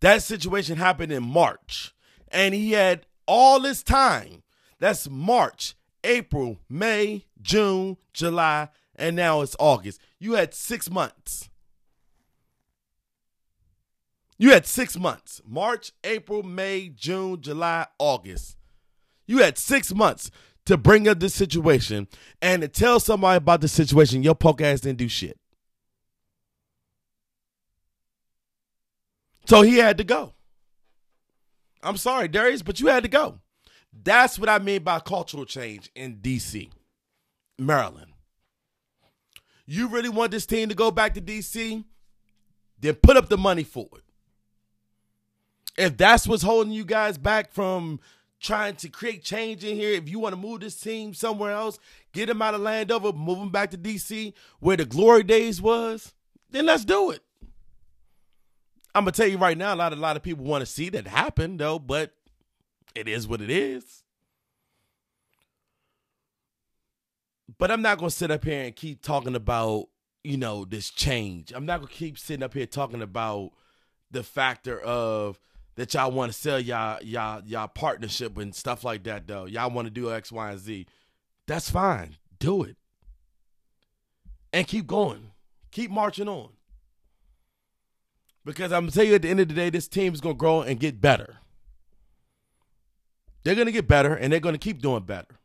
That 0.00 0.22
situation 0.22 0.76
happened 0.76 1.12
in 1.12 1.22
March, 1.22 1.94
and 2.28 2.54
he 2.54 2.72
had 2.72 3.06
all 3.26 3.58
this 3.58 3.82
time. 3.82 4.42
That's 4.78 5.08
March, 5.08 5.74
April, 6.04 6.60
May, 6.68 7.24
June, 7.40 7.96
July, 8.12 8.68
and 8.94 9.16
now 9.16 9.40
it's 9.40 9.56
August. 9.58 10.00
You 10.20 10.34
had 10.34 10.54
six 10.54 10.88
months. 10.90 11.48
You 14.38 14.50
had 14.50 14.66
six 14.66 14.96
months 14.98 15.40
March, 15.46 15.92
April, 16.04 16.42
May, 16.42 16.88
June, 16.88 17.40
July, 17.40 17.86
August. 17.98 18.56
You 19.26 19.38
had 19.38 19.58
six 19.58 19.94
months 19.94 20.30
to 20.66 20.76
bring 20.76 21.08
up 21.08 21.20
this 21.20 21.34
situation 21.34 22.08
and 22.42 22.62
to 22.62 22.68
tell 22.68 23.00
somebody 23.00 23.36
about 23.38 23.60
the 23.60 23.68
situation. 23.68 24.22
Your 24.22 24.34
punk 24.34 24.60
ass 24.60 24.80
didn't 24.80 24.98
do 24.98 25.08
shit. 25.08 25.38
So 29.46 29.62
he 29.62 29.76
had 29.76 29.98
to 29.98 30.04
go. 30.04 30.32
I'm 31.82 31.98
sorry, 31.98 32.28
Derrius, 32.28 32.64
but 32.64 32.80
you 32.80 32.86
had 32.86 33.02
to 33.02 33.08
go. 33.10 33.40
That's 34.02 34.38
what 34.38 34.48
I 34.48 34.58
mean 34.58 34.82
by 34.82 34.98
cultural 35.00 35.44
change 35.44 35.90
in 35.94 36.16
DC, 36.16 36.70
Maryland. 37.58 38.12
You 39.66 39.88
really 39.88 40.08
want 40.08 40.30
this 40.30 40.46
team 40.46 40.68
to 40.68 40.74
go 40.74 40.90
back 40.90 41.14
to 41.14 41.20
DC? 41.20 41.84
Then 42.80 42.94
put 42.96 43.16
up 43.16 43.28
the 43.28 43.38
money 43.38 43.64
for 43.64 43.88
it. 43.94 44.02
If 45.76 45.96
that's 45.96 46.26
what's 46.26 46.42
holding 46.42 46.72
you 46.72 46.84
guys 46.84 47.18
back 47.18 47.52
from 47.52 48.00
trying 48.40 48.76
to 48.76 48.88
create 48.88 49.24
change 49.24 49.64
in 49.64 49.76
here, 49.76 49.92
if 49.92 50.08
you 50.08 50.18
want 50.18 50.34
to 50.34 50.40
move 50.40 50.60
this 50.60 50.78
team 50.78 51.14
somewhere 51.14 51.52
else, 51.52 51.78
get 52.12 52.26
them 52.26 52.42
out 52.42 52.54
of 52.54 52.60
Landover, 52.60 53.12
move 53.12 53.38
them 53.38 53.50
back 53.50 53.70
to 53.70 53.78
DC 53.78 54.34
where 54.60 54.76
the 54.76 54.84
glory 54.84 55.22
days 55.22 55.62
was, 55.62 56.12
then 56.50 56.66
let's 56.66 56.84
do 56.84 57.10
it. 57.10 57.22
I'm 58.94 59.04
gonna 59.04 59.12
tell 59.12 59.26
you 59.26 59.38
right 59.38 59.58
now, 59.58 59.74
a 59.74 59.76
lot, 59.76 59.92
a 59.92 59.96
lot 59.96 60.16
of 60.16 60.22
people 60.22 60.44
want 60.44 60.62
to 60.62 60.66
see 60.66 60.88
that 60.90 61.08
happen, 61.08 61.56
though, 61.56 61.80
but 61.80 62.12
it 62.94 63.08
is 63.08 63.26
what 63.26 63.40
it 63.40 63.50
is. 63.50 64.04
But 67.58 67.70
I'm 67.70 67.82
not 67.82 67.98
gonna 67.98 68.10
sit 68.10 68.30
up 68.30 68.44
here 68.44 68.64
and 68.64 68.74
keep 68.74 69.02
talking 69.02 69.34
about, 69.34 69.88
you 70.22 70.36
know, 70.36 70.64
this 70.64 70.90
change. 70.90 71.52
I'm 71.52 71.66
not 71.66 71.80
gonna 71.80 71.92
keep 71.92 72.18
sitting 72.18 72.42
up 72.42 72.54
here 72.54 72.66
talking 72.66 73.02
about 73.02 73.52
the 74.10 74.22
factor 74.22 74.80
of 74.80 75.38
that 75.76 75.92
y'all 75.94 76.10
want 76.10 76.32
to 76.32 76.38
sell 76.38 76.58
y'all 76.58 77.02
y'all 77.02 77.42
y'all 77.44 77.68
partnership 77.68 78.38
and 78.38 78.54
stuff 78.54 78.84
like 78.84 79.04
that 79.04 79.26
though. 79.26 79.44
Y'all 79.46 79.70
want 79.70 79.86
to 79.86 79.90
do 79.90 80.12
X, 80.12 80.32
Y, 80.32 80.50
and 80.50 80.60
Z. 80.60 80.86
That's 81.46 81.70
fine. 81.70 82.16
Do 82.38 82.62
it. 82.62 82.76
And 84.52 84.66
keep 84.66 84.86
going. 84.86 85.32
Keep 85.70 85.90
marching 85.90 86.28
on. 86.28 86.50
Because 88.44 88.72
I'm 88.72 88.82
gonna 88.82 88.92
tell 88.92 89.04
you 89.04 89.14
at 89.14 89.22
the 89.22 89.28
end 89.28 89.40
of 89.40 89.48
the 89.48 89.54
day, 89.54 89.70
this 89.70 89.88
team 89.88 90.14
is 90.14 90.20
gonna 90.20 90.34
grow 90.34 90.62
and 90.62 90.78
get 90.78 91.00
better. 91.00 91.38
They're 93.44 93.54
gonna 93.54 93.72
get 93.72 93.86
better 93.86 94.14
and 94.14 94.32
they're 94.32 94.40
gonna 94.40 94.58
keep 94.58 94.80
doing 94.80 95.04
better. 95.04 95.36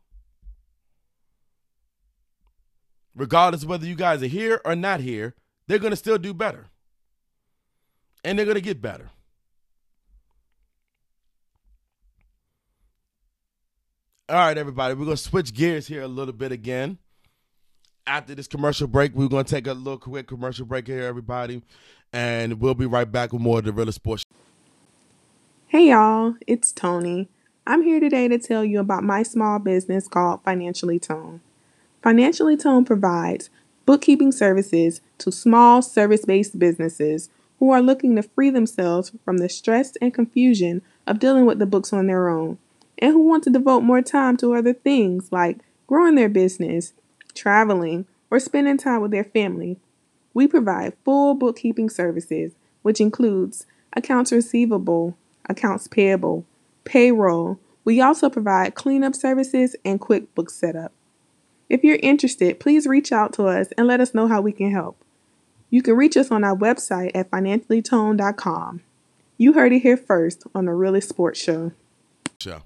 Regardless 3.14 3.64
whether 3.64 3.86
you 3.86 3.94
guys 3.94 4.22
are 4.22 4.26
here 4.26 4.60
or 4.64 4.74
not 4.74 5.00
here, 5.00 5.34
they're 5.66 5.78
gonna 5.78 5.96
still 5.96 6.18
do 6.18 6.32
better. 6.32 6.68
And 8.24 8.38
they're 8.38 8.46
gonna 8.46 8.60
get 8.60 8.80
better. 8.80 9.10
All 14.30 14.36
right, 14.36 14.56
everybody, 14.56 14.94
we're 14.94 15.04
gonna 15.04 15.16
switch 15.16 15.52
gears 15.52 15.86
here 15.86 16.02
a 16.02 16.08
little 16.08 16.32
bit 16.32 16.52
again. 16.52 16.98
After 18.06 18.34
this 18.34 18.46
commercial 18.46 18.86
break, 18.86 19.14
we're 19.14 19.28
gonna 19.28 19.44
take 19.44 19.66
a 19.66 19.74
little 19.74 19.98
quick 19.98 20.26
commercial 20.26 20.64
break 20.64 20.86
here, 20.86 21.02
everybody, 21.02 21.62
and 22.12 22.60
we'll 22.60 22.74
be 22.74 22.86
right 22.86 23.10
back 23.10 23.32
with 23.32 23.42
more 23.42 23.58
of 23.58 23.64
the 23.64 23.72
Real 23.72 23.92
Sports. 23.92 24.24
Hey 25.66 25.90
y'all, 25.90 26.34
it's 26.46 26.72
Tony. 26.72 27.28
I'm 27.70 27.82
here 27.84 28.00
today 28.00 28.26
to 28.26 28.36
tell 28.36 28.64
you 28.64 28.80
about 28.80 29.04
my 29.04 29.22
small 29.22 29.60
business 29.60 30.08
called 30.08 30.42
Financially 30.42 30.98
Tone. 30.98 31.40
Financially 32.02 32.56
Tone 32.56 32.84
provides 32.84 33.48
bookkeeping 33.86 34.32
services 34.32 35.00
to 35.18 35.30
small 35.30 35.80
service 35.80 36.24
based 36.24 36.58
businesses 36.58 37.30
who 37.60 37.70
are 37.70 37.80
looking 37.80 38.16
to 38.16 38.24
free 38.24 38.50
themselves 38.50 39.12
from 39.24 39.36
the 39.38 39.48
stress 39.48 39.94
and 40.02 40.12
confusion 40.12 40.82
of 41.06 41.20
dealing 41.20 41.46
with 41.46 41.60
the 41.60 41.64
books 41.64 41.92
on 41.92 42.08
their 42.08 42.28
own 42.28 42.58
and 42.98 43.12
who 43.12 43.22
want 43.22 43.44
to 43.44 43.50
devote 43.50 43.82
more 43.82 44.02
time 44.02 44.36
to 44.38 44.52
other 44.52 44.72
things 44.72 45.30
like 45.30 45.60
growing 45.86 46.16
their 46.16 46.28
business, 46.28 46.92
traveling, 47.34 48.04
or 48.32 48.40
spending 48.40 48.78
time 48.78 49.00
with 49.00 49.12
their 49.12 49.22
family. 49.22 49.78
We 50.34 50.48
provide 50.48 50.94
full 51.04 51.36
bookkeeping 51.36 51.88
services, 51.88 52.50
which 52.82 53.00
includes 53.00 53.64
accounts 53.92 54.32
receivable, 54.32 55.16
accounts 55.48 55.86
payable, 55.86 56.44
payroll. 56.84 57.58
We 57.84 58.00
also 58.00 58.28
provide 58.30 58.74
cleanup 58.74 59.14
services 59.14 59.74
and 59.84 60.00
QuickBooks 60.00 60.50
setup. 60.50 60.92
If 61.68 61.84
you're 61.84 61.98
interested, 62.02 62.60
please 62.60 62.86
reach 62.86 63.12
out 63.12 63.32
to 63.34 63.46
us 63.46 63.68
and 63.78 63.86
let 63.86 64.00
us 64.00 64.12
know 64.12 64.26
how 64.26 64.40
we 64.40 64.52
can 64.52 64.72
help. 64.72 65.02
You 65.70 65.82
can 65.82 65.94
reach 65.94 66.16
us 66.16 66.30
on 66.30 66.42
our 66.42 66.56
website 66.56 67.12
at 67.14 67.30
financiallytone.com. 67.30 68.82
You 69.38 69.52
heard 69.52 69.72
it 69.72 69.80
here 69.80 69.96
first 69.96 70.44
on 70.54 70.66
the 70.66 70.72
Really 70.72 71.00
Sports 71.00 71.40
Show. 71.40 71.72
Show. 72.40 72.62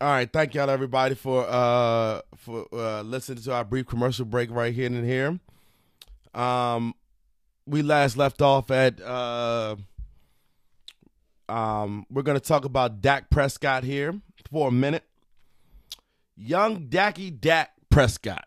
All 0.00 0.10
right, 0.10 0.30
thank 0.30 0.54
y'all 0.54 0.68
everybody 0.68 1.14
for 1.14 1.46
uh 1.48 2.20
for 2.36 2.66
uh 2.72 3.00
listening 3.02 3.42
to 3.44 3.54
our 3.54 3.64
brief 3.64 3.86
commercial 3.86 4.26
break 4.26 4.50
right 4.50 4.74
here 4.74 4.86
and 4.86 5.04
here. 5.04 5.40
Um 6.34 6.94
we 7.66 7.80
last 7.80 8.16
left 8.16 8.42
off 8.42 8.70
at 8.70 9.00
uh 9.00 9.76
um 11.48 12.06
we're 12.10 12.22
gonna 12.22 12.40
talk 12.40 12.64
about 12.64 13.00
Dak 13.00 13.30
Prescott 13.30 13.84
here 13.84 14.20
for 14.50 14.68
a 14.68 14.72
minute. 14.72 15.04
Young 16.36 16.88
Dacky 16.88 17.38
Dak 17.38 17.72
Prescott. 17.90 18.46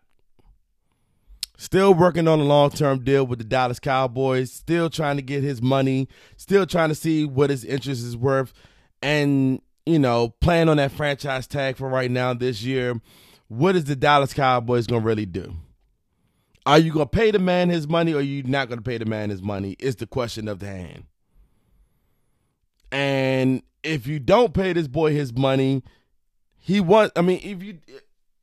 Still 1.56 1.92
working 1.92 2.28
on 2.28 2.38
a 2.38 2.44
long 2.44 2.70
term 2.70 3.02
deal 3.02 3.26
with 3.26 3.38
the 3.38 3.44
Dallas 3.44 3.80
Cowboys, 3.80 4.52
still 4.52 4.88
trying 4.88 5.16
to 5.16 5.22
get 5.22 5.42
his 5.42 5.60
money, 5.60 6.08
still 6.36 6.66
trying 6.66 6.88
to 6.88 6.94
see 6.94 7.24
what 7.24 7.50
his 7.50 7.64
interest 7.64 8.04
is 8.04 8.16
worth. 8.16 8.52
And 9.02 9.60
you 9.88 9.98
know, 9.98 10.34
playing 10.40 10.68
on 10.68 10.76
that 10.76 10.92
franchise 10.92 11.46
tag 11.46 11.76
for 11.76 11.88
right 11.88 12.10
now 12.10 12.34
this 12.34 12.62
year, 12.62 13.00
what 13.48 13.74
is 13.74 13.84
the 13.84 13.96
Dallas 13.96 14.34
Cowboys 14.34 14.86
going 14.86 15.00
to 15.02 15.06
really 15.06 15.26
do? 15.26 15.54
Are 16.66 16.78
you 16.78 16.92
going 16.92 17.06
to 17.06 17.10
pay 17.10 17.30
the 17.30 17.38
man 17.38 17.70
his 17.70 17.88
money 17.88 18.12
or 18.12 18.18
are 18.18 18.20
you 18.20 18.42
not 18.42 18.68
going 18.68 18.78
to 18.78 18.84
pay 18.84 18.98
the 18.98 19.06
man 19.06 19.30
his 19.30 19.40
money? 19.40 19.76
Is 19.78 19.96
the 19.96 20.06
question 20.06 20.46
of 20.46 20.58
the 20.58 20.66
hand. 20.66 21.04
And 22.90 23.62
if 23.82 24.06
you 24.06 24.18
don't 24.18 24.54
pay 24.54 24.72
this 24.72 24.88
boy 24.88 25.12
his 25.12 25.32
money, 25.32 25.82
he 26.56 26.80
wants, 26.80 27.12
I 27.16 27.22
mean, 27.22 27.40
if 27.42 27.62
you, 27.62 27.78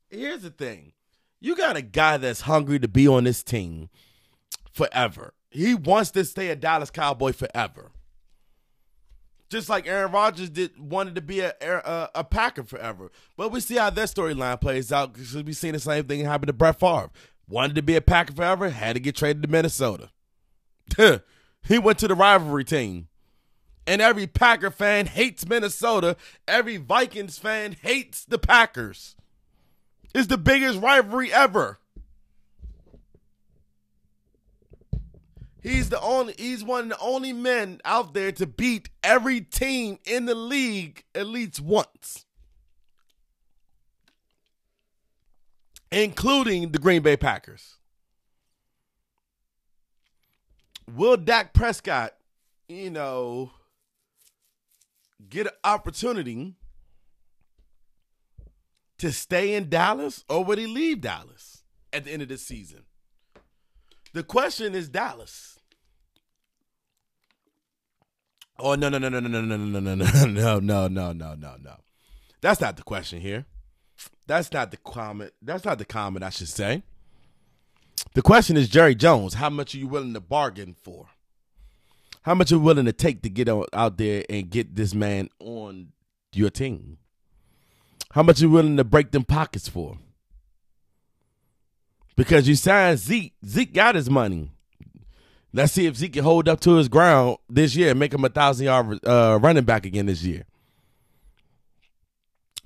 here's 0.10 0.42
the 0.42 0.50
thing 0.50 0.94
you 1.40 1.56
got 1.56 1.76
a 1.76 1.82
guy 1.82 2.18
that's 2.18 2.42
hungry 2.42 2.80
to 2.80 2.88
be 2.88 3.08
on 3.08 3.26
this 3.26 3.44
team 3.44 3.90
forever. 4.72 5.34
He 5.52 5.76
wants 5.76 6.12
to 6.12 6.26
stay 6.26 6.50
a 6.50 6.56
Dallas 6.56 6.90
Cowboy 6.90 7.34
forever. 7.34 7.92
Just 9.50 9.70
like 9.70 9.88
Aaron 9.88 10.12
Rodgers 10.12 10.50
did, 10.50 10.78
wanted 10.80 11.16
to 11.16 11.22
be 11.22 11.42
a, 11.42 11.54
a, 11.62 12.10
a 12.16 12.24
Packer 12.24 12.64
forever. 12.64 13.12
But 13.38 13.52
we 13.52 13.60
see 13.60 13.76
how 13.76 13.92
that 13.92 14.10
storyline 14.10 14.60
plays 14.60 14.92
out 14.92 15.14
because 15.14 15.36
we 15.36 15.54
seen 15.54 15.74
the 15.74 15.80
same 15.80 16.06
thing 16.06 16.26
happen 16.26 16.48
to 16.48 16.54
Brett 16.54 16.80
Favre. 16.80 17.12
Wanted 17.48 17.76
to 17.76 17.84
be 17.84 17.96
a 17.96 18.02
Packer 18.02 18.34
forever, 18.34 18.70
had 18.70 18.96
to 18.96 19.00
get 19.00 19.16
traded 19.16 19.44
to 19.44 19.48
Minnesota. 19.48 20.10
he 21.62 21.80
went 21.80 22.00
to 22.00 22.08
the 22.08 22.16
rivalry 22.16 22.64
team. 22.64 23.08
And 23.88 24.02
every 24.02 24.28
Packer 24.28 24.72
fan 24.72 25.06
hates 25.06 25.48
Minnesota. 25.48 26.18
Every 26.48 26.78
Vikings 26.78 27.38
fan 27.38 27.76
hates 27.82 28.26
the 28.26 28.40
Packers. 28.40 29.16
It's 30.14 30.28
the 30.28 30.38
biggest 30.38 30.82
rivalry 30.82 31.32
ever. 31.32 31.80
He's 35.62 35.90
the 35.90 36.00
only 36.00 36.36
he's 36.38 36.64
one 36.64 36.84
of 36.84 36.90
the 36.90 37.00
only 37.00 37.34
men 37.34 37.82
out 37.84 38.14
there 38.14 38.32
to 38.34 38.46
beat 38.46 38.90
every 39.04 39.42
team 39.42 39.98
in 40.06 40.26
the 40.26 40.36
league 40.36 41.04
at 41.16 41.26
least 41.26 41.60
once. 41.60 42.26
Including 45.92 46.72
the 46.72 46.78
Green 46.78 47.02
Bay 47.02 47.18
Packers. 47.18 47.78
Will 50.94 51.18
Dak 51.18 51.54
Prescott, 51.54 52.14
you 52.68 52.92
know, 52.92 53.52
get 55.30 55.48
an 55.48 55.54
opportunity 55.64 56.56
to 58.98 59.12
stay 59.12 59.56
in 59.56 59.70
Dallas 59.70 60.24
or 60.30 60.44
would 60.44 60.58
he 60.58 60.68
leave 60.68 61.02
Dallas 61.02 61.64
at 61.92 62.06
the 62.06 62.12
end 62.12 62.22
of 62.22 62.30
the 62.30 62.38
season? 62.38 62.84
The 64.14 64.24
question 64.24 64.76
is 64.76 64.88
Dallas. 64.88 65.60
Oh 68.58 68.76
no 68.76 68.88
no 68.88 68.98
no 68.98 69.10
no 69.10 69.20
no 69.20 69.28
no 69.28 69.42
no 69.42 69.58
no 69.58 69.80
no 69.80 69.96
no 69.96 69.96
no 69.96 70.60
no 70.60 70.88
no 70.88 71.14
no 71.14 71.36
no 71.36 71.56
no. 71.62 71.76
That's 72.40 72.62
not 72.62 72.78
the 72.78 72.84
question 72.84 73.20
here. 73.20 73.46
That's 74.28 74.52
not 74.54 74.72
the 74.72 74.78
comment. 74.78 75.34
That's 75.42 75.66
not 75.66 75.78
the 75.78 75.86
comment 75.86 76.24
I 76.24 76.30
should 76.30 76.48
say. 76.48 76.84
The 78.14 78.22
question 78.22 78.56
is 78.56 78.70
Jerry 78.70 78.96
Jones. 78.96 79.34
How 79.34 79.50
much 79.50 79.76
are 79.76 79.78
you 79.78 79.88
willing 79.88 80.14
to 80.14 80.22
bargain 80.22 80.76
for? 80.82 81.08
How 82.26 82.34
much 82.34 82.52
are 82.52 82.56
you 82.56 82.62
willing 82.62 82.86
to 82.86 82.92
take 82.92 83.22
to 83.22 83.30
get 83.30 83.48
out 83.48 83.98
there 84.00 84.24
and 84.32 84.50
get 84.50 84.76
this 84.76 84.96
man 84.96 85.30
on 85.40 85.90
your 86.34 86.50
team? 86.50 86.98
How 88.14 88.24
much 88.24 88.40
are 88.40 88.46
you 88.46 88.50
willing 88.50 88.78
to 88.78 88.84
break 88.84 89.12
them 89.12 89.24
pockets 89.24 89.70
for? 89.70 90.00
Because 92.16 92.48
you 92.48 92.56
signed 92.56 92.98
Zeke. 92.98 93.36
Zeke 93.46 93.72
got 93.72 93.94
his 93.94 94.10
money. 94.10 94.50
Let's 95.54 95.74
see 95.74 95.86
if 95.86 95.98
Zeke 95.98 96.14
can 96.14 96.24
hold 96.24 96.50
up 96.50 96.62
to 96.62 96.78
his 96.78 96.88
ground 96.88 97.38
this 97.48 97.76
year 97.76 97.92
and 97.92 98.00
make 98.00 98.12
him 98.12 98.26
a 98.26 98.30
thousand 98.30 98.66
yard 98.66 99.06
uh, 99.06 99.38
running 99.40 99.64
back 99.64 99.86
again 99.86 100.08
this 100.08 100.24
year. 100.24 100.46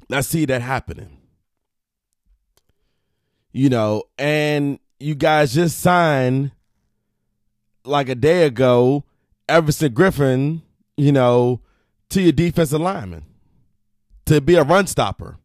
Let's 0.07 0.29
see 0.29 0.45
that 0.45 0.61
happening. 0.61 1.17
You 3.51 3.67
know, 3.67 4.03
and 4.17 4.79
you 5.01 5.15
guys 5.15 5.53
just 5.53 5.79
signed 5.79 6.51
like 7.83 8.07
a 8.07 8.15
day 8.15 8.45
ago 8.45 9.03
Everson 9.49 9.93
Griffen, 9.93 10.61
you 10.95 11.11
know, 11.11 11.61
to 12.09 12.21
your 12.21 12.31
defensive 12.31 12.79
lineman 12.79 13.25
to 14.25 14.39
be 14.39 14.55
a 14.55 14.63
run 14.63 14.87
stopper. 14.87 15.37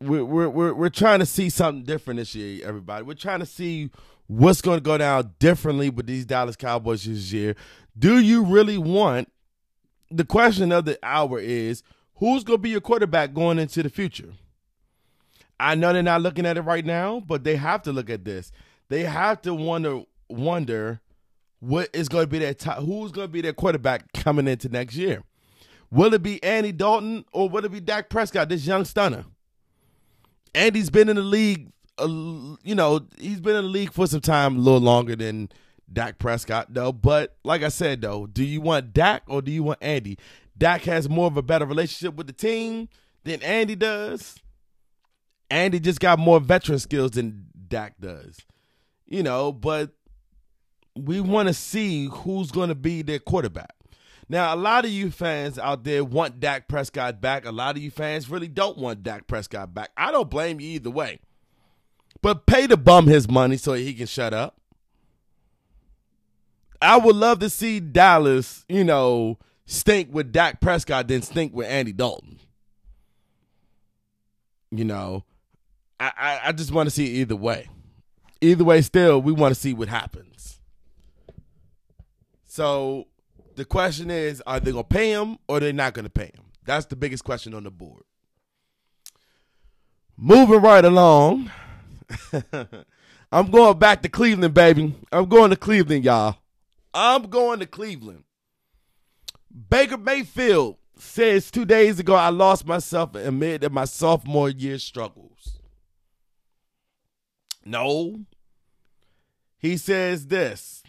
We're, 0.00 0.24
we're, 0.24 0.48
we're, 0.48 0.72
we're 0.72 0.88
trying 0.88 1.18
to 1.18 1.26
see 1.26 1.50
something 1.50 1.84
different 1.84 2.18
this 2.18 2.34
year, 2.34 2.66
everybody. 2.66 3.04
We're 3.04 3.14
trying 3.14 3.40
to 3.40 3.46
see 3.46 3.90
what's 4.26 4.62
going 4.62 4.78
to 4.78 4.82
go 4.82 4.96
down 4.96 5.34
differently 5.38 5.90
with 5.90 6.06
these 6.06 6.24
Dallas 6.24 6.56
Cowboys 6.56 7.04
this 7.04 7.32
year. 7.32 7.54
Do 7.98 8.18
you 8.18 8.42
really 8.44 8.78
want 8.78 9.30
the 10.10 10.24
question 10.24 10.72
of 10.72 10.86
the 10.86 10.98
hour 11.02 11.38
is 11.38 11.82
who's 12.14 12.44
going 12.44 12.58
to 12.58 12.62
be 12.62 12.70
your 12.70 12.80
quarterback 12.80 13.34
going 13.34 13.58
into 13.58 13.82
the 13.82 13.90
future? 13.90 14.32
I 15.58 15.74
know 15.74 15.92
they're 15.92 16.02
not 16.02 16.22
looking 16.22 16.46
at 16.46 16.56
it 16.56 16.62
right 16.62 16.86
now, 16.86 17.20
but 17.20 17.44
they 17.44 17.56
have 17.56 17.82
to 17.82 17.92
look 17.92 18.08
at 18.08 18.24
this. 18.24 18.50
They 18.88 19.02
have 19.02 19.42
to 19.42 19.52
wonder 19.52 20.04
wonder 20.30 21.00
what 21.60 21.88
is 21.92 22.08
going 22.08 22.24
to 22.24 22.30
be 22.30 22.38
their 22.38 22.54
top, 22.54 22.78
who's 22.78 23.12
going 23.12 23.28
to 23.28 23.32
be 23.32 23.40
their 23.40 23.52
quarterback 23.52 24.12
coming 24.12 24.48
into 24.48 24.68
next 24.68 24.96
year. 24.96 25.22
Will 25.90 26.14
it 26.14 26.22
be 26.22 26.42
Andy 26.42 26.72
Dalton 26.72 27.24
or 27.32 27.48
will 27.48 27.64
it 27.64 27.72
be 27.72 27.80
Dak 27.80 28.08
Prescott, 28.08 28.48
this 28.48 28.66
young 28.66 28.84
stunner? 28.84 29.24
Andy's 30.54 30.90
been 30.90 31.08
in 31.08 31.16
the 31.16 31.22
league 31.22 31.70
a, 32.00 32.06
you 32.06 32.74
know, 32.74 33.06
he's 33.18 33.40
been 33.40 33.56
in 33.56 33.64
the 33.64 33.70
league 33.70 33.92
for 33.92 34.06
some 34.06 34.20
time, 34.20 34.56
a 34.56 34.58
little 34.58 34.80
longer 34.80 35.14
than 35.14 35.50
Dak 35.92 36.18
Prescott, 36.18 36.68
though. 36.70 36.92
But 36.92 37.36
like 37.44 37.62
I 37.62 37.68
said, 37.68 38.00
though, 38.00 38.26
do 38.26 38.44
you 38.44 38.60
want 38.60 38.92
Dak 38.92 39.22
or 39.26 39.42
do 39.42 39.50
you 39.50 39.62
want 39.62 39.78
Andy? 39.82 40.18
Dak 40.56 40.82
has 40.82 41.08
more 41.08 41.26
of 41.26 41.36
a 41.36 41.42
better 41.42 41.66
relationship 41.66 42.14
with 42.14 42.26
the 42.26 42.32
team 42.32 42.88
than 43.24 43.42
Andy 43.42 43.76
does. 43.76 44.36
Andy 45.50 45.80
just 45.80 46.00
got 46.00 46.18
more 46.18 46.40
veteran 46.40 46.78
skills 46.78 47.12
than 47.12 47.46
Dak 47.68 47.94
does. 48.00 48.38
You 49.06 49.22
know, 49.22 49.52
but 49.52 49.90
we 50.96 51.20
want 51.20 51.48
to 51.48 51.54
see 51.54 52.06
who's 52.06 52.50
going 52.50 52.68
to 52.68 52.74
be 52.74 53.02
their 53.02 53.18
quarterback. 53.18 53.74
Now, 54.28 54.54
a 54.54 54.56
lot 54.56 54.84
of 54.84 54.92
you 54.92 55.10
fans 55.10 55.58
out 55.58 55.82
there 55.82 56.04
want 56.04 56.38
Dak 56.38 56.68
Prescott 56.68 57.20
back. 57.20 57.44
A 57.44 57.50
lot 57.50 57.76
of 57.76 57.82
you 57.82 57.90
fans 57.90 58.30
really 58.30 58.46
don't 58.46 58.78
want 58.78 59.02
Dak 59.02 59.26
Prescott 59.26 59.74
back. 59.74 59.90
I 59.96 60.12
don't 60.12 60.30
blame 60.30 60.60
you 60.60 60.68
either 60.68 60.90
way. 60.90 61.18
But 62.22 62.46
pay 62.46 62.66
the 62.66 62.76
bum 62.76 63.06
his 63.06 63.28
money 63.28 63.56
so 63.56 63.72
he 63.72 63.92
can 63.92 64.06
shut 64.06 64.32
up. 64.32 64.56
I 66.82 66.96
would 66.96 67.16
love 67.16 67.40
to 67.40 67.50
see 67.50 67.80
Dallas, 67.80 68.64
you 68.68 68.84
know, 68.84 69.38
stink 69.66 70.14
with 70.14 70.32
Dak 70.32 70.60
Prescott 70.60 71.08
than 71.08 71.22
stink 71.22 71.52
with 71.52 71.66
Andy 71.66 71.92
Dalton. 71.92 72.38
You 74.70 74.84
know, 74.84 75.24
I, 75.98 76.12
I, 76.16 76.40
I 76.44 76.52
just 76.52 76.70
want 76.70 76.86
to 76.86 76.94
see 76.94 77.06
either 77.16 77.36
way. 77.36 77.68
Either 78.40 78.64
way, 78.64 78.80
still, 78.80 79.20
we 79.20 79.32
want 79.32 79.54
to 79.54 79.60
see 79.60 79.74
what 79.74 79.88
happens. 79.88 80.29
So 82.60 83.06
the 83.56 83.64
question 83.64 84.10
is, 84.10 84.42
are 84.46 84.60
they 84.60 84.70
gonna 84.70 84.84
pay 84.84 85.12
him 85.12 85.38
or 85.48 85.60
they're 85.60 85.72
not 85.72 85.94
gonna 85.94 86.10
pay 86.10 86.26
him? 86.26 86.44
That's 86.66 86.84
the 86.84 86.94
biggest 86.94 87.24
question 87.24 87.54
on 87.54 87.64
the 87.64 87.70
board. 87.70 88.02
Moving 90.14 90.60
right 90.60 90.84
along. 90.84 91.50
I'm 93.32 93.50
going 93.50 93.78
back 93.78 94.02
to 94.02 94.10
Cleveland, 94.10 94.52
baby. 94.52 94.94
I'm 95.10 95.24
going 95.24 95.48
to 95.48 95.56
Cleveland, 95.56 96.04
y'all. 96.04 96.36
I'm 96.92 97.30
going 97.30 97.60
to 97.60 97.66
Cleveland. 97.66 98.24
Baker 99.70 99.96
Mayfield 99.96 100.76
says 100.98 101.50
two 101.50 101.64
days 101.64 101.98
ago, 101.98 102.14
I 102.14 102.28
lost 102.28 102.66
myself 102.66 103.14
amid 103.14 103.72
my 103.72 103.86
sophomore 103.86 104.50
year 104.50 104.76
struggles. 104.76 105.60
No. 107.64 108.26
He 109.56 109.78
says 109.78 110.26
this 110.26 110.79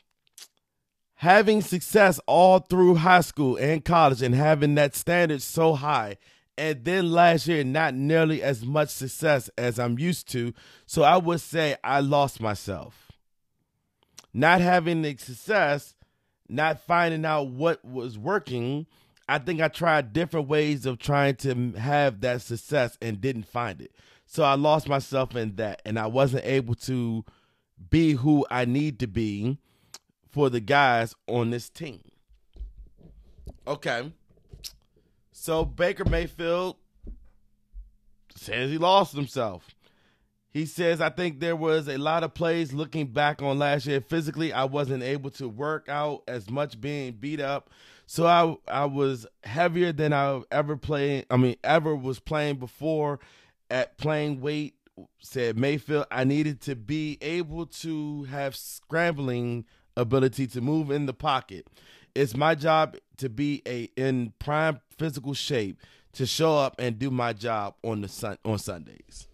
having 1.22 1.61
success 1.61 2.19
all 2.26 2.57
through 2.57 2.95
high 2.95 3.22
school 3.22 3.55
and 3.57 3.86
college 3.86 4.24
and 4.24 4.34
having 4.34 4.74
that 4.74 4.95
standard 4.95 5.39
so 5.39 5.76
high 5.76 6.17
and 6.57 6.84
then 6.84 7.11
last 7.11 7.47
year 7.47 7.63
not 7.63 7.93
nearly 7.93 8.41
as 8.41 8.65
much 8.65 8.89
success 8.89 9.47
as 9.55 9.78
I'm 9.78 9.99
used 9.99 10.28
to. 10.32 10.51
So 10.88 11.03
I 11.03 11.17
would 11.17 11.39
say 11.39 11.76
I 11.84 11.99
lost 11.99 12.41
myself. 12.41 13.11
Not 14.34 14.61
having 14.61 15.03
the 15.03 15.15
success, 15.15 15.93
not 16.49 16.82
finding 16.82 17.24
out 17.24 17.49
what 17.49 17.86
was 17.86 18.17
working. 18.17 18.88
I 19.30 19.38
think 19.38 19.61
I 19.61 19.67
tried 19.67 20.13
different 20.13 20.47
ways 20.47 20.88
of 20.88 20.97
trying 20.97 21.36
to 21.36 21.74
have 21.74 22.22
that 22.22 22.41
success 22.41 22.97
and 22.99 23.22
didn't 23.22 23.45
find 23.45 23.80
it. 23.80 23.91
So 24.26 24.41
I 24.41 24.55
lost 24.55 24.89
myself 24.89 25.36
in 25.36 25.57
that 25.57 25.84
and 25.86 25.99
I 25.99 26.07
wasn't 26.07 26.45
able 26.45 26.74
to 26.76 27.24
be 27.91 28.13
who 28.13 28.43
I 28.49 28.65
need 28.65 28.97
to 29.01 29.07
be 29.07 29.59
for 30.32 30.50
the 30.50 30.60
guys 30.60 31.14
on 31.28 31.50
this 31.50 31.70
team. 31.70 32.02
Okay. 33.68 34.12
So 35.32 35.66
Baker 35.66 36.06
Mayfield 36.06 36.78
says 38.36 38.72
he 38.72 38.78
lost 38.78 39.14
himself. 39.16 39.76
He 40.52 40.66
says, 40.66 41.00
I 41.00 41.10
think 41.10 41.40
there 41.40 41.56
was 41.56 41.88
a 41.88 41.98
lot 41.98 42.24
of 42.24 42.34
plays 42.34 42.74
looking 42.74 43.08
back 43.08 43.42
on 43.42 43.58
last 43.58 43.86
year. 43.86 44.02
Physically, 44.02 44.52
I 44.52 44.66
wasn't 44.66 45.02
able 45.02 45.30
to 45.32 45.48
work 45.48 45.88
out 45.88 46.24
as 46.28 46.50
much 46.50 46.80
being 46.82 47.14
beat 47.14 47.40
up. 47.40 47.70
So 48.06 48.26
I 48.26 48.58
I 48.68 48.86
was 48.86 49.26
heavier 49.46 49.94
than 49.94 50.12
I 50.12 50.42
ever 50.52 50.76
played. 50.76 51.26
I 51.30 51.38
mean, 51.38 51.56
ever 51.64 51.96
was 51.96 52.20
playing 52.20 52.58
before 52.58 53.20
at 53.70 53.98
playing 53.98 54.42
weight. 54.42 54.76
Said 55.20 55.58
Mayfield, 55.58 56.06
I 56.12 56.26
needed 56.26 56.60
to 56.62 56.76
be 56.76 57.18
able 57.22 57.66
to 57.68 58.24
have 58.26 58.56
scrambling 58.56 59.66
ability 59.98 60.48
to 60.48 60.62
move 60.62 60.92
in 60.92 61.06
the 61.06 61.14
pocket. 61.14 61.68
It's 62.16 62.36
my 62.36 62.56
job 62.56 62.98
to 63.18 63.30
be 63.30 63.62
a 63.68 63.89
in 63.96 64.34
prime 64.39 64.82
physical 64.98 65.34
shape 65.34 65.80
to 66.14 66.26
show 66.26 66.58
up 66.58 66.76
and 66.80 67.00
do 67.00 67.10
my 67.10 67.34
job 67.34 67.76
on 67.84 68.02
the 68.02 68.08
sun 68.08 68.38
on 68.44 68.60
Sundays. 68.60 69.28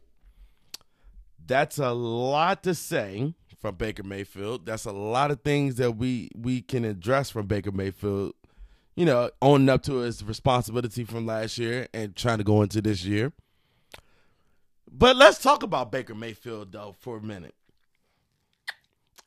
That's 1.45 1.79
a 1.79 1.91
lot 1.91 2.63
to 2.63 2.75
say 2.75 3.33
from 3.59 3.75
Baker 3.75 4.03
Mayfield. 4.03 4.65
That's 4.65 4.85
a 4.85 4.91
lot 4.91 5.31
of 5.31 5.41
things 5.41 5.75
that 5.75 5.91
we 5.97 6.29
we 6.35 6.61
can 6.61 6.85
address 6.85 7.29
from 7.29 7.47
Baker 7.47 7.71
Mayfield. 7.71 8.33
You 8.95 9.05
know, 9.05 9.29
owning 9.41 9.69
up 9.69 9.83
to 9.83 9.97
his 9.97 10.23
responsibility 10.23 11.03
from 11.03 11.25
last 11.25 11.57
year 11.57 11.87
and 11.93 12.15
trying 12.15 12.39
to 12.39 12.43
go 12.43 12.63
into 12.63 12.81
this 12.81 13.05
year. 13.05 13.31
But 14.91 15.15
let's 15.15 15.37
talk 15.39 15.61
about 15.63 15.91
Baker 15.91 16.15
Mayfield 16.15 16.71
though 16.71 16.95
for 16.99 17.17
a 17.17 17.21
minute. 17.21 17.55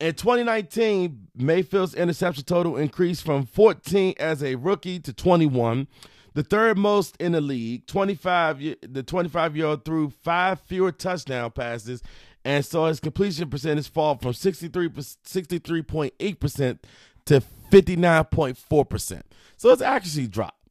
In 0.01 0.15
2019, 0.15 1.29
Mayfield's 1.37 1.95
interception 1.95 2.45
total 2.45 2.79
increased 2.79 3.23
from 3.23 3.45
14 3.45 4.15
as 4.19 4.43
a 4.43 4.55
rookie 4.55 4.99
to 4.99 5.13
21, 5.13 5.87
the 6.33 6.43
third 6.43 6.79
most 6.79 7.17
in 7.19 7.33
the 7.33 7.41
league. 7.43 7.87
25 7.87 8.77
the 8.81 9.03
25 9.03 9.57
year 9.57 9.67
old 9.67 9.85
threw 9.85 10.09
five 10.09 10.59
fewer 10.61 10.91
touchdown 10.91 11.51
passes 11.51 12.03
and 12.47 12.65
saw 12.65 12.87
his 12.89 12.99
completion 12.99 13.51
percentage 13.51 13.91
fall 13.91 14.17
from 14.17 14.33
63 14.33 14.89
63.8% 14.89 16.79
to 17.27 17.43
59.4%. 17.71 19.23
So 19.59 19.69
it's 19.69 19.83
actually 19.83 20.29
dropped. 20.29 20.67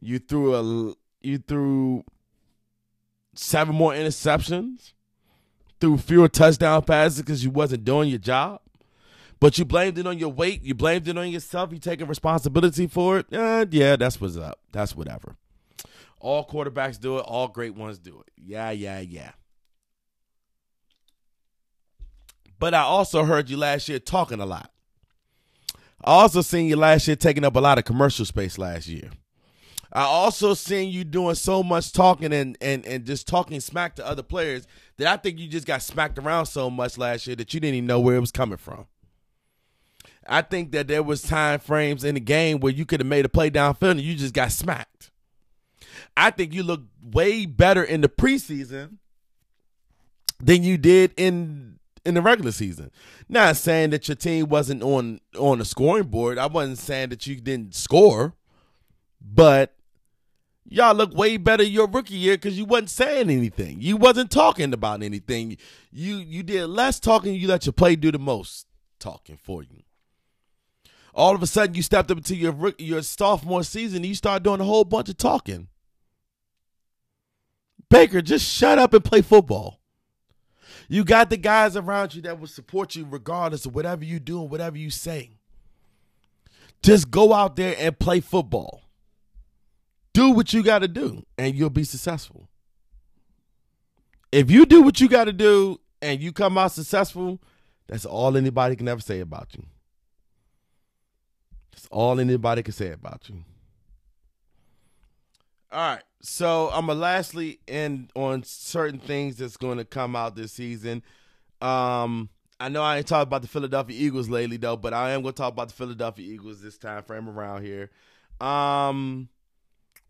You 0.00 0.18
threw 0.18 0.54
a 0.54 0.94
you 1.20 1.36
threw 1.36 2.04
seven 3.34 3.74
more 3.74 3.92
interceptions 3.92 4.94
threw 5.82 5.98
fewer 5.98 6.28
touchdown 6.28 6.80
passes 6.82 7.18
because 7.18 7.42
you 7.42 7.50
wasn't 7.50 7.84
doing 7.84 8.08
your 8.08 8.20
job. 8.20 8.60
But 9.40 9.58
you 9.58 9.64
blamed 9.64 9.98
it 9.98 10.06
on 10.06 10.16
your 10.16 10.28
weight. 10.28 10.62
You 10.62 10.76
blamed 10.76 11.08
it 11.08 11.18
on 11.18 11.28
yourself. 11.28 11.72
You 11.72 11.80
taking 11.80 12.06
responsibility 12.06 12.86
for 12.86 13.18
it. 13.18 13.26
Uh, 13.32 13.66
yeah, 13.68 13.96
that's 13.96 14.20
what's 14.20 14.36
up. 14.36 14.60
That's 14.70 14.94
whatever. 14.94 15.34
All 16.20 16.46
quarterbacks 16.46 17.00
do 17.00 17.18
it. 17.18 17.22
All 17.22 17.48
great 17.48 17.74
ones 17.74 17.98
do 17.98 18.20
it. 18.20 18.32
Yeah, 18.36 18.70
yeah, 18.70 19.00
yeah. 19.00 19.32
But 22.60 22.74
I 22.74 22.82
also 22.82 23.24
heard 23.24 23.50
you 23.50 23.56
last 23.56 23.88
year 23.88 23.98
talking 23.98 24.38
a 24.38 24.46
lot. 24.46 24.70
I 26.04 26.12
also 26.12 26.42
seen 26.42 26.68
you 26.68 26.76
last 26.76 27.08
year 27.08 27.16
taking 27.16 27.44
up 27.44 27.56
a 27.56 27.60
lot 27.60 27.78
of 27.78 27.84
commercial 27.84 28.24
space 28.24 28.56
last 28.56 28.86
year. 28.86 29.10
I 29.92 30.02
also 30.04 30.54
seen 30.54 30.90
you 30.90 31.04
doing 31.04 31.34
so 31.34 31.62
much 31.62 31.92
talking 31.92 32.32
and, 32.32 32.56
and, 32.62 32.86
and 32.86 33.04
just 33.04 33.28
talking 33.28 33.60
smack 33.60 33.96
to 33.96 34.06
other 34.06 34.22
players 34.22 34.66
that 34.96 35.06
I 35.06 35.18
think 35.18 35.38
you 35.38 35.48
just 35.48 35.66
got 35.66 35.82
smacked 35.82 36.18
around 36.18 36.46
so 36.46 36.70
much 36.70 36.96
last 36.96 37.26
year 37.26 37.36
that 37.36 37.52
you 37.52 37.60
didn't 37.60 37.74
even 37.74 37.86
know 37.86 38.00
where 38.00 38.16
it 38.16 38.20
was 38.20 38.32
coming 38.32 38.56
from. 38.56 38.86
I 40.26 40.40
think 40.42 40.72
that 40.72 40.88
there 40.88 41.02
was 41.02 41.20
time 41.20 41.58
frames 41.58 42.04
in 42.04 42.14
the 42.14 42.20
game 42.20 42.60
where 42.60 42.72
you 42.72 42.86
could 42.86 43.00
have 43.00 43.06
made 43.06 43.26
a 43.26 43.28
play 43.28 43.50
downfield 43.50 43.92
and 43.92 44.00
you 44.00 44.14
just 44.14 44.32
got 44.34 44.52
smacked. 44.52 45.10
I 46.16 46.30
think 46.30 46.54
you 46.54 46.62
look 46.62 46.82
way 47.02 47.44
better 47.44 47.82
in 47.82 48.00
the 48.00 48.08
preseason 48.08 48.98
than 50.40 50.62
you 50.62 50.78
did 50.78 51.12
in 51.16 51.78
in 52.04 52.14
the 52.14 52.22
regular 52.22 52.52
season. 52.52 52.90
Not 53.28 53.56
saying 53.56 53.90
that 53.90 54.08
your 54.08 54.14
team 54.14 54.48
wasn't 54.48 54.82
on 54.82 55.20
on 55.38 55.58
the 55.58 55.64
scoring 55.64 56.04
board. 56.04 56.38
I 56.38 56.46
wasn't 56.46 56.78
saying 56.78 57.10
that 57.10 57.26
you 57.26 57.36
didn't 57.36 57.74
score, 57.74 58.34
but 59.20 59.74
y'all 60.64 60.94
look 60.94 61.14
way 61.14 61.36
better 61.36 61.62
your 61.62 61.86
rookie 61.86 62.14
year 62.14 62.36
because 62.36 62.58
you 62.58 62.64
wasn't 62.64 62.90
saying 62.90 63.30
anything. 63.30 63.80
You 63.80 63.96
wasn't 63.96 64.30
talking 64.30 64.72
about 64.72 65.02
anything. 65.02 65.56
You 65.90 66.16
you 66.16 66.42
did 66.42 66.66
less 66.66 67.00
talking. 67.00 67.34
You 67.34 67.48
let 67.48 67.66
your 67.66 67.72
play 67.72 67.96
do 67.96 68.12
the 68.12 68.18
most 68.18 68.66
talking 68.98 69.38
for 69.42 69.62
you. 69.62 69.82
All 71.14 71.34
of 71.34 71.42
a 71.42 71.46
sudden, 71.46 71.74
you 71.74 71.82
stepped 71.82 72.10
up 72.10 72.16
into 72.18 72.36
your 72.36 72.72
your 72.78 73.02
sophomore 73.02 73.64
season. 73.64 73.98
And 73.98 74.06
you 74.06 74.14
start 74.14 74.42
doing 74.42 74.60
a 74.60 74.64
whole 74.64 74.84
bunch 74.84 75.08
of 75.08 75.16
talking. 75.16 75.68
Baker, 77.90 78.22
just 78.22 78.50
shut 78.50 78.78
up 78.78 78.94
and 78.94 79.04
play 79.04 79.20
football. 79.20 79.80
You 80.88 81.04
got 81.04 81.30
the 81.30 81.36
guys 81.36 81.76
around 81.76 82.14
you 82.14 82.22
that 82.22 82.40
will 82.40 82.46
support 82.46 82.96
you 82.96 83.06
regardless 83.08 83.66
of 83.66 83.74
whatever 83.74 84.04
you 84.04 84.18
do 84.18 84.40
and 84.40 84.50
whatever 84.50 84.78
you 84.78 84.90
say. 84.90 85.38
Just 86.82 87.10
go 87.10 87.32
out 87.32 87.56
there 87.56 87.76
and 87.78 87.98
play 87.98 88.20
football. 88.20 88.81
Do 90.14 90.30
what 90.30 90.52
you 90.52 90.62
got 90.62 90.80
to 90.80 90.88
do, 90.88 91.24
and 91.38 91.54
you'll 91.54 91.70
be 91.70 91.84
successful. 91.84 92.48
If 94.30 94.50
you 94.50 94.66
do 94.66 94.82
what 94.82 95.00
you 95.00 95.08
got 95.08 95.24
to 95.24 95.32
do 95.32 95.80
and 96.00 96.22
you 96.22 96.32
come 96.32 96.56
out 96.56 96.72
successful, 96.72 97.40
that's 97.86 98.06
all 98.06 98.36
anybody 98.36 98.76
can 98.76 98.88
ever 98.88 99.00
say 99.00 99.20
about 99.20 99.48
you. 99.54 99.64
That's 101.72 101.86
all 101.90 102.18
anybody 102.20 102.62
can 102.62 102.72
say 102.72 102.92
about 102.92 103.28
you. 103.28 103.44
All 105.70 105.94
right. 105.94 106.02
So 106.20 106.70
I'm 106.72 106.86
gonna 106.86 107.00
lastly 107.00 107.58
end 107.66 108.10
on 108.14 108.44
certain 108.44 109.00
things 109.00 109.36
that's 109.36 109.56
going 109.56 109.78
to 109.78 109.84
come 109.84 110.14
out 110.14 110.36
this 110.36 110.52
season. 110.52 111.02
Um, 111.60 112.28
I 112.60 112.68
know 112.68 112.82
I 112.82 112.98
ain't 112.98 113.08
talked 113.08 113.26
about 113.26 113.42
the 113.42 113.48
Philadelphia 113.48 113.96
Eagles 113.98 114.28
lately 114.28 114.56
though, 114.56 114.76
but 114.76 114.94
I 114.94 115.10
am 115.10 115.22
gonna 115.22 115.32
talk 115.32 115.52
about 115.52 115.68
the 115.68 115.74
Philadelphia 115.74 116.32
Eagles 116.32 116.62
this 116.62 116.78
time 116.78 117.02
frame 117.02 117.28
around 117.28 117.64
here. 117.64 117.90
Um, 118.40 119.28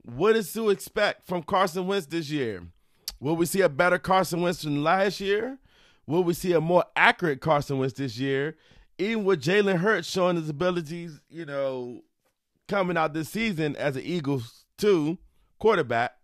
what 0.02 0.36
is 0.36 0.52
to 0.52 0.70
expect 0.70 1.26
from 1.26 1.42
Carson 1.42 1.86
Wentz 1.86 2.06
this 2.06 2.30
year? 2.30 2.62
Will 3.20 3.36
we 3.36 3.46
see 3.46 3.60
a 3.60 3.68
better 3.68 3.98
Carson 3.98 4.42
Wentz 4.42 4.62
than 4.62 4.82
last 4.82 5.20
year? 5.20 5.58
Will 6.06 6.24
we 6.24 6.34
see 6.34 6.52
a 6.52 6.60
more 6.60 6.84
accurate 6.96 7.40
Carson 7.40 7.78
Wentz 7.78 7.94
this 7.94 8.18
year? 8.18 8.56
Even 8.98 9.24
with 9.24 9.42
Jalen 9.42 9.78
Hurts 9.78 10.08
showing 10.08 10.36
his 10.36 10.48
abilities, 10.48 11.20
you 11.30 11.44
know, 11.44 12.02
coming 12.68 12.96
out 12.96 13.14
this 13.14 13.28
season 13.28 13.76
as 13.76 13.96
an 13.96 14.02
Eagles 14.02 14.64
two 14.76 15.18
quarterback, 15.58 16.16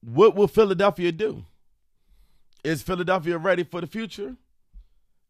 what 0.00 0.34
will 0.34 0.48
Philadelphia 0.48 1.12
do? 1.12 1.44
Is 2.64 2.82
Philadelphia 2.82 3.38
ready 3.38 3.62
for 3.62 3.80
the 3.80 3.86
future? 3.86 4.36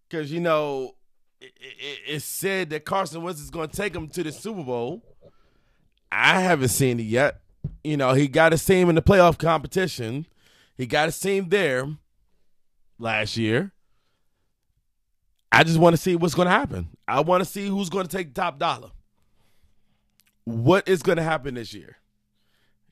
Because 0.09 0.33
you 0.33 0.41
know, 0.41 0.95
it, 1.41 1.53
it, 1.61 1.99
it's 2.07 2.25
said 2.25 2.71
that 2.71 2.85
Carson 2.85 3.23
Wentz 3.23 3.41
is 3.41 3.51
going 3.51 3.69
to 3.69 3.77
take 3.77 3.93
them 3.93 4.09
to 4.09 4.23
the 4.23 4.33
Super 4.33 4.65
Bowl. 4.65 5.03
I 6.11 6.41
haven't 6.41 6.69
seen 6.69 7.01
it 7.01 7.05
yet. 7.05 7.41
You 7.85 7.97
know, 7.97 8.13
he 8.15 8.29
got 8.29 8.53
his 8.53 8.65
team 8.65 8.89
in 8.89 8.95
the 8.95 9.03
playoff 9.03 9.39
competition. 9.39 10.27
He 10.77 10.87
got 10.87 11.07
his 11.07 11.19
team 11.19 11.49
there 11.49 11.89
last 12.99 13.37
year. 13.37 13.73
I 15.51 15.65
just 15.65 15.79
want 15.79 15.95
to 15.95 16.03
see 16.03 16.15
what's 16.17 16.35
going 16.35 16.47
to 16.47 16.53
happen. 16.53 16.89
I 17.07 17.21
want 17.21 17.43
to 17.43 17.49
see 17.49 17.67
who's 17.67 17.89
going 17.89 18.07
to 18.07 18.17
take 18.17 18.35
top 18.35 18.59
dollar. 18.59 18.91
What 20.45 20.89
is 20.89 21.03
going 21.03 21.17
to 21.17 21.23
happen 21.23 21.55
this 21.55 21.75
year? 21.75 21.97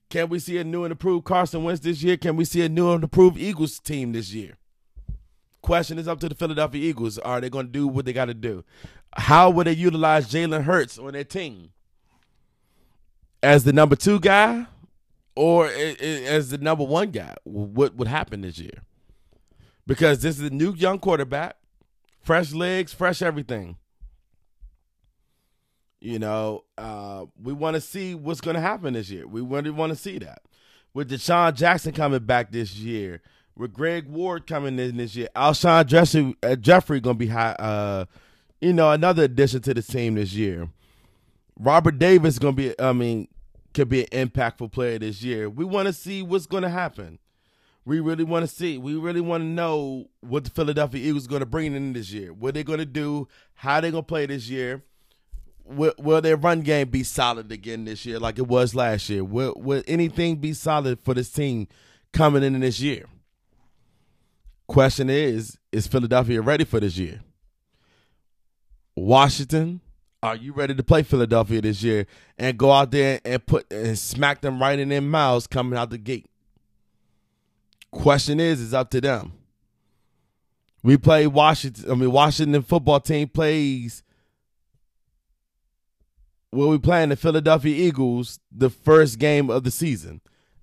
Can 0.08 0.28
we 0.28 0.38
see 0.38 0.58
a 0.58 0.64
new 0.64 0.84
and 0.84 0.92
improved 0.92 1.24
Carson 1.24 1.64
Wentz 1.64 1.80
this 1.80 2.02
year? 2.02 2.16
Can 2.16 2.36
we 2.36 2.44
see 2.44 2.62
a 2.62 2.68
new 2.68 2.92
and 2.92 3.02
improved 3.02 3.38
Eagles 3.38 3.78
team 3.78 4.12
this 4.12 4.32
year? 4.32 4.56
Question 5.62 5.98
is 5.98 6.06
up 6.06 6.20
to 6.20 6.28
the 6.28 6.34
Philadelphia 6.34 6.88
Eagles. 6.88 7.18
Are 7.18 7.40
they 7.40 7.50
going 7.50 7.66
to 7.66 7.72
do 7.72 7.88
what 7.88 8.04
they 8.04 8.12
got 8.12 8.26
to 8.26 8.34
do? 8.34 8.64
How 9.14 9.50
will 9.50 9.64
they 9.64 9.72
utilize 9.72 10.30
Jalen 10.30 10.62
Hurts 10.62 10.98
on 10.98 11.12
their 11.12 11.24
team? 11.24 11.70
As 13.46 13.62
the 13.62 13.72
number 13.72 13.94
two 13.94 14.18
guy 14.18 14.66
or 15.36 15.66
as 15.68 16.50
the 16.50 16.58
number 16.58 16.84
one 16.84 17.10
guy? 17.10 17.34
What 17.44 17.94
would 17.94 18.08
happen 18.08 18.40
this 18.40 18.58
year? 18.58 18.82
Because 19.86 20.20
this 20.20 20.38
is 20.38 20.48
a 20.48 20.50
new 20.50 20.74
young 20.74 20.98
quarterback, 20.98 21.56
fresh 22.20 22.52
legs, 22.52 22.92
fresh 22.92 23.22
everything. 23.22 23.76
You 26.00 26.18
know, 26.18 26.64
uh, 26.76 27.26
we 27.40 27.52
want 27.52 27.74
to 27.74 27.80
see 27.80 28.14
what's 28.14 28.40
going 28.40 28.56
to 28.56 28.60
happen 28.60 28.94
this 28.94 29.10
year. 29.10 29.26
We 29.26 29.40
really 29.40 29.70
want 29.70 29.90
to 29.90 29.96
see 29.96 30.18
that. 30.18 30.42
With 30.92 31.10
DeSean 31.10 31.54
Jackson 31.54 31.92
coming 31.92 32.24
back 32.24 32.50
this 32.50 32.74
year, 32.76 33.22
with 33.56 33.72
Greg 33.72 34.08
Ward 34.08 34.46
coming 34.46 34.78
in 34.78 34.96
this 34.96 35.14
year, 35.14 35.28
Alshon 35.36 35.86
Jeffery, 35.86 36.34
uh, 36.42 36.56
Jeffery 36.56 37.00
going 37.00 37.16
to 37.16 37.18
be 37.18 37.28
high, 37.28 37.52
uh, 37.52 38.06
you 38.60 38.72
know, 38.72 38.90
another 38.90 39.22
addition 39.22 39.62
to 39.62 39.74
the 39.74 39.82
team 39.82 40.16
this 40.16 40.32
year. 40.32 40.68
Robert 41.58 41.98
Davis 41.98 42.38
going 42.38 42.56
to 42.56 42.62
be, 42.62 42.80
I 42.80 42.92
mean, 42.92 43.28
could 43.76 43.88
be 43.90 44.10
an 44.10 44.28
impactful 44.28 44.72
player 44.72 44.98
this 44.98 45.22
year. 45.22 45.50
We 45.50 45.64
want 45.64 45.86
to 45.86 45.92
see 45.92 46.22
what's 46.22 46.46
going 46.46 46.62
to 46.62 46.70
happen. 46.70 47.18
We 47.84 48.00
really 48.00 48.24
want 48.24 48.48
to 48.48 48.52
see. 48.52 48.78
We 48.78 48.96
really 48.96 49.20
want 49.20 49.42
to 49.42 49.46
know 49.46 50.06
what 50.20 50.44
the 50.44 50.50
Philadelphia 50.50 51.06
Eagles 51.06 51.26
going 51.26 51.40
to 51.40 51.46
bring 51.46 51.74
in 51.74 51.92
this 51.92 52.10
year. 52.10 52.32
What 52.32 52.54
they're 52.54 52.64
going 52.64 52.78
to 52.78 52.86
do, 52.86 53.28
how 53.52 53.80
they're 53.80 53.90
going 53.90 54.02
to 54.02 54.06
play 54.08 54.24
this 54.24 54.48
year. 54.48 54.82
Will, 55.62 55.92
will, 55.98 56.22
their 56.22 56.36
run 56.36 56.62
game 56.62 56.88
be 56.88 57.02
solid 57.02 57.52
again 57.52 57.84
this 57.84 58.06
year 58.06 58.18
like 58.18 58.38
it 58.38 58.48
was 58.48 58.74
last 58.74 59.10
year? 59.10 59.22
Will, 59.22 59.52
will 59.56 59.82
anything 59.86 60.36
be 60.36 60.54
solid 60.54 60.98
for 61.00 61.12
this 61.12 61.30
team 61.30 61.68
coming 62.12 62.42
in 62.42 62.58
this 62.58 62.80
year? 62.80 63.04
Question 64.68 65.10
is, 65.10 65.58
is 65.70 65.86
Philadelphia 65.86 66.40
ready 66.40 66.64
for 66.64 66.80
this 66.80 66.96
year? 66.96 67.20
Washington, 68.96 69.82
are 70.26 70.34
you 70.34 70.52
ready 70.52 70.74
to 70.74 70.82
play 70.82 71.04
Philadelphia 71.04 71.60
this 71.60 71.84
year 71.84 72.04
and 72.36 72.58
go 72.58 72.72
out 72.72 72.90
there 72.90 73.20
and 73.24 73.46
put 73.46 73.72
and 73.72 73.96
smack 73.96 74.40
them 74.40 74.60
right 74.60 74.76
in 74.76 74.88
their 74.88 75.00
mouths 75.00 75.46
coming 75.46 75.78
out 75.78 75.90
the 75.90 75.98
gate? 75.98 76.26
Question 77.92 78.40
is, 78.40 78.60
is 78.60 78.74
up 78.74 78.90
to 78.90 79.00
them. 79.00 79.32
We 80.82 80.96
play 80.96 81.28
Washington. 81.28 81.88
I 81.88 81.94
mean, 81.94 82.10
Washington 82.10 82.62
football 82.62 82.98
team 82.98 83.28
plays. 83.28 84.02
Will 86.50 86.70
we 86.70 86.78
playing 86.78 87.10
the 87.10 87.16
Philadelphia 87.16 87.86
Eagles 87.86 88.40
the 88.50 88.68
first 88.68 89.20
game 89.20 89.48
of 89.48 89.62
the 89.62 89.70
season 89.70 90.20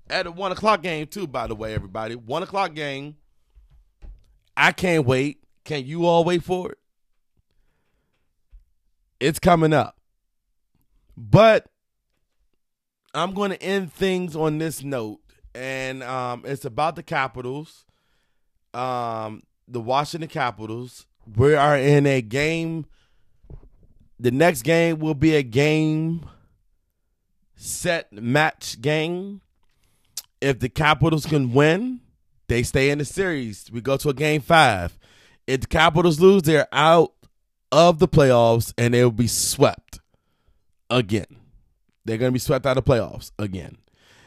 at 0.10 0.28
a 0.28 0.32
one 0.32 0.52
o'clock 0.52 0.82
game 0.82 1.08
too? 1.08 1.26
By 1.26 1.48
the 1.48 1.56
way, 1.56 1.74
everybody, 1.74 2.16
one 2.16 2.44
o'clock 2.44 2.74
game. 2.74 3.16
I 4.58 4.74
can't 4.74 5.06
wait. 5.06 5.40
Can 5.64 5.86
you 5.86 6.06
all 6.06 6.26
wait 6.26 6.44
for 6.44 6.72
it? 6.74 6.78
It's 9.24 9.40
coming 9.40 9.72
up. 9.72 9.98
But 11.16 11.68
I'm 13.14 13.34
going 13.34 13.52
to 13.52 13.64
end 13.64 13.94
things 13.94 14.36
on 14.36 14.58
this 14.58 14.84
note, 14.84 15.22
and 15.56 16.04
um, 16.04 16.44
it's 16.46 16.66
about 16.66 16.98
the 16.98 17.04
Capitals, 17.04 17.86
um, 18.74 19.44
the 19.66 19.80
Washington 19.80 20.28
Capitals. 20.28 21.06
We 21.38 21.56
are 21.56 21.78
in 21.78 22.06
a 22.06 22.22
game. 22.22 22.86
The 24.20 24.32
next 24.32 24.64
game 24.64 25.00
will 25.00 25.16
be 25.16 25.36
a 25.36 25.44
game 25.44 26.26
set 27.56 28.12
match 28.12 28.82
game. 28.82 29.40
If 30.42 30.60
the 30.60 30.68
Capitals 30.68 31.26
can 31.26 31.54
win, 31.54 32.02
they 32.50 32.64
stay 32.64 32.90
in 32.90 32.98
the 32.98 33.06
series. 33.06 33.72
We 33.72 33.80
go 33.80 33.96
to 33.96 34.10
a 34.10 34.14
game 34.14 34.42
five. 34.42 35.00
If 35.48 35.62
the 35.62 35.68
Capitals 35.68 36.20
lose, 36.20 36.42
they're 36.42 36.68
out 36.74 37.14
of 37.74 37.98
the 37.98 38.08
playoffs 38.08 38.72
and 38.78 38.94
they 38.94 39.04
will 39.04 39.12
be 39.12 39.28
swept 39.28 40.00
again. 40.92 41.26
They're 42.06 42.20
going 42.20 42.30
to 42.30 42.34
be 42.34 42.40
swept 42.40 42.68
out 42.68 42.78
of 42.78 42.86
playoffs 42.86 43.32
again. 43.40 43.78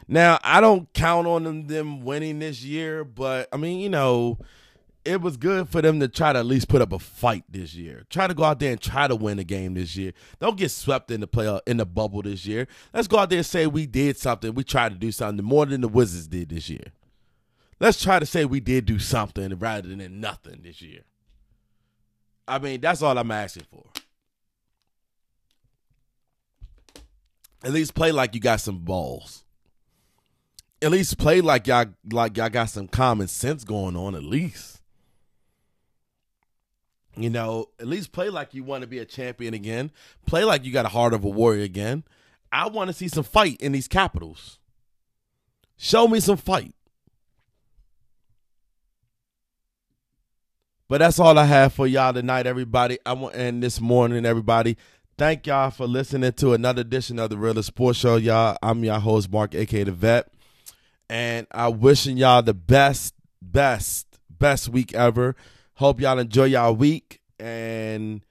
Now, 0.07 0.37
I 0.43 0.59
don't 0.59 0.91
count 0.93 1.27
on 1.27 1.43
them, 1.43 1.67
them 1.67 2.01
winning 2.01 2.39
this 2.39 2.61
year, 2.61 3.05
but 3.05 3.47
I 3.53 3.57
mean, 3.57 3.79
you 3.79 3.89
know, 3.89 4.37
it 5.05 5.21
was 5.21 5.37
good 5.37 5.69
for 5.69 5.81
them 5.81 6.01
to 6.01 6.09
try 6.09 6.33
to 6.33 6.39
at 6.39 6.45
least 6.45 6.67
put 6.67 6.81
up 6.81 6.91
a 6.91 6.99
fight 6.99 7.45
this 7.49 7.73
year. 7.73 8.05
Try 8.09 8.27
to 8.27 8.33
go 8.33 8.43
out 8.43 8.59
there 8.59 8.71
and 8.71 8.81
try 8.81 9.07
to 9.07 9.15
win 9.15 9.39
a 9.39 9.45
game 9.45 9.75
this 9.75 9.95
year. 9.95 10.11
Don't 10.39 10.57
get 10.57 10.71
swept 10.71 11.09
in 11.11 11.21
the 11.21 11.27
playoff 11.27 11.57
uh, 11.57 11.61
in 11.65 11.77
the 11.77 11.85
bubble 11.85 12.21
this 12.21 12.45
year. 12.45 12.67
Let's 12.93 13.07
go 13.07 13.17
out 13.17 13.29
there 13.29 13.39
and 13.39 13.45
say 13.45 13.65
we 13.65 13.85
did 13.85 14.17
something. 14.17 14.53
We 14.53 14.65
tried 14.65 14.91
to 14.91 14.97
do 14.97 15.13
something 15.13 15.45
more 15.45 15.65
than 15.65 15.79
the 15.79 15.87
Wizards 15.87 16.27
did 16.27 16.49
this 16.49 16.69
year. 16.69 16.91
Let's 17.79 18.03
try 18.03 18.19
to 18.19 18.25
say 18.25 18.43
we 18.43 18.59
did 18.59 18.85
do 18.85 18.99
something 18.99 19.57
rather 19.57 19.87
than 19.87 20.19
nothing 20.19 20.61
this 20.63 20.81
year. 20.81 21.03
I 22.47 22.59
mean, 22.59 22.79
that's 22.79 23.01
all 23.01 23.17
I'm 23.17 23.31
asking 23.31 23.65
for. 23.69 23.83
At 27.63 27.71
least 27.71 27.95
play 27.95 28.11
like 28.11 28.33
you 28.35 28.39
got 28.39 28.61
some 28.61 28.79
balls. 28.79 29.43
At 30.81 30.91
least 30.91 31.17
play 31.17 31.41
like 31.41 31.67
y'all 31.67 31.87
like 32.11 32.37
y'all 32.37 32.49
got 32.49 32.69
some 32.69 32.87
common 32.87 33.27
sense 33.27 33.63
going 33.63 33.95
on. 33.95 34.15
At 34.15 34.23
least. 34.23 34.81
You 37.15 37.31
know, 37.31 37.69
at 37.79 37.87
least 37.87 38.11
play 38.11 38.29
like 38.29 38.53
you 38.53 38.63
want 38.63 38.81
to 38.81 38.87
be 38.87 38.99
a 38.99 39.05
champion 39.05 39.55
again. 39.55 39.91
Play 40.27 40.43
like 40.43 40.63
you 40.63 40.71
got 40.71 40.85
a 40.85 40.89
heart 40.89 41.13
of 41.13 41.23
a 41.23 41.29
warrior 41.29 41.63
again. 41.63 42.03
I 42.51 42.67
want 42.67 42.89
to 42.89 42.93
see 42.93 43.07
some 43.07 43.23
fight 43.23 43.59
in 43.59 43.71
these 43.71 43.87
capitals. 43.87 44.59
Show 45.77 46.07
me 46.07 46.19
some 46.19 46.37
fight. 46.37 46.75
But 50.89 50.99
that's 50.99 51.19
all 51.19 51.37
I 51.37 51.43
have 51.43 51.73
for 51.73 51.85
y'all 51.85 52.13
tonight, 52.13 52.47
everybody. 52.47 52.97
I 53.05 53.11
want 53.11 53.35
and 53.35 53.61
this 53.61 53.81
morning, 53.81 54.25
everybody. 54.25 54.77
Thank 55.17 55.45
y'all 55.45 55.69
for 55.69 55.85
listening 55.85 56.31
to 56.33 56.53
another 56.53 56.79
edition 56.79 57.19
of 57.19 57.29
the 57.29 57.37
Real 57.37 57.61
Sports 57.61 57.99
Show, 57.99 58.15
y'all. 58.15 58.57
I'm 58.63 58.85
your 58.85 58.97
host, 58.97 59.29
Mark, 59.29 59.53
aka 59.53 59.83
the 59.83 59.91
Vet, 59.91 60.31
and 61.09 61.45
I 61.51 61.67
wishing 61.67 62.15
y'all 62.15 62.41
the 62.41 62.53
best, 62.53 63.15
best, 63.41 64.07
best 64.29 64.69
week 64.69 64.93
ever. 64.93 65.35
Hope 65.73 65.99
y'all 65.99 66.19
enjoy 66.19 66.45
y'all 66.45 66.73
week, 66.73 67.19
and 67.37 68.21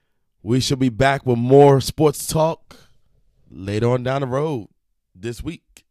we 0.41 0.59
should 0.59 0.79
be 0.79 0.89
back 0.89 1.27
with 1.27 1.37
more 1.37 1.79
sports 1.79 2.25
talk 2.25 2.75
later 3.51 3.91
on 3.91 4.01
down 4.01 4.21
the 4.21 4.27
road 4.27 4.67
this 5.13 5.43
week. 5.43 5.85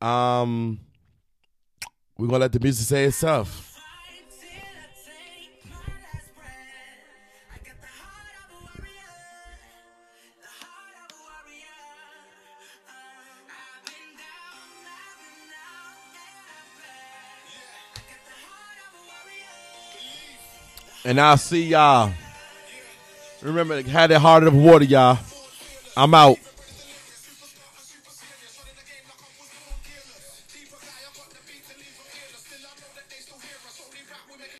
Um, 0.00 0.80
we're 2.16 2.28
gonna 2.28 2.38
let 2.38 2.52
the 2.52 2.60
music 2.60 2.86
say 2.86 3.04
itself. 3.04 3.67
And 21.08 21.18
I'll 21.18 21.38
see 21.38 21.62
y'all. 21.62 22.12
Remember, 23.40 23.80
had 23.80 24.10
that 24.10 24.18
heart 24.18 24.42
of 24.42 24.54
water, 24.54 24.84
y'all. 24.84 25.18
I'm 25.96 26.12
out. 26.12 26.36